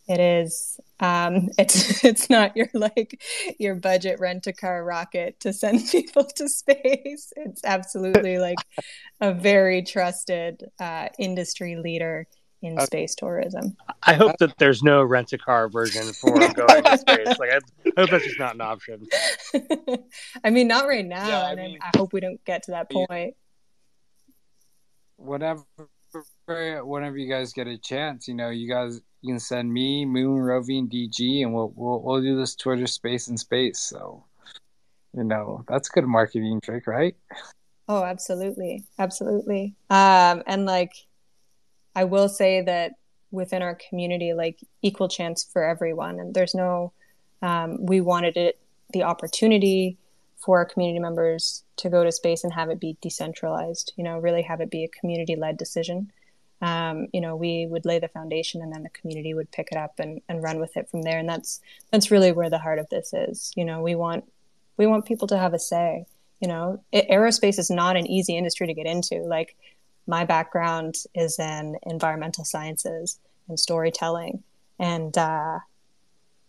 [0.07, 3.21] it is um, it's it's not your like
[3.59, 7.33] your budget rent a car rocket to send people to space.
[7.35, 8.59] It's absolutely like
[9.21, 12.27] a very trusted uh, industry leader
[12.61, 12.85] in okay.
[12.85, 13.75] space tourism.
[14.03, 17.37] I hope that there's no rent a car version for going to space.
[17.37, 19.05] Like, I, I, hope that's just not an option.
[20.43, 22.71] I mean, not right now, yeah, and I, mean, I, hope we don't get to
[22.71, 23.35] that point.
[25.17, 25.63] Whenever,
[26.47, 30.39] whenever you guys get a chance, you know, you guys you can send me, Moon,
[30.39, 33.79] Rovi, and DG, and we'll we'll we'll do this Twitter space in space.
[33.79, 34.23] So,
[35.17, 37.15] you know, that's a good marketing trick, right?
[37.89, 39.73] Oh, absolutely, absolutely.
[39.89, 40.93] Um, and like
[41.95, 42.93] I will say that
[43.31, 46.93] within our community, like equal chance for everyone, and there's no,
[47.41, 48.59] um, we wanted it
[48.93, 49.97] the opportunity
[50.37, 53.91] for our community members to go to space and have it be decentralized.
[53.95, 56.11] You know, really have it be a community led decision.
[56.61, 59.77] Um, you know, we would lay the foundation, and then the community would pick it
[59.77, 61.19] up and, and run with it from there.
[61.19, 61.59] And that's
[61.91, 63.51] that's really where the heart of this is.
[63.55, 64.25] You know, we want
[64.77, 66.05] we want people to have a say.
[66.41, 69.21] You know, it, aerospace is not an easy industry to get into.
[69.23, 69.55] Like
[70.07, 74.43] my background is in environmental sciences and storytelling
[74.79, 75.59] and uh,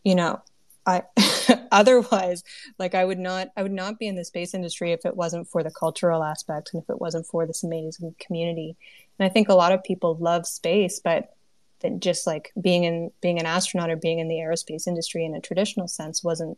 [0.05, 0.41] you know
[0.87, 1.03] i
[1.73, 2.43] otherwise
[2.79, 5.49] like i would not i would not be in the space industry if it wasn't
[5.49, 8.77] for the cultural aspect and if it wasn't for this amazing community
[9.19, 11.35] and i think a lot of people love space but
[11.81, 15.35] that just like being in being an astronaut or being in the aerospace industry in
[15.35, 16.57] a traditional sense wasn't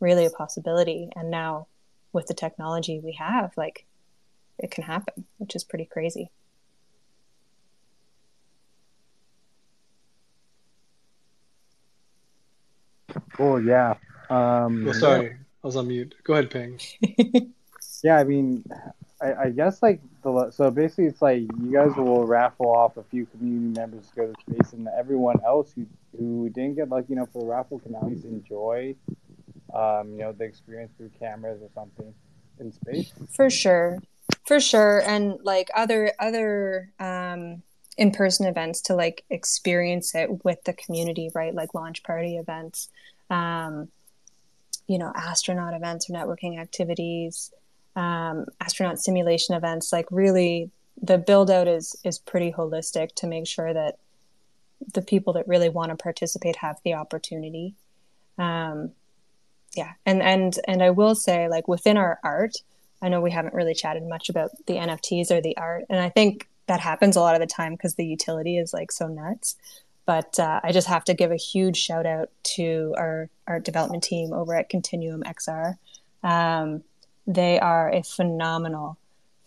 [0.00, 1.66] really a possibility and now
[2.12, 3.86] with the technology we have like
[4.62, 6.30] it can happen, which is pretty crazy.
[13.34, 13.64] Cool.
[13.64, 13.94] Yeah.
[14.30, 15.32] Um, oh, sorry, yeah.
[15.62, 16.14] I was on mute.
[16.24, 16.80] Go ahead, Ping.
[18.02, 18.64] yeah, I mean,
[19.20, 23.02] I, I, guess like the so basically it's like you guys will raffle off a
[23.04, 25.86] few community members to go to space, and everyone else who
[26.18, 28.94] who didn't get lucky enough for the raffle can at least enjoy,
[29.74, 32.14] um, you know, the experience through cameras or something
[32.58, 33.12] in space.
[33.34, 33.98] For sure
[34.44, 37.62] for sure and like other other um
[37.98, 41.54] in-person events to like experience it with the community right?
[41.54, 42.88] Like launch party events
[43.30, 43.88] um
[44.86, 47.52] you know astronaut events or networking activities
[47.96, 49.92] um astronaut simulation events.
[49.92, 50.70] Like really
[51.02, 53.98] the build out is is pretty holistic to make sure that
[54.94, 57.74] the people that really want to participate have the opportunity.
[58.38, 58.92] Um
[59.74, 62.56] yeah and and and i will say like within our art
[63.02, 66.08] I know we haven't really chatted much about the NFTs or the art, and I
[66.08, 69.56] think that happens a lot of the time because the utility is like so nuts.
[70.04, 74.02] But uh, I just have to give a huge shout out to our art development
[74.02, 75.76] team over at Continuum XR.
[76.22, 76.82] Um,
[77.26, 78.98] they are a phenomenal,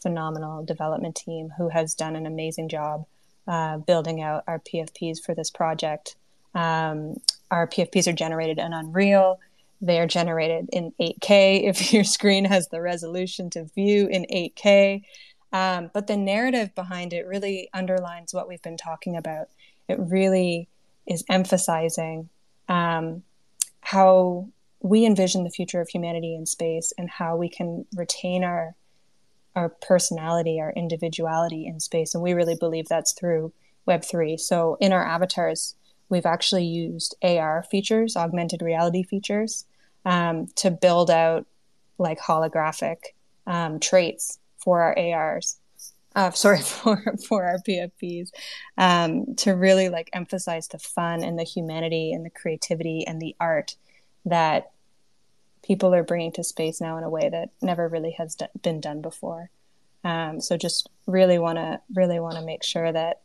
[0.01, 3.05] phenomenal development team who has done an amazing job
[3.47, 6.15] uh, building out our PFPs for this project.
[6.53, 7.17] Um,
[7.51, 9.39] our PFPs are generated in Unreal.
[9.81, 15.03] They are generated in 8K if your screen has the resolution to view in 8K.
[15.55, 19.47] Um, but the narrative behind it really underlines what we've been talking about.
[19.87, 20.67] It really
[21.07, 22.27] is emphasizing
[22.67, 23.23] um,
[23.79, 24.49] how
[24.81, 28.75] we envision the future of humanity in space and how we can retain our
[29.55, 32.13] our personality, our individuality in space.
[32.13, 33.53] And we really believe that's through
[33.87, 34.37] Web3.
[34.37, 35.75] So in our avatars,
[36.09, 39.63] we've actually used AR features, augmented reality features,
[40.03, 41.45] um, to build out
[41.97, 42.97] like holographic
[43.47, 45.57] um, traits for our ARs.
[46.15, 48.31] uh, sorry for for our PFPs,
[48.77, 53.35] um, to really like emphasize the fun and the humanity and the creativity and the
[53.39, 53.77] art
[54.25, 54.71] that
[55.63, 58.81] people are bringing to space now in a way that never really has d- been
[58.81, 59.49] done before.
[60.03, 63.21] Um, so just really want to really want to make sure that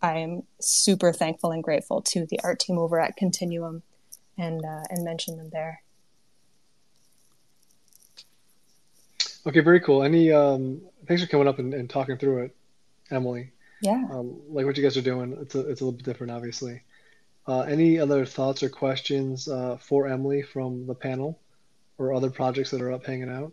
[0.00, 3.82] I am super thankful and grateful to the art team over at Continuum,
[4.36, 5.82] and uh, and mention them there.
[9.48, 10.02] Okay, very cool.
[10.02, 12.56] Any um, thanks for coming up and, and talking through it,
[13.10, 13.50] Emily.
[13.80, 14.04] Yeah.
[14.10, 16.82] Um, like what you guys are doing, it's a, it's a little bit different, obviously.
[17.46, 21.38] Uh, any other thoughts or questions uh, for Emily from the panel,
[21.96, 23.52] or other projects that are up hanging out?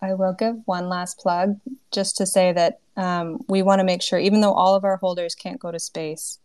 [0.00, 4.00] I will give one last plug just to say that um, we want to make
[4.00, 6.38] sure, even though all of our holders can't go to space,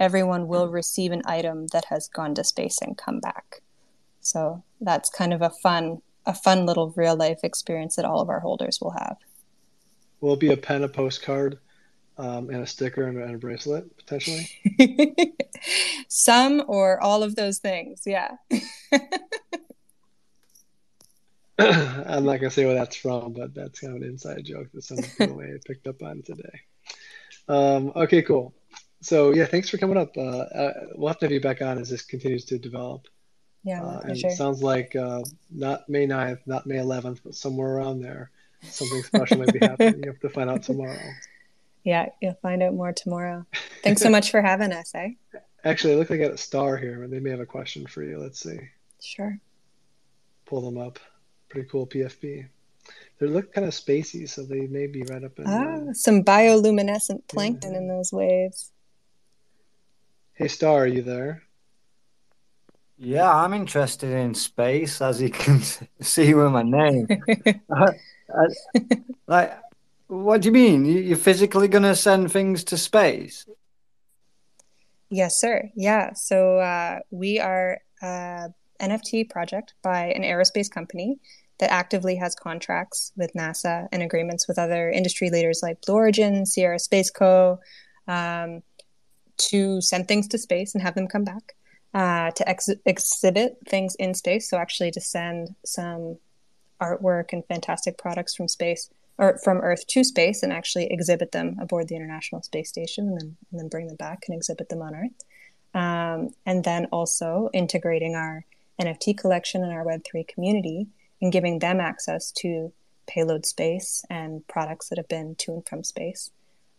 [0.00, 3.62] everyone will receive an item that has gone to space and come back.
[4.20, 8.28] So that's kind of a fun a fun little real life experience that all of
[8.28, 9.16] our holders will have.
[10.20, 11.58] Will it be a pen, a postcard,
[12.18, 14.48] um, and a sticker and, and a bracelet potentially?
[16.08, 18.36] Some or all of those things, yeah.
[21.60, 24.84] I'm not gonna say where that's from, but that's kind of an inside joke that
[24.84, 26.60] some people may have picked up on today.
[27.48, 28.54] Um, okay, cool.
[29.00, 30.16] So yeah, thanks for coming up.
[30.16, 33.08] Uh, uh, we'll have to have you back on as this continues to develop.
[33.68, 34.30] Yeah, Uh, and sure.
[34.30, 38.30] it sounds like uh, not May 9th, not May 11th, but somewhere around there,
[38.62, 40.02] something special might be happening.
[40.04, 40.98] You have to find out tomorrow.
[41.84, 43.46] Yeah, you'll find out more tomorrow.
[43.82, 45.10] Thanks so much for having us, eh?
[45.64, 47.02] Actually, it looks like I got a star here.
[47.04, 48.18] And they may have a question for you.
[48.18, 48.58] Let's see.
[49.00, 49.38] Sure.
[50.44, 50.98] Pull them up.
[51.48, 52.46] Pretty cool PFP.
[53.18, 55.44] They look kind of spacey, so they may be right up in.
[55.46, 55.92] Ah, Uh...
[55.94, 58.70] some bioluminescent plankton in those waves.
[60.34, 61.42] Hey, Star, are you there?
[62.98, 65.60] Yeah, I'm interested in space, as you can
[66.00, 67.06] see with my name.
[67.70, 67.84] I,
[68.34, 68.46] I,
[69.26, 69.58] like,
[70.08, 70.84] what do you mean?
[70.84, 73.46] You- You're physically going to send things to space?
[75.10, 75.70] Yes, sir.
[75.74, 76.12] Yeah.
[76.14, 78.48] So uh, we are a
[78.80, 81.18] NFT project by an aerospace company
[81.58, 86.46] that actively has contracts with NASA and agreements with other industry leaders like Blue Origin,
[86.46, 87.58] Sierra Space Co.
[88.06, 88.62] Um,
[89.38, 91.54] to send things to space and have them come back,
[91.94, 94.48] uh, to ex- exhibit things in space.
[94.50, 96.18] So actually, to send some
[96.80, 101.56] artwork and fantastic products from space or from Earth to space and actually exhibit them
[101.60, 104.82] aboard the International Space Station and then, and then bring them back and exhibit them
[104.82, 105.24] on Earth.
[105.74, 108.44] Um, and then also integrating our
[108.80, 110.86] NFT collection and our Web3 community
[111.20, 112.72] and giving them access to
[113.06, 116.30] payload space and products that have been to and from space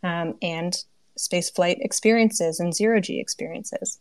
[0.03, 0.83] um, and
[1.17, 3.99] space flight experiences and zero G experiences.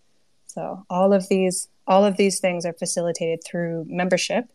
[0.48, 4.46] So all of these all of these things are facilitated through membership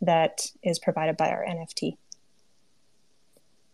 [0.00, 1.96] that is provided by our NFT.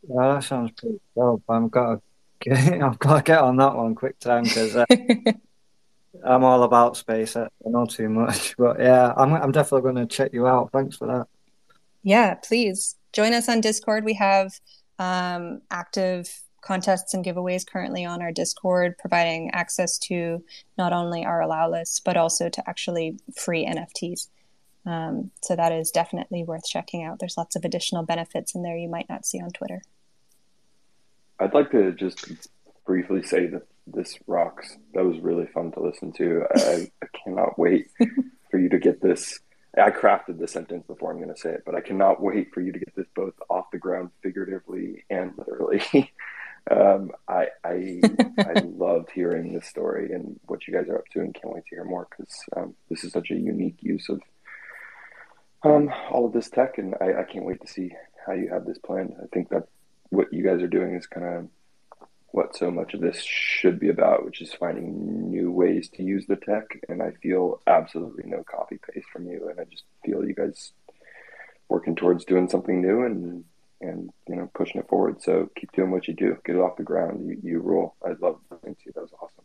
[0.08, 1.42] Yeah, that sounds pretty dope.
[1.48, 2.00] I'm got
[2.42, 2.50] to
[2.84, 4.86] I've got to get on that one quick time because uh,
[6.24, 7.36] I'm all about space.
[7.36, 10.70] I I know too much, but yeah, I'm I'm definitely going to check you out.
[10.72, 11.26] Thanks for that.
[12.02, 14.04] Yeah, please join us on Discord.
[14.04, 14.52] We have
[14.98, 20.44] um, active contests and giveaways currently on our Discord, providing access to
[20.76, 24.28] not only our allow list, but also to actually free NFTs.
[24.86, 27.18] Um, so that is definitely worth checking out.
[27.18, 29.82] There's lots of additional benefits in there you might not see on Twitter.
[31.38, 32.48] I'd like to just
[32.86, 34.76] briefly say that this rocks.
[34.94, 36.44] That was really fun to listen to.
[36.54, 37.90] I, I cannot wait
[38.50, 39.40] for you to get this.
[39.76, 42.60] I crafted the sentence before I'm going to say it, but I cannot wait for
[42.60, 45.82] you to get this both off the ground figuratively and literally.
[46.70, 48.00] um, I I,
[48.38, 51.64] I loved hearing this story and what you guys are up to, and can't wait
[51.66, 54.20] to hear more because um, this is such a unique use of
[55.62, 57.92] um, all of this tech, and I, I can't wait to see
[58.26, 59.14] how you have this planned.
[59.22, 59.68] I think that
[60.10, 61.48] what you guys are doing is kind of
[62.30, 66.26] what so much of this should be about, which is finding new ways to use
[66.26, 66.78] the tech.
[66.88, 70.72] And I feel absolutely no copy paste from you, and I just feel you guys
[71.68, 73.44] working towards doing something new and
[73.80, 75.22] and you know pushing it forward.
[75.22, 77.26] So keep doing what you do, get it off the ground.
[77.26, 77.96] You, you rule.
[78.04, 78.92] I love listening to you.
[78.94, 79.44] That was awesome.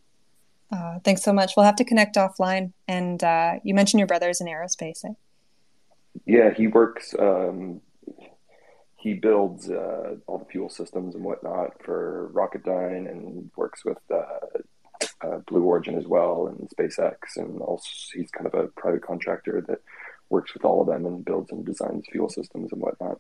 [0.72, 1.54] Uh, thanks so much.
[1.56, 2.74] We'll have to connect offline.
[2.88, 5.06] And uh, you mentioned your brother's in aerospace.
[5.06, 5.14] Eh?
[6.26, 7.14] Yeah, he works.
[7.18, 7.82] Um,
[8.98, 14.24] he builds uh, all the fuel systems and whatnot for Rocketdyne, and works with uh,
[15.22, 19.62] uh, Blue Origin as well, and SpaceX, and also he's kind of a private contractor
[19.68, 19.80] that
[20.30, 23.20] works with all of them and builds and designs fuel systems and whatnot.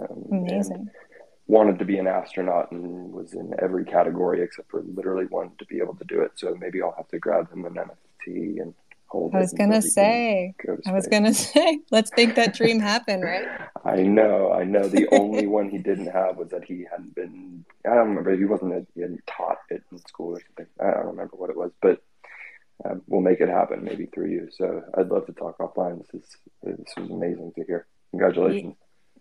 [0.00, 0.90] Um, Amazing.
[1.48, 5.66] Wanted to be an astronaut and was in every category except for literally wanted to
[5.66, 6.32] be able to do it.
[6.34, 8.74] So maybe I'll have to grab him an NFT and
[9.06, 10.54] hold I was gonna until we can say.
[10.66, 11.80] go I was gonna say.
[11.92, 13.46] Let's make that dream happen, right?
[13.84, 14.88] I know, I know.
[14.88, 17.64] The only one he didn't have was that he hadn't been.
[17.84, 18.36] I don't remember.
[18.36, 18.88] He wasn't.
[18.94, 20.66] He hadn't taught it in school or something.
[20.80, 22.02] I don't remember what it was, but
[22.84, 24.48] um, we'll make it happen maybe through you.
[24.50, 25.98] So I'd love to talk offline.
[25.98, 27.86] This is this was amazing to hear.
[28.10, 28.74] Congratulations.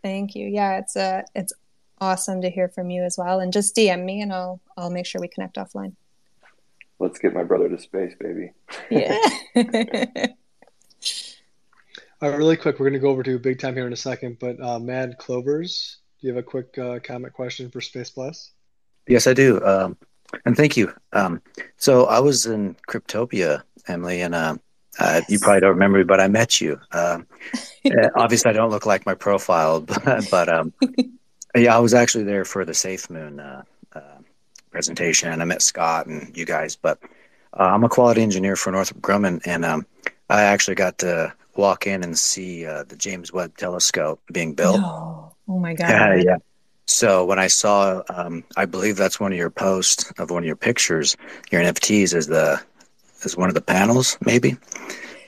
[0.06, 0.45] Thank you.
[0.45, 1.52] Yeah, it's uh it's
[1.99, 3.40] awesome to hear from you as well.
[3.40, 5.95] And just DM me, and I'll I'll make sure we connect offline.
[6.99, 8.52] Let's get my brother to space, baby.
[8.91, 9.18] Yeah.
[12.22, 13.98] All right, really quick, we're going to go over to big time here in a
[13.98, 18.11] second, but uh, Mad Clovers, do you have a quick uh, comment question for Space
[18.11, 18.52] Plus?
[19.07, 19.60] Yes, I do.
[19.65, 19.98] Um,
[20.45, 20.94] and thank you.
[21.14, 21.41] Um,
[21.77, 24.61] so I was in Cryptopia, Emily, and um,
[24.99, 26.80] uh, you probably don't remember me, but I met you.
[26.91, 27.27] Um,
[27.85, 30.73] uh, obviously, I don't look like my profile, but, but um,
[31.55, 33.63] yeah, I was actually there for the Safe Moon uh,
[33.93, 34.19] uh,
[34.72, 36.76] presentation, and I met Scott and you guys.
[36.76, 36.99] But
[37.53, 39.85] uh, I'm a quality engineer for Northrop Grumman, and um,
[40.30, 44.81] I actually got to walk in and see uh, the James Webb Telescope being built.
[44.81, 45.34] No.
[45.47, 45.89] Oh my god.
[45.89, 46.38] Yeah, yeah.
[46.88, 50.47] So when I saw, um, I believe that's one of your posts of one of
[50.47, 51.17] your pictures,
[51.51, 52.61] your NFTs is the
[53.24, 54.58] is one of the panels, maybe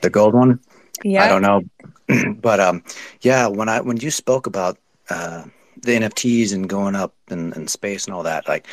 [0.02, 0.60] the gold one.
[1.04, 1.24] Yeah.
[1.24, 2.84] I don't know, but um,
[3.22, 3.48] yeah.
[3.48, 4.78] When I when you spoke about
[5.10, 5.44] uh,
[5.82, 8.66] the NFTs and going up in, in space and all that, like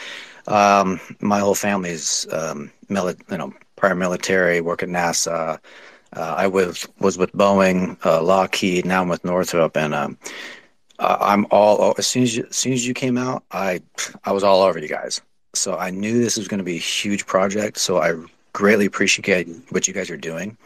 [0.47, 5.59] um, my whole family's um, mili- you know prior military, work at NASA.
[6.15, 8.86] Uh, I was was with Boeing, uh, Lockheed.
[8.86, 10.16] Now I'm with Northrop, and um,
[10.99, 13.82] I'm all as soon as you, as soon as you came out, I
[14.24, 15.20] I was all over you guys.
[15.55, 17.78] So I knew this was going to be a huge project.
[17.78, 18.15] So I
[18.55, 20.56] greatly appreciate what you guys are doing,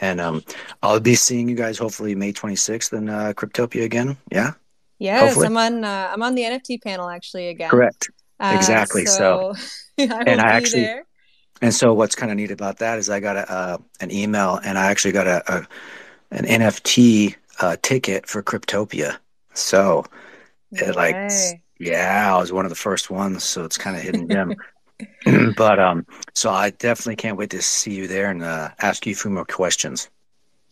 [0.00, 0.42] and um,
[0.82, 4.16] I'll be seeing you guys hopefully May 26th in uh, Cryptopia again.
[4.32, 4.52] Yeah,
[4.98, 5.46] Yes, hopefully.
[5.46, 7.70] I'm on uh, I'm on the NFT panel actually again.
[7.70, 9.06] correct, Uh, exactly.
[9.06, 9.54] So,
[9.98, 11.06] I and I actually there.
[11.62, 14.60] and so what's kind of neat about that is I got a uh, an email
[14.64, 15.66] and I actually got a, a
[16.30, 19.18] an NFT uh, ticket for Cryptopia.
[19.54, 20.04] So
[20.76, 21.16] it like
[21.78, 24.56] yeah, I was one of the first ones, so it's kind of hidden gem.
[25.56, 29.12] but um, so I definitely can't wait to see you there and uh, ask you
[29.12, 30.08] a few more questions.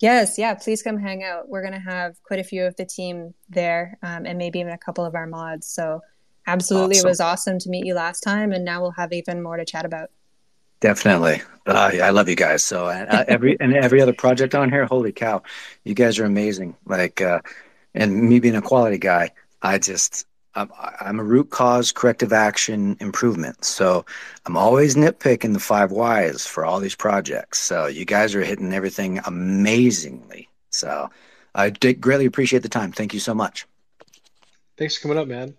[0.01, 1.49] Yes, yeah, please come hang out.
[1.49, 4.73] We're going to have quite a few of the team there um, and maybe even
[4.73, 5.69] a couple of our mods.
[5.69, 6.01] So,
[6.47, 7.07] absolutely, Awesome.
[7.07, 8.53] it was awesome to meet you last time.
[8.53, 10.11] And now we'll have even more to chat about.
[10.81, 12.65] Definitely, uh, I love you guys.
[12.65, 15.45] So uh, every and every other project on here, holy cow,
[15.85, 16.75] you guys are amazing.
[16.85, 17.41] Like, uh,
[17.95, 19.31] and me being a quality guy,
[19.63, 23.65] I just I'm, a root cause corrective action improvement.
[23.65, 24.05] So
[24.45, 27.59] I'm always nitpicking the five whys for all these projects.
[27.59, 30.49] So you guys are hitting everything amazingly.
[30.71, 31.11] So
[31.55, 32.93] I greatly appreciate the time.
[32.93, 33.67] Thank you so much.
[34.77, 35.55] Thanks for coming up, man.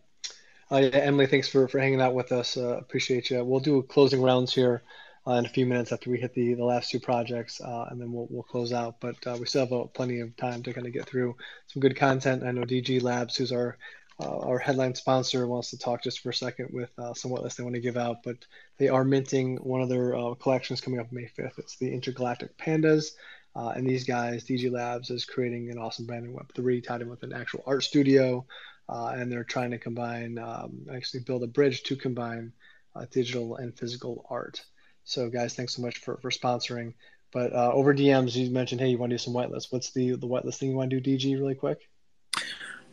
[0.71, 2.57] Uh, yeah, Emily, thanks for, for hanging out with us.
[2.57, 3.43] Uh, appreciate you.
[3.43, 4.81] We'll do closing rounds here
[5.27, 8.01] uh, in a few minutes after we hit the, the last two projects, uh, and
[8.01, 8.99] then we'll, we'll close out.
[8.99, 11.35] But uh, we still have uh, plenty of time to kind of get through
[11.67, 12.43] some good content.
[12.43, 13.77] I know DG Labs, who's our
[14.19, 17.55] uh, our headline sponsor, wants to talk just for a second with uh, some whitelist
[17.55, 18.17] they want to give out.
[18.23, 18.37] But
[18.77, 21.57] they are minting one of their uh, collections coming up May 5th.
[21.57, 23.11] It's the Intergalactic Pandas.
[23.55, 27.09] Uh, and these guys, DG Labs, is creating an awesome brand in Web3 tied in
[27.09, 28.45] with an actual art studio.
[28.89, 32.51] Uh, and they're trying to combine, um, actually build a bridge to combine
[32.95, 34.63] uh, digital and physical art.
[35.05, 36.93] So, guys, thanks so much for, for sponsoring.
[37.31, 39.71] But over DMs, you mentioned, hey, you want to do some whitelist.
[39.71, 41.89] What's the the whitelist thing you want to do, DG, really quick?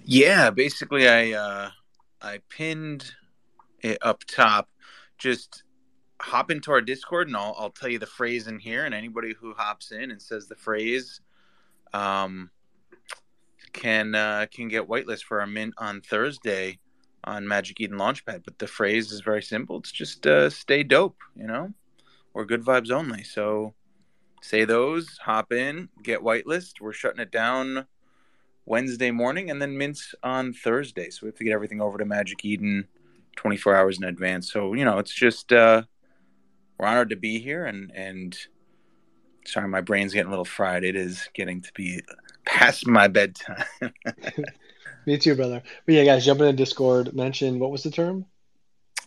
[0.04, 1.70] Yeah, basically, I uh,
[2.20, 3.12] I pinned
[3.80, 4.68] it up top.
[5.18, 5.62] Just
[6.20, 8.84] hop into our Discord, and I'll I'll tell you the phrase in here.
[8.84, 11.20] And anybody who hops in and says the phrase,
[11.92, 12.50] um,
[13.72, 16.78] can uh, can get whitelist for our mint on Thursday
[17.24, 18.42] on Magic Eden Launchpad.
[18.44, 19.78] But the phrase is very simple.
[19.78, 21.72] It's just uh, stay dope, you know,
[22.34, 23.22] or good vibes only.
[23.22, 23.74] So
[24.42, 26.80] say those, hop in, get whitelist.
[26.80, 27.86] We're shutting it down
[28.70, 31.10] Wednesday morning, and then mints on Thursday.
[31.10, 32.86] So we have to get everything over to Magic Eden
[33.34, 34.52] 24 hours in advance.
[34.52, 35.82] So you know, it's just uh,
[36.78, 38.38] we're honored to be here, and and
[39.44, 40.84] sorry, my brain's getting a little fried.
[40.84, 42.00] It is getting to be
[42.44, 43.64] past my bedtime.
[45.06, 45.62] Me too, brother.
[45.84, 47.12] But yeah, guys, jump in the Discord.
[47.12, 48.24] Mention what was the term?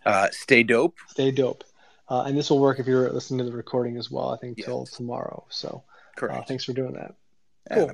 [0.05, 0.97] uh, stay dope.
[1.07, 1.63] Stay dope.
[2.09, 4.29] Uh, and this will work if you're listening to the recording as well.
[4.29, 5.45] I think till tomorrow.
[5.49, 5.83] So,
[6.17, 6.37] Correct.
[6.37, 7.15] uh, thanks for doing that.
[7.71, 7.93] Cool.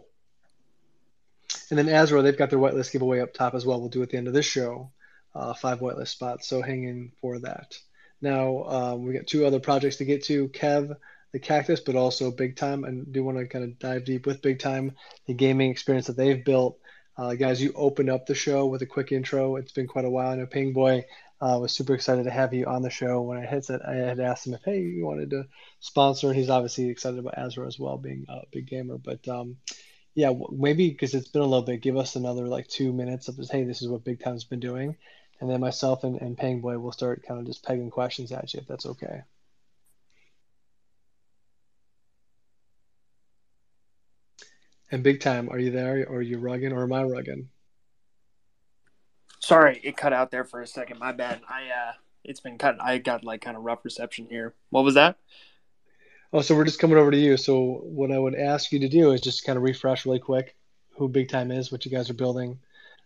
[1.69, 3.79] And then Azra, they've got their whitelist giveaway up top as well.
[3.79, 4.91] We'll do at the end of this show,
[5.35, 6.47] uh, five whitelist spots.
[6.47, 7.77] So hang in for that.
[8.21, 10.49] Now um, we got two other projects to get to.
[10.49, 10.95] Kev,
[11.31, 14.41] the Cactus, but also Big Time, and do want to kind of dive deep with
[14.41, 14.93] Big Time,
[15.27, 16.79] the gaming experience that they've built.
[17.17, 19.57] Uh, guys, you opened up the show with a quick intro.
[19.57, 20.31] It's been quite a while.
[20.31, 21.05] I know Ping Boy
[21.41, 23.21] uh, was super excited to have you on the show.
[23.21, 25.45] When I hit it, I had asked him if, hey, you wanted to
[25.81, 28.97] sponsor, and he's obviously excited about Azra as well, being a big gamer.
[28.97, 29.57] But um,
[30.19, 33.37] yeah, maybe because it's been a little bit, give us another like two minutes of
[33.37, 33.49] this.
[33.49, 34.97] hey, this is what Big Time's been doing.
[35.39, 38.53] And then myself and, and Pang Boy will start kind of just pegging questions at
[38.53, 39.21] you if that's okay.
[44.91, 47.45] And Big Time, are you there or are you rugging or am I rugging?
[49.39, 50.99] Sorry, it cut out there for a second.
[50.99, 51.39] My bad.
[51.47, 51.93] I uh
[52.25, 52.75] it's been cut.
[52.81, 54.53] I got like kind of rough reception here.
[54.69, 55.15] What was that?
[56.31, 57.37] Oh, so we're just coming over to you.
[57.37, 60.55] So what I would ask you to do is just kind of refresh really quick
[60.95, 62.59] who Big Time is, what you guys are building,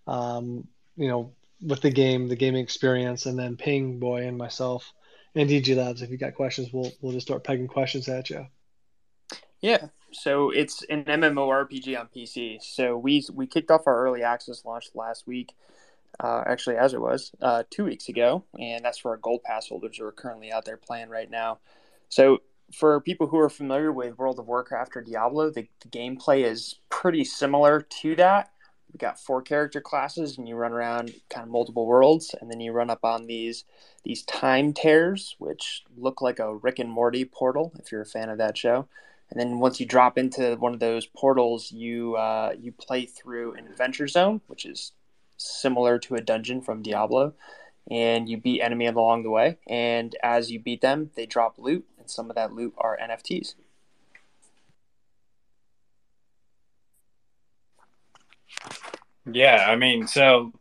[0.07, 0.67] um,
[0.97, 1.31] you know,
[1.61, 4.91] with the game, the gaming experience, and then Ping Boy and myself
[5.35, 6.01] and DG Labs.
[6.01, 8.47] If you got questions, we'll we'll just start pegging questions at you.
[9.61, 9.87] Yeah.
[10.11, 12.61] So it's an MMORPG on PC.
[12.61, 15.53] So we we kicked off our early access launch last week
[16.19, 19.69] uh, actually as it was uh, two weeks ago, and that's for our gold pass
[19.69, 21.59] holders who are currently out there playing right now.
[22.09, 22.39] So
[22.71, 26.75] for people who are familiar with World of Warcraft or Diablo, the, the gameplay is
[26.89, 28.51] pretty similar to that.
[28.91, 32.59] You've got four character classes, and you run around kind of multiple worlds, and then
[32.59, 33.63] you run up on these
[34.03, 37.73] these time tears, which look like a Rick and Morty portal.
[37.79, 38.87] If you're a fan of that show,
[39.31, 43.53] and then once you drop into one of those portals, you uh, you play through
[43.53, 44.91] an adventure zone, which is
[45.37, 47.33] similar to a dungeon from Diablo,
[47.89, 49.57] and you beat enemy along the way.
[49.67, 53.55] And as you beat them, they drop loot, and some of that loot are NFTs.
[59.25, 60.51] Yeah, I mean, so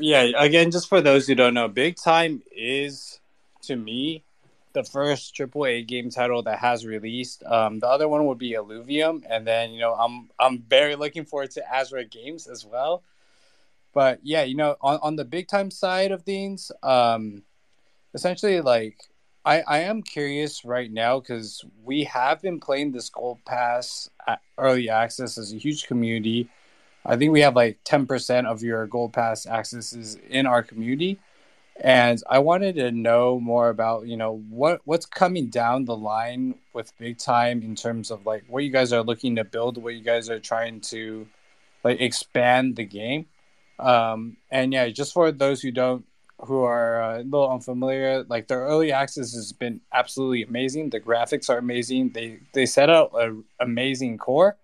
[0.00, 3.20] yeah, again, just for those who don't know, Big Time is
[3.62, 4.24] to me
[4.72, 7.44] the first AAA game title that has released.
[7.44, 11.24] Um, the other one would be Illuvium, and then you know I'm I'm very looking
[11.24, 13.04] forward to Azra Games as well.
[13.94, 17.42] But yeah, you know, on, on the big time side of things, um,
[18.12, 18.98] essentially like
[19.48, 24.10] I I am curious right now because we have been playing this Gold Pass
[24.58, 26.48] early access as a huge community.
[27.06, 31.18] I think we have like ten percent of your Gold Pass accesses in our community
[31.80, 36.56] and I wanted to know more about you know what what's coming down the line
[36.72, 39.94] with big time in terms of like what you guys are looking to build, what
[39.94, 41.28] you guys are trying to
[41.84, 43.26] like expand the game.
[43.78, 46.04] Um, and yeah, just for those who don't
[46.40, 50.90] who are uh, a little unfamiliar, like their early access has been absolutely amazing.
[50.90, 52.10] The graphics are amazing.
[52.10, 54.56] They they set out an amazing core,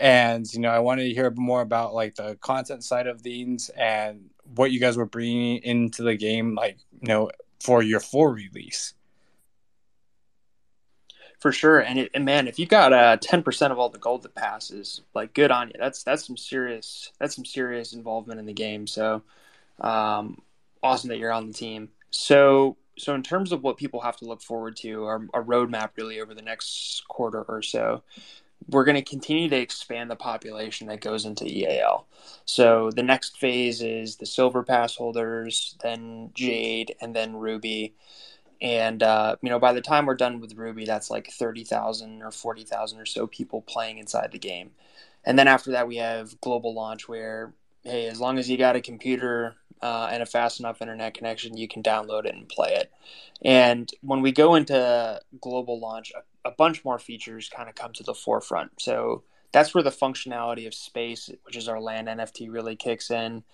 [0.00, 3.68] and you know I wanted to hear more about like the content side of things
[3.70, 7.30] and what you guys were bringing into the game, like you know,
[7.60, 8.94] for your full release.
[11.38, 13.98] For sure, and, it, and man, if you got uh ten percent of all the
[13.98, 15.74] gold that passes, like good on you.
[15.78, 18.86] That's that's some serious that's some serious involvement in the game.
[18.88, 19.22] So,
[19.80, 20.42] um,
[20.86, 21.90] awesome that you're on the team.
[22.10, 25.90] So so in terms of what people have to look forward to, our, our roadmap
[25.96, 28.02] really over the next quarter or so
[28.68, 32.06] we're going to continue to expand the population that goes into EAL.
[32.44, 37.94] So the next phase is the silver pass holders, then Jade, and then Ruby.
[38.60, 42.22] And uh, you know, by the time we're done with Ruby, that's like thirty thousand
[42.22, 44.70] or forty thousand or so people playing inside the game.
[45.24, 47.52] And then after that, we have global launch, where
[47.86, 51.56] hey, as long as you got a computer uh, and a fast enough internet connection,
[51.56, 52.92] you can download it and play it.
[53.42, 56.12] And when we go into global launch,
[56.44, 58.72] a bunch more features kind of come to the forefront.
[58.80, 59.22] So
[59.52, 63.44] that's where the functionality of space, which is our land NFT, really kicks in.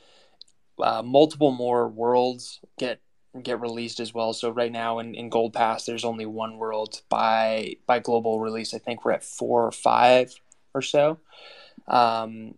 [0.83, 3.01] Uh, multiple more worlds get
[3.43, 4.33] get released as well.
[4.33, 8.73] So right now in, in Gold Pass, there's only one world by by global release.
[8.73, 10.35] I think we're at four or five
[10.75, 11.19] or so.
[11.89, 12.55] Um,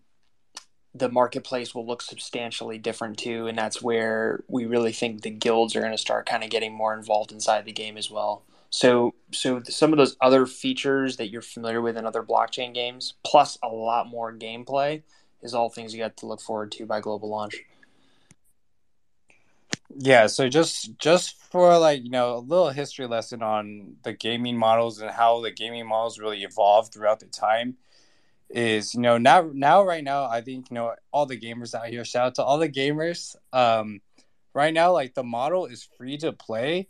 [0.95, 5.75] the marketplace will look substantially different too, and that's where we really think the guilds
[5.75, 8.45] are going to start kind of getting more involved inside the game as well.
[8.71, 13.15] So, so some of those other features that you're familiar with in other blockchain games,
[13.25, 15.03] plus a lot more gameplay,
[15.43, 17.57] is all things you got to look forward to by global launch.
[19.97, 24.57] Yeah, so just just for like you know a little history lesson on the gaming
[24.57, 27.77] models and how the gaming models really evolved throughout the time
[28.51, 31.87] is you know now now right now I think you know all the gamers out
[31.87, 34.01] here shout out to all the gamers um
[34.55, 36.89] right now like the model is free to play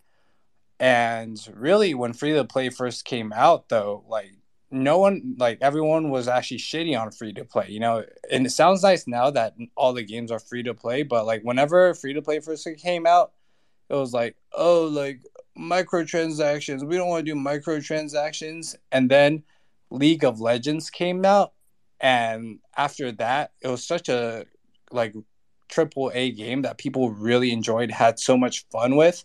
[0.81, 4.33] and really, when free to play first came out, though, like
[4.71, 8.05] no one, like everyone was actually shitty on free to play, you know.
[8.31, 11.43] And it sounds nice now that all the games are free to play, but like
[11.43, 13.33] whenever free to play first came out,
[13.89, 15.21] it was like, oh, like
[15.59, 16.87] microtransactions.
[16.87, 18.75] We don't want to do microtransactions.
[18.91, 19.45] And then
[19.95, 21.53] League of Legends came out,
[22.01, 24.45] and after that, it was such a
[24.91, 25.15] like
[25.69, 29.25] triple A game that people really enjoyed, had so much fun with,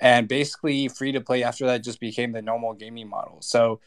[0.00, 3.38] and basically free to play after that just became the normal gaming model.
[3.40, 3.80] So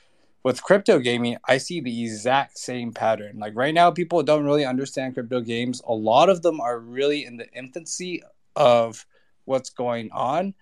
[0.43, 3.37] with crypto gaming, I see the exact same pattern.
[3.37, 5.81] Like right now, people don't really understand crypto games.
[5.87, 8.23] A lot of them are really in the infancy
[8.55, 9.05] of
[9.45, 10.53] what's going on.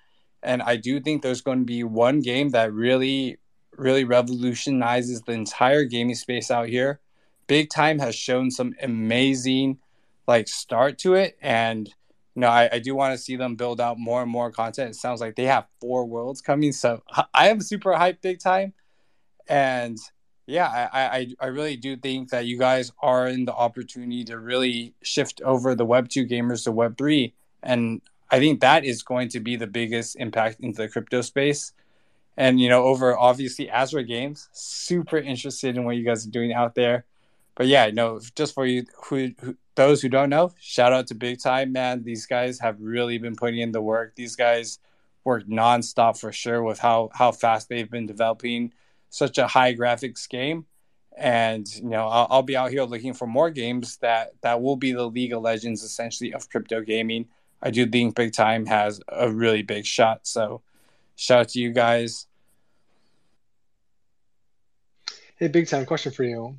[0.44, 3.38] And I do think there's going to be one game that really,
[3.80, 7.00] really revolutionizes the entire gaming space out here.
[7.48, 9.80] Big Time has shown some amazing
[10.28, 11.38] like start to it.
[11.42, 14.52] And you know, I, I do want to see them build out more and more
[14.52, 14.92] content.
[14.92, 16.72] It sounds like they have four worlds coming.
[16.72, 17.04] So
[17.34, 18.74] I am super hyped big time.
[19.48, 19.98] And
[20.46, 24.40] yeah, I, I, I really do think that you guys are in the opportunity to
[24.40, 27.34] really shift over the Web 2 gamers to Web 3.
[27.64, 28.02] And
[28.32, 31.74] I think that is going to be the biggest impact into the crypto space.
[32.40, 36.54] And, you know, over obviously Azra Games, super interested in what you guys are doing
[36.54, 37.04] out there.
[37.56, 41.16] But yeah, no, just for you who, who those who don't know, shout out to
[41.16, 42.02] Big Time, man.
[42.02, 44.16] These guys have really been putting in the work.
[44.16, 44.80] These guys
[45.26, 48.72] work nonstop for sure with how how fast they've been developing
[49.10, 50.66] such a high graphics game.
[51.18, 54.78] And you know, I'll, I'll be out here looking for more games that that will
[54.78, 57.28] be the League of Legends essentially of crypto gaming.
[57.62, 60.26] I do think Big Time has a really big shot.
[60.26, 60.62] So
[61.18, 62.28] shout out to you guys.
[65.40, 66.58] Hey, Big Time, question for you.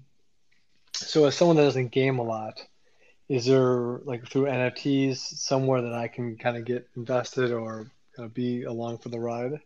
[0.94, 2.66] So, as someone that doesn't game a lot,
[3.28, 8.27] is there like through NFTs somewhere that I can kind of get invested or kind
[8.27, 9.61] of be along for the ride?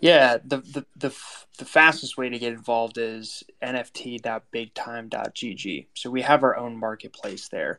[0.00, 1.16] Yeah, the, the the
[1.58, 5.86] the fastest way to get involved is nft.bigtime.gg.
[5.94, 7.78] So we have our own marketplace there,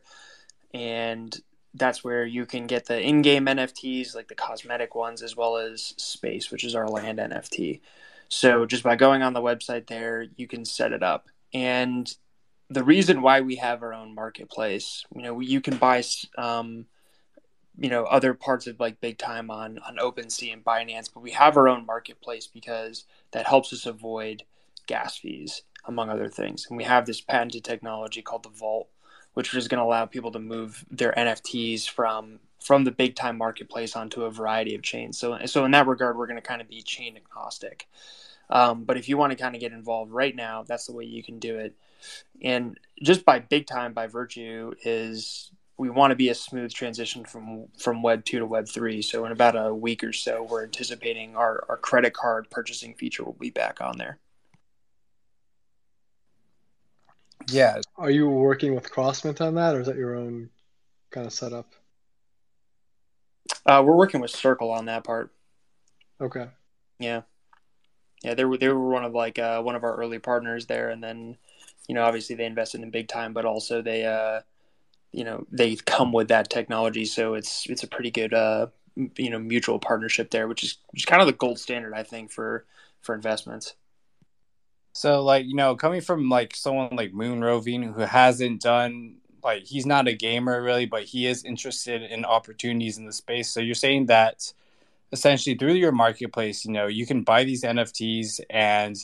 [0.72, 1.38] and
[1.74, 5.92] that's where you can get the in-game NFTs, like the cosmetic ones, as well as
[5.98, 7.82] space, which is our land NFT.
[8.34, 11.28] So just by going on the website there, you can set it up.
[11.52, 12.12] And
[12.68, 16.02] the reason why we have our own marketplace, you know, you can buy
[16.36, 16.86] um,
[17.78, 21.30] you know other parts of like big time on on OpenSea and Binance, but we
[21.30, 24.42] have our own marketplace because that helps us avoid
[24.88, 26.66] gas fees among other things.
[26.68, 28.88] And we have this patented technology called the Vault,
[29.34, 33.38] which is going to allow people to move their NFTs from from the big time
[33.38, 35.18] marketplace onto a variety of chains.
[35.18, 37.86] So so in that regard, we're going to kind of be chain agnostic.
[38.50, 41.04] Um, but if you want to kind of get involved right now, that's the way
[41.04, 41.74] you can do it.
[42.42, 47.24] And just by big time by virtue is we want to be a smooth transition
[47.24, 50.62] from from web 2 to web 3 so in about a week or so we're
[50.62, 54.18] anticipating our, our credit card purchasing feature will be back on there.
[57.48, 57.80] Yeah.
[57.96, 60.50] Are you working with crossmint on that or is that your own
[61.10, 61.72] kind of setup?
[63.66, 65.30] Uh, we're working with circle on that part.
[66.20, 66.48] Okay.
[66.98, 67.22] Yeah
[68.24, 70.90] yeah they were they were one of like uh, one of our early partners there
[70.90, 71.36] and then
[71.88, 74.40] you know obviously they invested in big time but also they uh
[75.14, 78.66] you know they come with that technology, so it's it's a pretty good uh,
[79.16, 82.02] you know mutual partnership there, which is which is kind of the gold standard I
[82.02, 82.66] think for
[83.00, 83.74] for investments.
[84.92, 89.62] So like you know coming from like someone like Moon Roving who hasn't done like
[89.62, 93.48] he's not a gamer really, but he is interested in opportunities in the space.
[93.50, 94.52] So you're saying that
[95.14, 98.96] essentially through your marketplace, you know, you can buy these NFTs and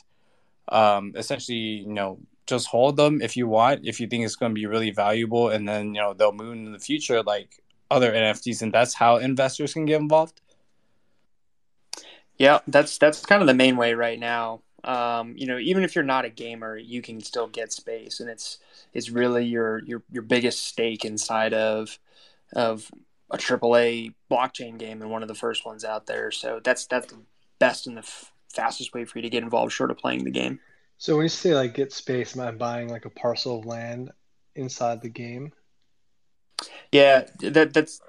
[0.69, 2.19] um, essentially, you know,
[2.51, 5.49] just hold them if you want, if you think it's going to be really valuable,
[5.51, 9.16] and then you know they'll move in the future like other NFTs, and that's how
[9.16, 10.41] investors can get involved.
[12.37, 14.62] Yeah, that's that's kind of the main way right now.
[14.82, 18.28] Um, you know, even if you're not a gamer, you can still get space, and
[18.28, 18.59] it's
[18.93, 21.99] it's really your your your biggest stake inside of
[22.53, 22.91] of
[23.31, 26.31] a AAA blockchain game and one of the first ones out there.
[26.31, 27.19] So that's that's the
[27.59, 30.31] best and the f- fastest way for you to get involved, short of playing the
[30.31, 30.59] game.
[30.98, 34.11] So when you say like get space, am I buying like a parcel of land
[34.55, 35.52] inside the game?
[36.93, 38.01] Yeah, that that's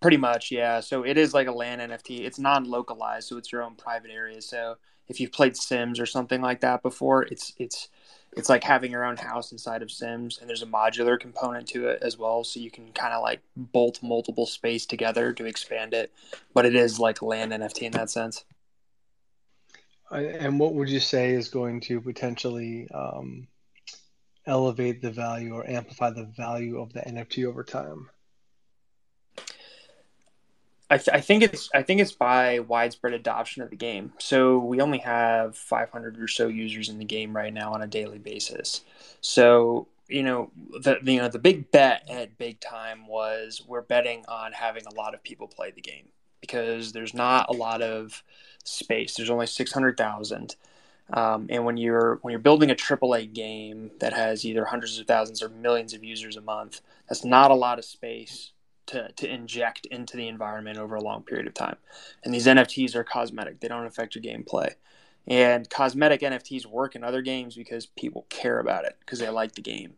[0.00, 0.80] pretty much yeah.
[0.80, 2.20] So it is like a land NFT.
[2.20, 4.40] It's non-localized, so it's your own private area.
[4.40, 4.76] So
[5.08, 7.88] if you've played Sims or something like that before, it's it's
[8.34, 11.88] it's like having your own house inside of Sims, and there's a modular component to
[11.88, 12.44] it as well.
[12.44, 16.12] So you can kind of like bolt multiple space together to expand it,
[16.54, 18.44] but it is like land NFT in that sense.
[20.10, 23.48] And what would you say is going to potentially um,
[24.46, 28.10] elevate the value or amplify the value of the NFT over time?
[30.92, 34.12] I, th- I, think it's I think it's by widespread adoption of the game.
[34.18, 37.86] So we only have 500 or so users in the game right now on a
[37.86, 38.82] daily basis.
[39.22, 40.50] So you know
[40.82, 44.94] the you know the big bet at big time was we're betting on having a
[44.94, 46.08] lot of people play the game
[46.42, 48.22] because there's not a lot of
[48.62, 49.14] space.
[49.14, 50.56] There's only 600,000.
[51.14, 55.06] Um, and when you're when you're building a AAA game that has either hundreds of
[55.06, 58.51] thousands or millions of users a month, that's not a lot of space
[58.86, 61.76] to, to inject into the environment over a long period of time.
[62.24, 64.74] And these NFTs are cosmetic; they don't affect your gameplay.
[65.26, 69.54] And cosmetic NFTs work in other games because people care about it because they like
[69.54, 69.94] the game.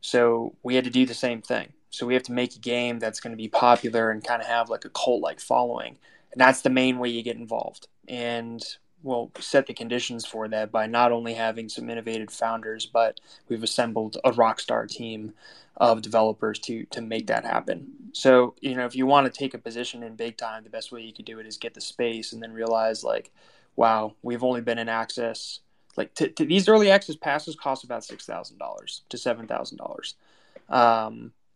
[0.00, 1.72] So we had to do the same thing.
[1.90, 4.48] So we have to make a game that's going to be popular and kind of
[4.48, 5.96] have like a cult like following.
[6.32, 7.86] And that's the main way you get involved.
[8.08, 8.62] And
[9.04, 13.62] we'll set the conditions for that by not only having some innovative founders, but we've
[13.62, 15.34] assembled a rock star team
[15.76, 17.92] of developers to to make that happen.
[18.12, 20.90] So, you know, if you want to take a position in big time, the best
[20.90, 23.30] way you could do it is get the space and then realize like,
[23.76, 25.60] wow, we've only been in access
[25.96, 29.86] like to, these early access passes cost about six thousand dollars to seven thousand um,
[29.86, 30.14] dollars,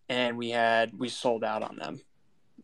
[0.08, 2.00] and we had we sold out on them,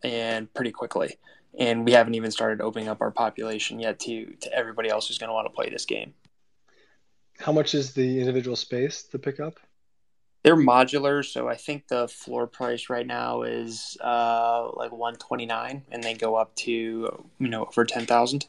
[0.03, 1.17] and pretty quickly,
[1.57, 5.17] and we haven't even started opening up our population yet to to everybody else who's
[5.17, 6.13] going to want to play this game.
[7.39, 9.59] How much is the individual space to pick up?
[10.43, 15.45] They're modular, so I think the floor price right now is uh, like one twenty
[15.45, 18.45] nine, and they go up to you know over ten thousand.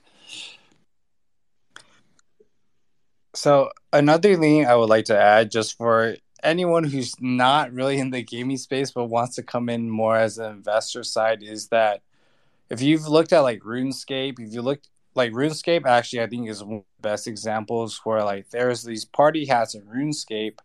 [3.34, 8.10] So another thing I would like to add, just for anyone who's not really in
[8.10, 12.02] the gaming space but wants to come in more as an investor side, is that
[12.70, 14.80] if you've looked at like RuneScape, if you look
[15.14, 19.04] like RuneScape, actually I think is one of the best examples where like there's these
[19.04, 20.58] party hats in RuneScape,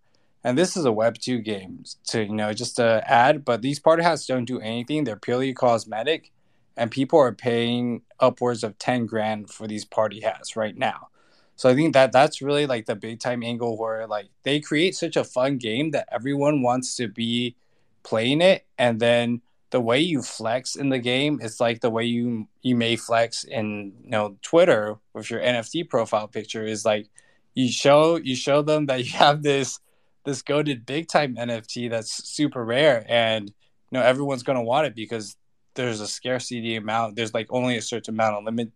[0.43, 3.79] and this is a Web two game to you know just to add, but these
[3.79, 6.31] party hats don't do anything; they're purely cosmetic,
[6.75, 11.09] and people are paying upwards of ten grand for these party hats right now.
[11.55, 14.95] So I think that that's really like the big time angle where like they create
[14.95, 17.55] such a fun game that everyone wants to be
[18.03, 19.41] playing it, and then
[19.72, 23.43] the way you flex in the game is like the way you you may flex
[23.45, 27.07] in you know Twitter with your NFT profile picture is like
[27.56, 29.80] you show you show them that you have this
[30.26, 34.95] this goaded big time NFT that's super rare and you know everyone's gonna want it
[34.95, 35.35] because
[35.73, 37.15] there's a scarcity amount.
[37.15, 38.72] There's like only a certain amount of limit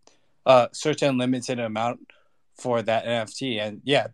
[0.45, 1.99] uh certain limited amount
[2.57, 3.59] for that NFT.
[3.59, 4.07] And yeah,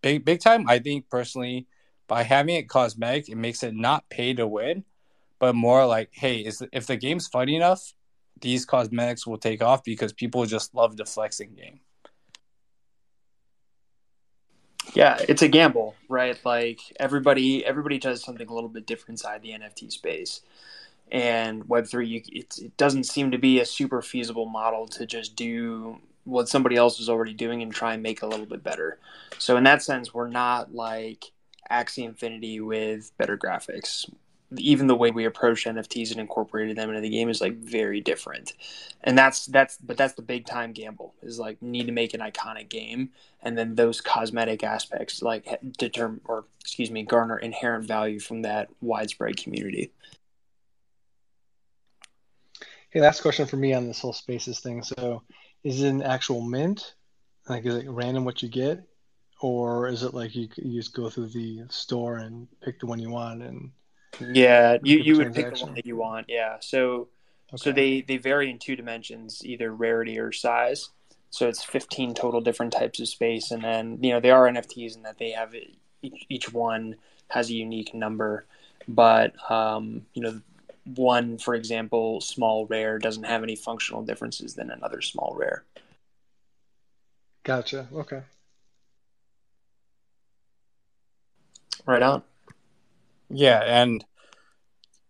[0.00, 0.68] big big time.
[0.68, 1.66] I think personally,
[2.08, 4.84] by having it cosmetic, it makes it not pay to win,
[5.44, 7.92] but more like, hey, is if the game's fun enough,
[8.40, 11.80] these cosmetics will take off because people just love the flexing game.
[14.94, 16.38] Yeah, it's a gamble, right?
[16.46, 20.40] Like everybody, everybody does something a little bit different inside the NFT space,
[21.12, 25.98] and Web three, it doesn't seem to be a super feasible model to just do
[26.24, 28.96] what somebody else is already doing and try and make a little bit better.
[29.36, 31.32] So in that sense, we're not like
[31.70, 34.08] Axie Infinity with better graphics.
[34.56, 38.00] Even the way we approach NFTs and incorporated them into the game is like very
[38.00, 38.52] different,
[39.02, 42.20] and that's that's but that's the big time gamble is like need to make an
[42.20, 43.10] iconic game,
[43.42, 48.68] and then those cosmetic aspects like determine or excuse me garner inherent value from that
[48.80, 49.90] widespread community.
[52.90, 54.84] Hey, last question for me on this whole spaces thing.
[54.84, 55.22] So,
[55.64, 56.94] is it an actual mint?
[57.48, 58.84] Like, is it random what you get,
[59.40, 63.00] or is it like you, you just go through the store and pick the one
[63.00, 63.72] you want and?
[64.20, 66.26] Yeah, you, you would pick the one that you want.
[66.28, 67.08] Yeah, so
[67.52, 67.56] okay.
[67.56, 70.90] so they they vary in two dimensions, either rarity or size.
[71.30, 74.96] So it's 15 total different types of space, and then you know they are NFTs
[74.96, 75.54] in that they have
[76.02, 76.96] each, each one
[77.28, 78.46] has a unique number,
[78.86, 80.40] but um, you know
[80.84, 85.64] one, for example, small rare doesn't have any functional differences than another small rare.
[87.42, 87.88] Gotcha.
[87.92, 88.22] Okay.
[91.86, 92.22] Right on.
[93.34, 94.04] Yeah, and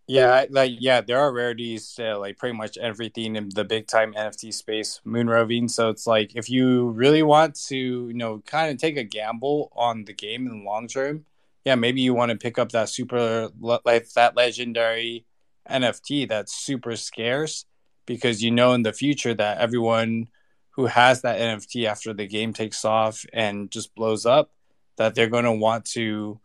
[0.07, 4.53] yeah, like yeah, there are rarities like pretty much everything in the big time NFT
[4.53, 5.69] space, moon roving.
[5.69, 9.71] So it's like if you really want to, you know, kind of take a gamble
[9.77, 11.27] on the game in the long term,
[11.65, 15.27] yeah, maybe you want to pick up that super like that legendary
[15.71, 17.67] NFT that's super scarce
[18.07, 20.29] because you know in the future that everyone
[20.71, 24.51] who has that NFT after the game takes off and just blows up,
[24.97, 26.41] that they're going to want to, you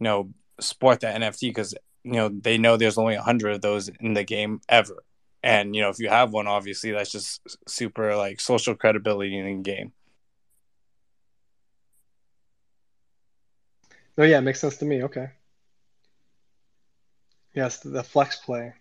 [0.00, 0.30] know,
[0.60, 1.74] sport that NFT because
[2.04, 5.02] you know they know there's only a hundred of those in the game ever,
[5.42, 9.46] and you know if you have one, obviously that's just super like social credibility in
[9.46, 9.92] the game.
[14.18, 15.02] Oh yeah, it makes sense to me.
[15.04, 15.30] Okay.
[17.54, 18.72] Yes, the flex play.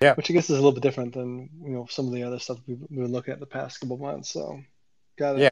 [0.00, 0.14] Yeah.
[0.14, 2.38] Which I guess is a little bit different than you know some of the other
[2.38, 4.30] stuff we've been looking at the past couple months.
[4.30, 4.60] So,
[5.18, 5.42] got it.
[5.42, 5.50] Yeah,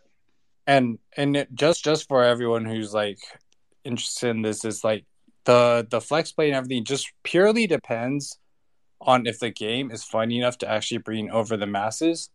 [0.67, 3.19] and and it, just just for everyone who's like
[3.85, 5.05] interested in this is like
[5.47, 8.39] the the flex play and everything just purely depends
[9.01, 12.31] on if the game is funny enough to actually bring over the masses.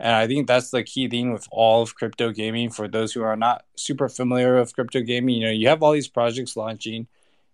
[0.00, 2.70] And I think that's the key thing with all of crypto gaming.
[2.70, 5.92] For those who are not super familiar with crypto gaming, you know, you have all
[5.92, 7.06] these projects launching.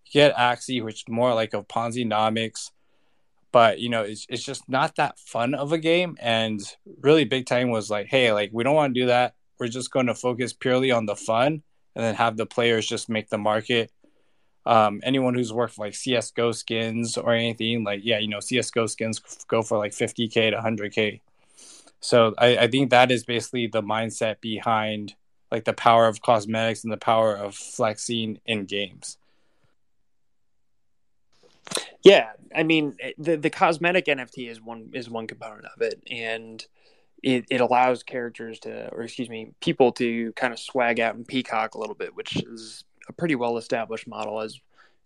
[0.07, 2.71] You get Axie, which is more like a Ponzi nomics,
[3.53, 6.17] but you know, it's it's just not that fun of a game.
[6.21, 6.61] And
[7.01, 9.35] really, Big Time was like, hey, like we don't want to do that.
[9.59, 11.63] We're just going to focus purely on the fun,
[11.95, 13.91] and then have the players just make the market.
[14.71, 19.19] Um, anyone who's worked like CS:GO skins or anything, like yeah, you know, CS:GO skins
[19.49, 21.21] go for like 50k to 100k
[22.01, 25.15] so I, I think that is basically the mindset behind
[25.51, 29.19] like the power of cosmetics and the power of flexing in games.
[32.03, 36.65] Yeah, I mean the the cosmetic NFT is one is one component of it, and
[37.23, 41.29] it, it allows characters to, or excuse me, people to kind of swag out and
[41.29, 44.59] peacock a little bit, which is a pretty well established model as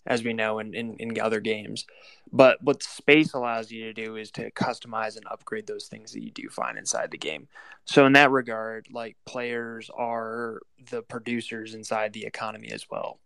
[0.06, 1.86] as we know in, in, in, other games.
[2.30, 6.22] But what space allows you to do is to customize and upgrade those things that
[6.22, 7.48] you do find inside the game.
[7.84, 10.60] So in that regard, like players are
[10.90, 13.18] the producers inside the economy as well,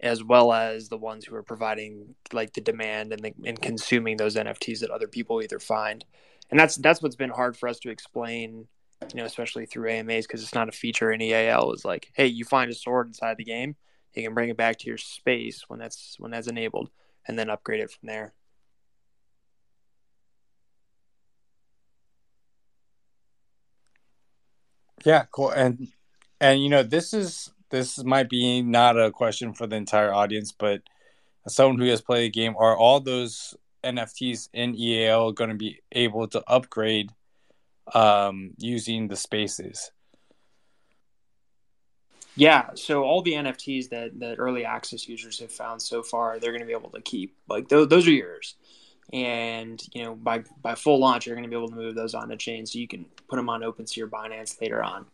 [0.00, 4.16] as well as the ones who are providing like the demand and the, and consuming
[4.16, 6.04] those NFTs that other people either find.
[6.50, 8.66] And that's that's what's been hard for us to explain,
[9.12, 11.72] you know, especially through AMAs because it's not a feature in EAL.
[11.72, 13.76] Is like, hey, you find a sword inside the game
[14.16, 16.90] you can bring it back to your space when that's when that's enabled
[17.26, 18.34] and then upgrade it from there.
[25.04, 25.50] Yeah cool.
[25.50, 25.88] And
[26.40, 30.52] and you know this is this might be not a question for the entire audience
[30.52, 30.82] but
[31.48, 33.54] someone who has played the game are all those
[33.84, 37.10] nfts in eal going to be able to upgrade
[37.94, 39.90] um, using the spaces
[42.36, 46.50] yeah, so all the NFTs that that early access users have found so far, they're
[46.50, 47.36] going to be able to keep.
[47.48, 48.56] Like those, those are yours,
[49.12, 52.14] and you know by by full launch, you're going to be able to move those
[52.14, 55.06] on the chain, so you can put them on OpenSea or Binance later on.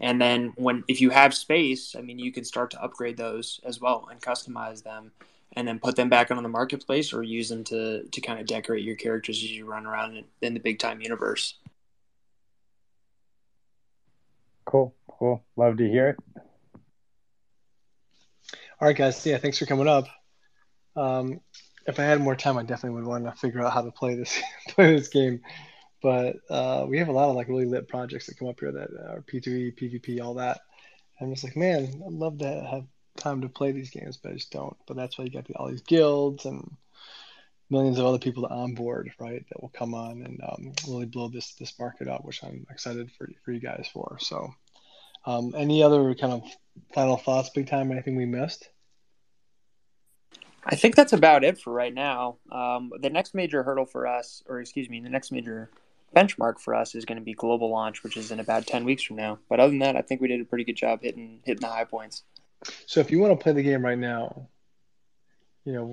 [0.00, 3.60] And then when if you have space, I mean, you can start to upgrade those
[3.64, 5.12] as well and customize them,
[5.52, 8.46] and then put them back on the marketplace or use them to to kind of
[8.46, 11.54] decorate your characters as you run around in, in the big time universe.
[14.64, 15.44] Cool, cool.
[15.56, 16.41] Love to hear it.
[18.82, 19.24] All right, guys.
[19.24, 20.08] Yeah, thanks for coming up.
[20.96, 21.40] Um,
[21.86, 24.16] if I had more time, I definitely would want to figure out how to play
[24.16, 25.40] this play this game.
[26.02, 28.72] But uh, we have a lot of like really lit projects that come up here
[28.72, 30.62] that are P2E, PvP, all that.
[31.20, 32.84] I'm just like, man, I'd love to have
[33.16, 34.76] time to play these games, but I just don't.
[34.88, 36.68] But that's why you got the, all these guilds and
[37.70, 39.46] millions of other people to onboard, right?
[39.48, 43.12] That will come on and um, really blow this this market up, which I'm excited
[43.16, 44.16] for for you guys for.
[44.18, 44.52] So,
[45.24, 46.42] um, any other kind of
[46.92, 47.92] final thoughts, big time?
[47.92, 48.68] Anything we missed?
[50.64, 52.36] I think that's about it for right now.
[52.50, 55.70] Um, the next major hurdle for us, or excuse me, the next major
[56.14, 59.02] benchmark for us is going to be global launch, which is in about ten weeks
[59.02, 59.38] from now.
[59.48, 61.68] But other than that, I think we did a pretty good job hitting hitting the
[61.68, 62.22] high points.
[62.86, 64.48] So if you want to play the game right now,
[65.64, 65.86] you know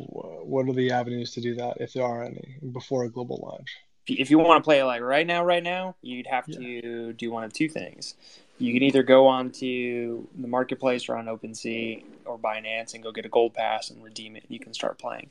[0.43, 3.75] what are the avenues to do that if there are any before a global launch?
[4.07, 6.81] If you want to play like right now, right now, you'd have yeah.
[6.81, 8.15] to do one of two things
[8.59, 13.11] you can either go on to the marketplace or on OpenSea or Binance and go
[13.11, 14.43] get a gold pass and redeem it.
[14.49, 15.29] You can start playing.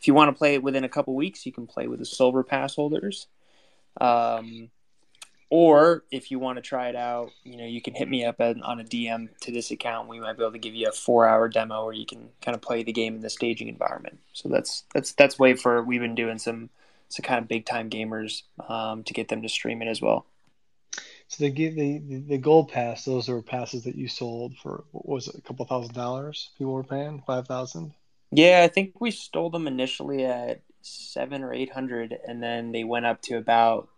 [0.00, 2.06] If you want to play it within a couple weeks, you can play with the
[2.06, 3.28] silver pass holders.
[4.00, 4.70] Um,
[5.50, 8.40] or if you want to try it out, you know, you can hit me up
[8.40, 10.08] on a DM to this account.
[10.08, 12.62] We might be able to give you a four-hour demo where you can kind of
[12.62, 14.18] play the game in the staging environment.
[14.32, 16.70] So that's that's that's way for we've been doing some
[17.10, 20.24] some kind of big time gamers um, to get them to stream it as well.
[21.32, 21.98] So they the,
[22.28, 23.06] the, gold pass.
[23.06, 26.50] Those are passes that you sold for what was it, a couple thousand dollars?
[26.58, 27.94] People were paying five thousand.
[28.30, 32.84] Yeah, I think we stole them initially at seven or eight hundred, and then they
[32.84, 33.88] went up to about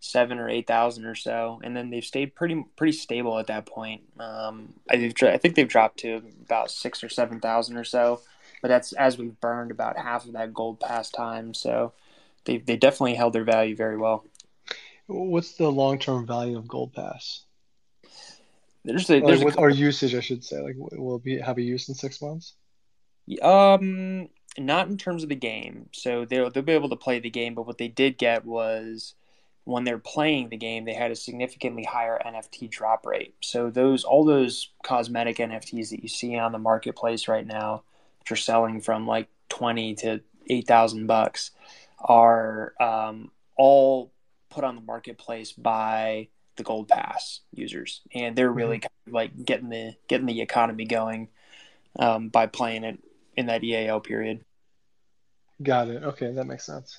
[0.00, 3.66] seven or eight thousand or so, and then they've stayed pretty pretty stable at that
[3.66, 4.02] point.
[4.18, 8.20] Um, I, I think they've dropped to about six or seven thousand or so,
[8.62, 11.54] but that's as we've burned about half of that gold pass time.
[11.54, 11.92] So
[12.46, 14.24] they they definitely held their value very well.
[15.10, 17.44] What's the long term value of Gold Pass?
[18.84, 20.60] There's a, there's like, a or usage, I should say.
[20.60, 22.54] Like, will it be have a use in six months?
[23.42, 24.28] Um,
[24.58, 25.88] not in terms of the game.
[25.92, 29.14] So they'll they'll be able to play the game, but what they did get was
[29.64, 33.34] when they're playing the game, they had a significantly higher NFT drop rate.
[33.40, 37.82] So those all those cosmetic NFTs that you see on the marketplace right now,
[38.20, 41.50] which are selling from like twenty to eight thousand bucks,
[41.98, 44.12] are um, all
[44.50, 48.82] put on the marketplace by the gold pass users and they're really mm-hmm.
[48.82, 51.28] kind of like getting the getting the economy going
[51.98, 52.98] um, by playing it
[53.36, 54.44] in that eal period
[55.62, 56.98] got it okay that makes sense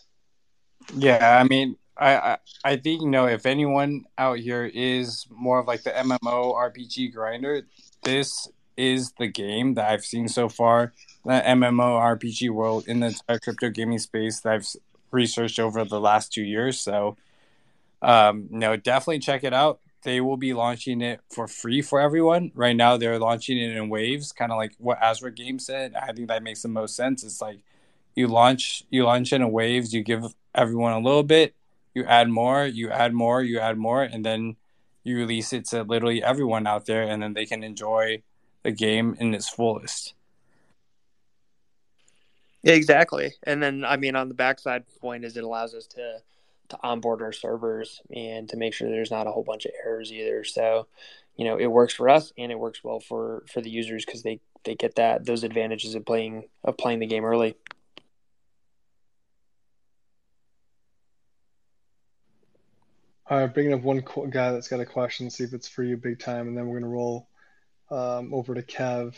[0.96, 5.60] yeah i mean I, I I think you know if anyone out here is more
[5.60, 7.68] of like the MMO RPG grinder,
[8.04, 10.94] this is the game that I've seen so far.
[11.26, 14.68] The MMO RPG world in the entire crypto gaming space that I've
[15.12, 16.80] researched over the last two years.
[16.80, 17.18] So,
[18.02, 19.80] um, no, definitely check it out.
[20.04, 22.52] They will be launching it for free for everyone.
[22.56, 25.94] Right now, they're launching it in waves, kind of like what Azra Game said.
[25.96, 27.24] I think that makes the most sense.
[27.24, 27.60] It's like
[28.16, 29.94] you launch you launch in waves.
[29.94, 31.54] You give everyone a little bit.
[31.94, 32.66] You add more.
[32.66, 33.44] You add more.
[33.44, 34.56] You add more, and then
[35.04, 38.24] you release it to literally everyone out there, and then they can enjoy
[38.64, 40.14] the game in its fullest.
[42.64, 43.34] Exactly.
[43.44, 46.22] And then, I mean, on the backside point is it allows us to
[46.72, 50.12] to onboard our servers and to make sure there's not a whole bunch of errors
[50.12, 50.44] either.
[50.44, 50.88] So,
[51.36, 54.24] you know, it works for us and it works well for for the users because
[54.24, 57.56] they they get that those advantages of playing of playing the game early.
[63.30, 65.96] All right, bringing up one guy that's got a question, see if it's for you,
[65.96, 67.30] big time, and then we're gonna roll
[67.90, 69.16] um, over to Kev,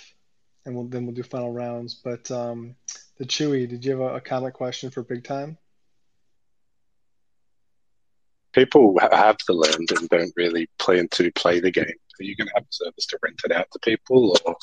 [0.66, 1.96] and we'll then we'll do final rounds.
[2.04, 2.76] But um,
[3.18, 5.58] the Chewy, did you have a, a comment question for big time?
[8.54, 11.86] People have the land and don't really plan to play the game.
[11.86, 14.56] Are you going to have a service to rent it out to people, or?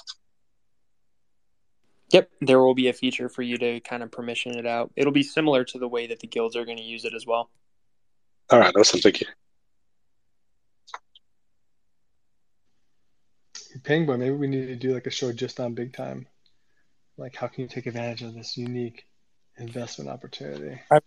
[2.12, 4.92] Yep, there will be a feature for you to kind of permission it out.
[4.96, 7.26] It'll be similar to the way that the guilds are going to use it as
[7.26, 7.50] well.
[8.50, 9.00] All right, awesome.
[9.00, 9.26] Thank you.
[13.84, 16.26] Penguin, maybe we need to do like a show just on big time.
[17.16, 19.04] Like, how can you take advantage of this unique
[19.58, 20.80] investment opportunity?
[20.90, 20.98] I,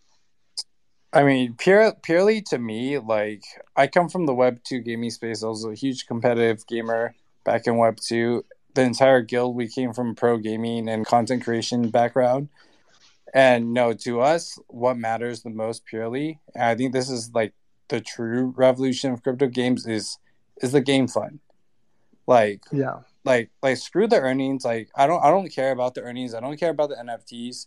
[1.14, 3.44] I mean, pure, purely to me, like,
[3.76, 5.44] I come from the Web 2 gaming space.
[5.44, 7.14] I was a huge competitive gamer
[7.44, 8.44] back in Web 2.
[8.73, 12.49] The entire guild, we came from pro gaming and content creation background.
[13.34, 17.53] And no, to us, what matters the most purely, and I think this is like
[17.88, 20.19] the true revolution of crypto games is
[20.61, 21.40] is the game fun.
[22.27, 24.64] Like yeah, like like screw the earnings.
[24.64, 26.35] Like I don't I don't care about the earnings.
[26.35, 27.65] I don't care about the NFTs.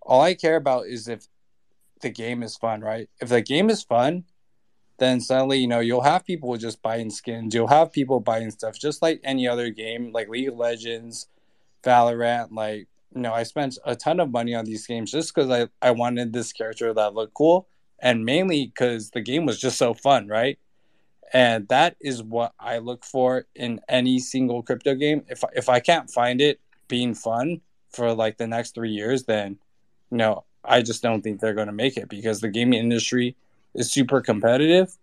[0.00, 1.28] All I care about is if
[2.02, 3.08] the game is fun, right?
[3.20, 4.24] If the game is fun,
[4.98, 7.54] then suddenly you know you'll have people just buying skins.
[7.54, 11.28] You'll have people buying stuff just like any other game, like League of Legends,
[11.82, 12.48] Valorant.
[12.52, 15.68] Like you know, I spent a ton of money on these games just because I
[15.86, 17.68] I wanted this character that looked cool,
[17.98, 20.58] and mainly because the game was just so fun, right?
[21.32, 25.24] and that is what I look for in any single crypto game.
[25.28, 29.58] If if I can't find it being fun for like the next three years, then
[30.10, 33.36] you know I just don't think they're going to make it because the gaming industry
[33.74, 34.96] is super competitive,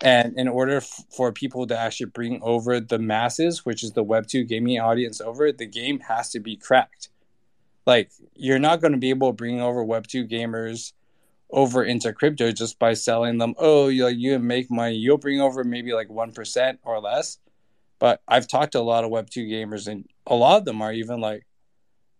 [0.00, 4.02] and in order f- for people to actually bring over the masses, which is the
[4.02, 7.08] Web two gaming audience, over the game has to be cracked.
[7.86, 10.92] Like you're not going to be able to bring over Web two gamers
[11.50, 13.54] over into crypto just by selling them.
[13.58, 17.38] Oh, you you make money, you'll bring over maybe like one percent or less.
[17.98, 20.82] But I've talked to a lot of Web two gamers, and a lot of them
[20.82, 21.46] are even like,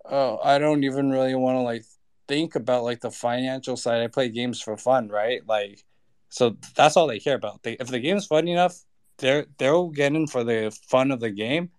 [0.05, 1.85] oh, I don't even really want to like
[2.28, 4.03] think about like the financial side.
[4.03, 5.47] I play games for fun, right?
[5.47, 5.85] Like,
[6.28, 7.62] so that's all they care about.
[7.62, 8.78] They, if the game's fun enough,
[9.19, 11.70] they're they'll get in for the fun of the game,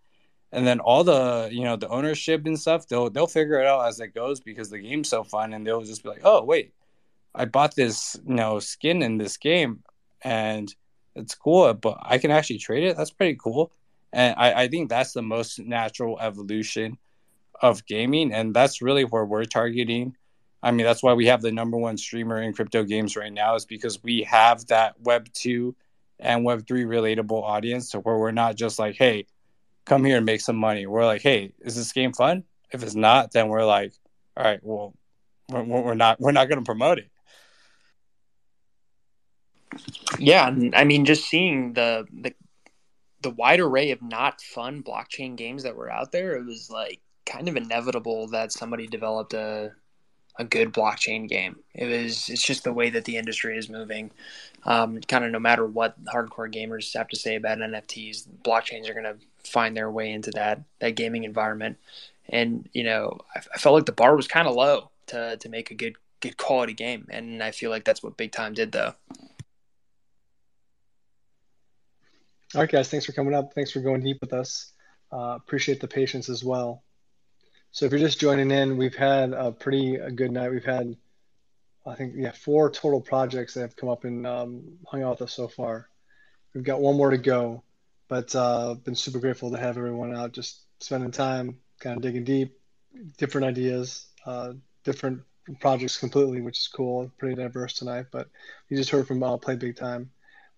[0.51, 3.87] and then all the you know the ownership and stuff they'll they'll figure it out
[3.87, 6.73] as it goes because the game's so fun, and they'll just be like, oh wait,
[7.37, 9.83] I bought this, you know, skin in this game
[10.23, 10.73] and
[11.15, 12.97] it's cool, but I can actually trade it.
[12.97, 13.71] That's pretty cool.
[14.11, 16.97] And I, I think that's the most natural evolution
[17.61, 18.33] of gaming.
[18.33, 20.15] And that's really where we're targeting.
[20.61, 23.55] I mean, that's why we have the number one streamer in crypto games right now,
[23.55, 25.75] is because we have that Web 2
[26.19, 29.27] and Web 3 relatable audience to where we're not just like, hey,
[29.85, 30.85] come here and make some money.
[30.85, 32.43] We're like, hey, is this game fun?
[32.71, 33.93] If it's not, then we're like,
[34.35, 34.93] all right, well,
[35.49, 37.09] we're, we're not we're not going to promote it.
[40.19, 42.33] Yeah, I mean, just seeing the the
[43.21, 46.99] the wide array of not fun blockchain games that were out there, it was like
[47.25, 49.71] kind of inevitable that somebody developed a
[50.37, 51.57] a good blockchain game.
[51.73, 54.11] It was it's just the way that the industry is moving.
[54.63, 58.93] Um, kind of no matter what hardcore gamers have to say about NFTs, blockchains are
[58.93, 61.77] going to find their way into that that gaming environment.
[62.29, 65.49] And you know, I, I felt like the bar was kind of low to to
[65.49, 68.71] make a good good quality game, and I feel like that's what Big Time did
[68.71, 68.93] though.
[72.55, 73.53] All right, guys, thanks for coming up.
[73.53, 74.71] Thanks for going deep with us.
[75.11, 76.83] Uh, appreciate the patience as well.
[77.77, 80.49] So if you're just joining in, we've had a pretty a good night.
[80.49, 80.97] We've had,
[81.85, 85.21] I think, yeah, four total projects that have come up and um, hung out with
[85.21, 85.87] us so far.
[86.55, 87.61] We've got one more to go,
[88.07, 92.23] but uh, been super grateful to have everyone out, just spending time, kind of digging
[92.23, 92.57] deep,
[93.19, 95.21] different ideas, uh, different
[95.59, 97.11] projects completely, which is cool.
[97.19, 98.07] Pretty diverse tonight.
[98.11, 98.27] But
[98.69, 100.09] you just heard from uh, Play Big Time.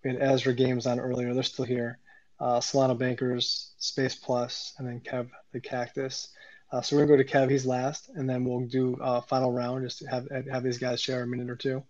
[0.06, 1.34] We had Azra Games on earlier.
[1.34, 2.00] They're still here.
[2.40, 6.30] Uh, Solana Bankers, Space Plus, and then Kev the Cactus.
[6.72, 7.50] Uh, so we're gonna go to Kev.
[7.50, 9.84] He's last, and then we'll do a final round.
[9.84, 11.84] Just have have these guys share a minute or two,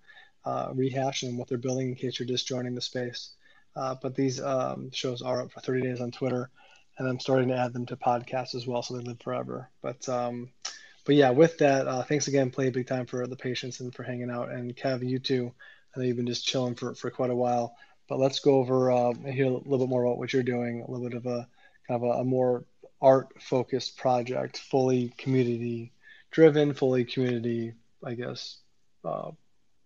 [0.46, 3.32] uh, rehash and what they're building in case you're just joining the space.
[3.76, 6.50] Uh, but these um, shows are up for 30 days on Twitter,
[6.98, 9.70] and I'm starting to add them to podcasts as well, so they live forever.
[9.82, 10.50] But um,
[11.06, 14.04] but yeah, with that, uh, thanks again, Play Big Time for the patience and for
[14.04, 14.52] hanging out.
[14.52, 15.52] And Kev, you too.
[15.96, 17.76] I know you've been just chilling for, for quite a while.
[18.08, 20.82] But let's go over uh, hear a little bit more about what you're doing.
[20.82, 21.48] A little bit of a
[21.88, 22.64] kind of a, a more
[23.02, 25.92] art focused project, fully community
[26.32, 27.74] driven, fully community,
[28.04, 28.58] I guess,
[29.04, 29.32] uh,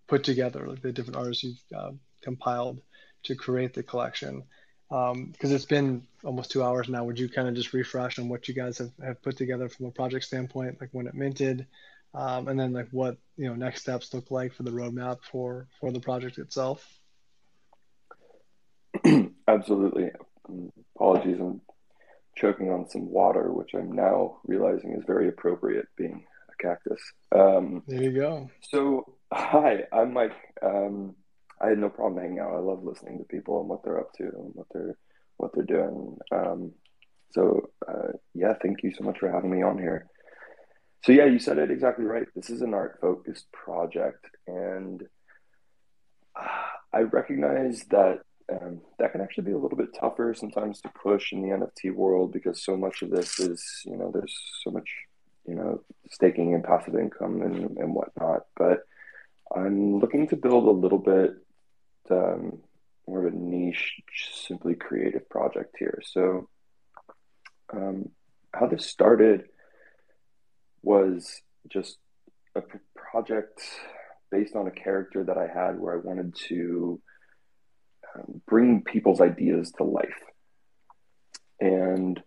[0.07, 1.91] put together, like the different artists you've uh,
[2.22, 2.81] compiled
[3.23, 4.44] to create the collection.
[4.90, 7.03] Because um, it's been almost two hours now.
[7.03, 9.88] Would you kind of just refresh on what you guys have, have put together from
[9.88, 11.65] a project standpoint, like when it minted,
[12.14, 15.68] um, and then like what you know next steps look like for the roadmap for
[15.80, 16.85] for the project itself?
[19.48, 20.11] Absolutely.
[20.95, 21.61] Apologies, I'm
[22.35, 27.01] choking on some water, which I'm now realizing is very appropriate being a cactus.
[27.34, 28.49] Um, there you go.
[28.61, 30.35] So, hi, I'm Mike.
[30.61, 31.15] Um,
[31.61, 32.53] I had no problem hanging out.
[32.53, 34.97] I love listening to people and what they're up to and what they're
[35.38, 36.18] what they're doing.
[36.31, 36.73] Um,
[37.31, 40.07] so uh, yeah, thank you so much for having me on here.
[41.03, 42.27] So yeah, you said it exactly right.
[42.35, 45.03] This is an art focused project, and
[46.35, 46.47] uh,
[46.93, 48.19] I recognize that
[48.62, 51.94] um, that can actually be a little bit tougher sometimes to push in the NFT
[51.94, 54.90] world because so much of this is you know there's so much
[55.48, 58.46] you know staking and passive income and, and whatnot.
[58.56, 58.84] But
[59.56, 61.36] I'm looking to build a little bit
[62.10, 62.60] um,
[63.08, 64.02] more of a niche,
[64.48, 66.02] simply creative project here.
[66.06, 66.50] So,
[67.72, 68.10] um,
[68.54, 69.46] how this started
[70.82, 71.98] was just
[72.56, 72.62] a
[72.96, 73.62] project
[74.32, 77.02] based on a character that I had where I wanted to
[78.48, 80.22] bring people's ideas to life.
[81.60, 82.22] And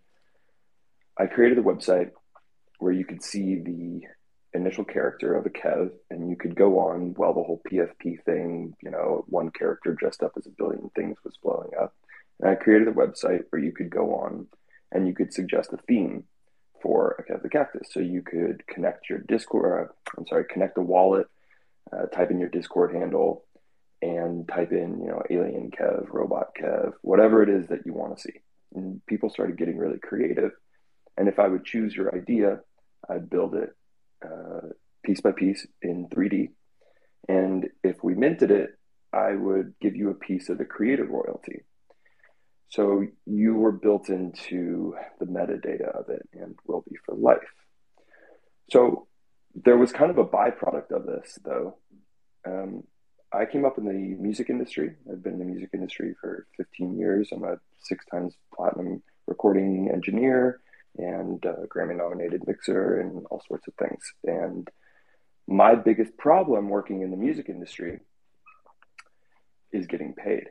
[1.17, 2.11] I created a website
[2.79, 4.01] where you could see the
[4.53, 8.73] initial character of a Kev, and you could go on while the whole PFP thing,
[8.81, 11.93] you know, one character dressed up as a billion things was blowing up.
[12.39, 14.47] And I created a website where you could go on
[14.91, 16.25] and you could suggest a theme
[16.81, 17.89] for a Kev the Cactus.
[17.91, 21.27] So you could connect your Discord, I'm sorry, connect a wallet,
[21.91, 23.43] uh, type in your Discord handle,
[24.01, 28.15] and type in, you know, alien Kev, robot Kev, whatever it is that you want
[28.15, 28.41] to see.
[28.75, 30.51] And people started getting really creative.
[31.17, 32.59] And if I would choose your idea,
[33.09, 33.69] I'd build it
[34.23, 34.67] uh,
[35.03, 36.49] piece by piece in 3D.
[37.27, 38.71] And if we minted it,
[39.13, 41.63] I would give you a piece of the creative royalty.
[42.69, 47.37] So you were built into the metadata of it and will be for life.
[48.69, 49.07] So
[49.55, 51.77] there was kind of a byproduct of this, though.
[52.45, 52.83] Um,
[53.31, 54.95] I came up in the music industry.
[55.11, 57.29] I've been in the music industry for 15 years.
[57.31, 60.61] I'm a six times platinum recording engineer
[60.97, 64.13] and Grammy nominated mixer and all sorts of things.
[64.23, 64.69] And
[65.47, 67.99] my biggest problem working in the music industry
[69.71, 70.45] is getting paid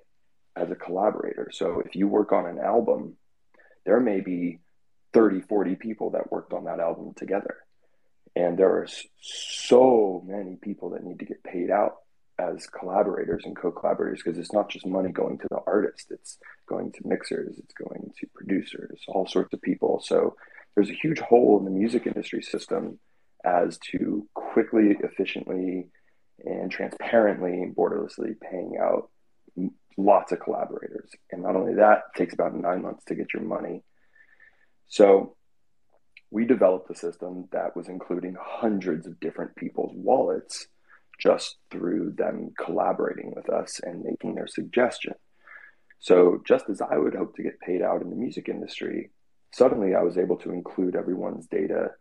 [0.54, 1.50] as a collaborator.
[1.52, 3.16] So if you work on an album,
[3.84, 4.60] there may be
[5.14, 7.56] 30, 40 people that worked on that album together.
[8.34, 8.86] And there are
[9.20, 11.96] so many people that need to get paid out
[12.38, 16.38] as collaborators and co-collaborators because it's not just money going to the artist it's
[16.68, 20.02] going to mixers it's going to producers all sorts of people.
[20.04, 20.36] So
[20.76, 22.98] there's a huge hole in the music industry system
[23.44, 25.88] as to quickly efficiently
[26.44, 29.08] and transparently borderlessly paying out
[29.96, 31.10] lots of collaborators.
[31.32, 33.82] And not only that takes about nine months to get your money.
[34.88, 35.36] So
[36.30, 40.66] we developed a system that was including hundreds of different people's wallets
[41.18, 45.14] just through them collaborating with us and making their suggestion.
[45.98, 49.10] So, just as I would hope to get paid out in the music industry,
[49.52, 51.92] suddenly I was able to include everyone's data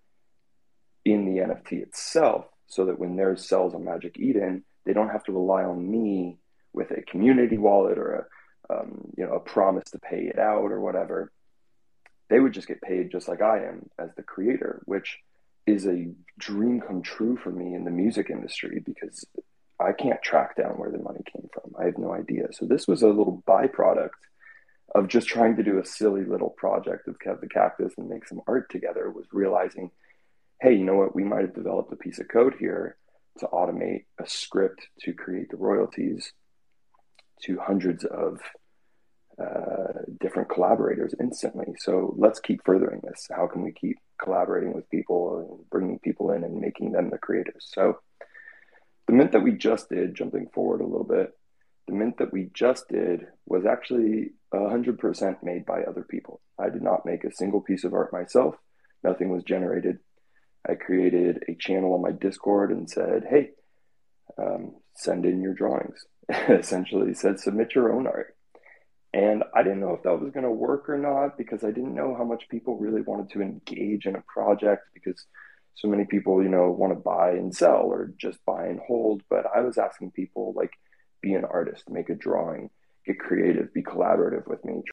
[1.05, 5.23] in the NFT itself so that when theirs sells on Magic Eden, they don't have
[5.25, 6.37] to rely on me
[6.73, 8.25] with a community wallet or a
[8.67, 11.31] um, you know a promise to pay it out or whatever.
[12.29, 15.19] They would just get paid just like I am as the creator, which
[15.67, 19.25] is a dream come true for me in the music industry because
[19.79, 21.73] I can't track down where the money came from.
[21.79, 22.47] I have no idea.
[22.51, 24.09] So this was a little byproduct
[24.93, 28.27] of just trying to do a silly little project of Kev the Cactus and make
[28.27, 29.91] some art together was realizing,
[30.61, 31.15] hey, you know what?
[31.15, 32.95] We might have developed a piece of code here
[33.39, 36.31] to automate a script to create the royalties
[37.43, 38.39] to hundreds of
[39.41, 41.75] uh, different collaborators instantly.
[41.79, 43.27] So let's keep furthering this.
[43.29, 47.17] How can we keep collaborating with people and bringing people in and making them the
[47.17, 47.67] creators?
[47.73, 47.99] So
[49.07, 51.33] the mint that we just did, jumping forward a little bit,
[51.87, 56.41] the mint that we just did was actually 100% made by other people.
[56.57, 58.55] I did not make a single piece of art myself.
[59.03, 59.99] Nothing was generated.
[60.67, 63.51] I created a channel on my Discord and said, hey,
[64.37, 66.05] um, send in your drawings.
[66.49, 68.35] Essentially said, submit your own art.
[69.15, 71.95] And I didn't know if that was going to work or not because I didn't
[71.95, 75.25] know how much people really wanted to engage in a project because
[75.75, 79.21] so many people, you know, want to buy and sell or just buy and hold.
[79.29, 80.71] But I was asking people like,
[81.21, 82.69] be an artist, make a drawing,
[83.05, 84.83] get creative, be collaborative with me,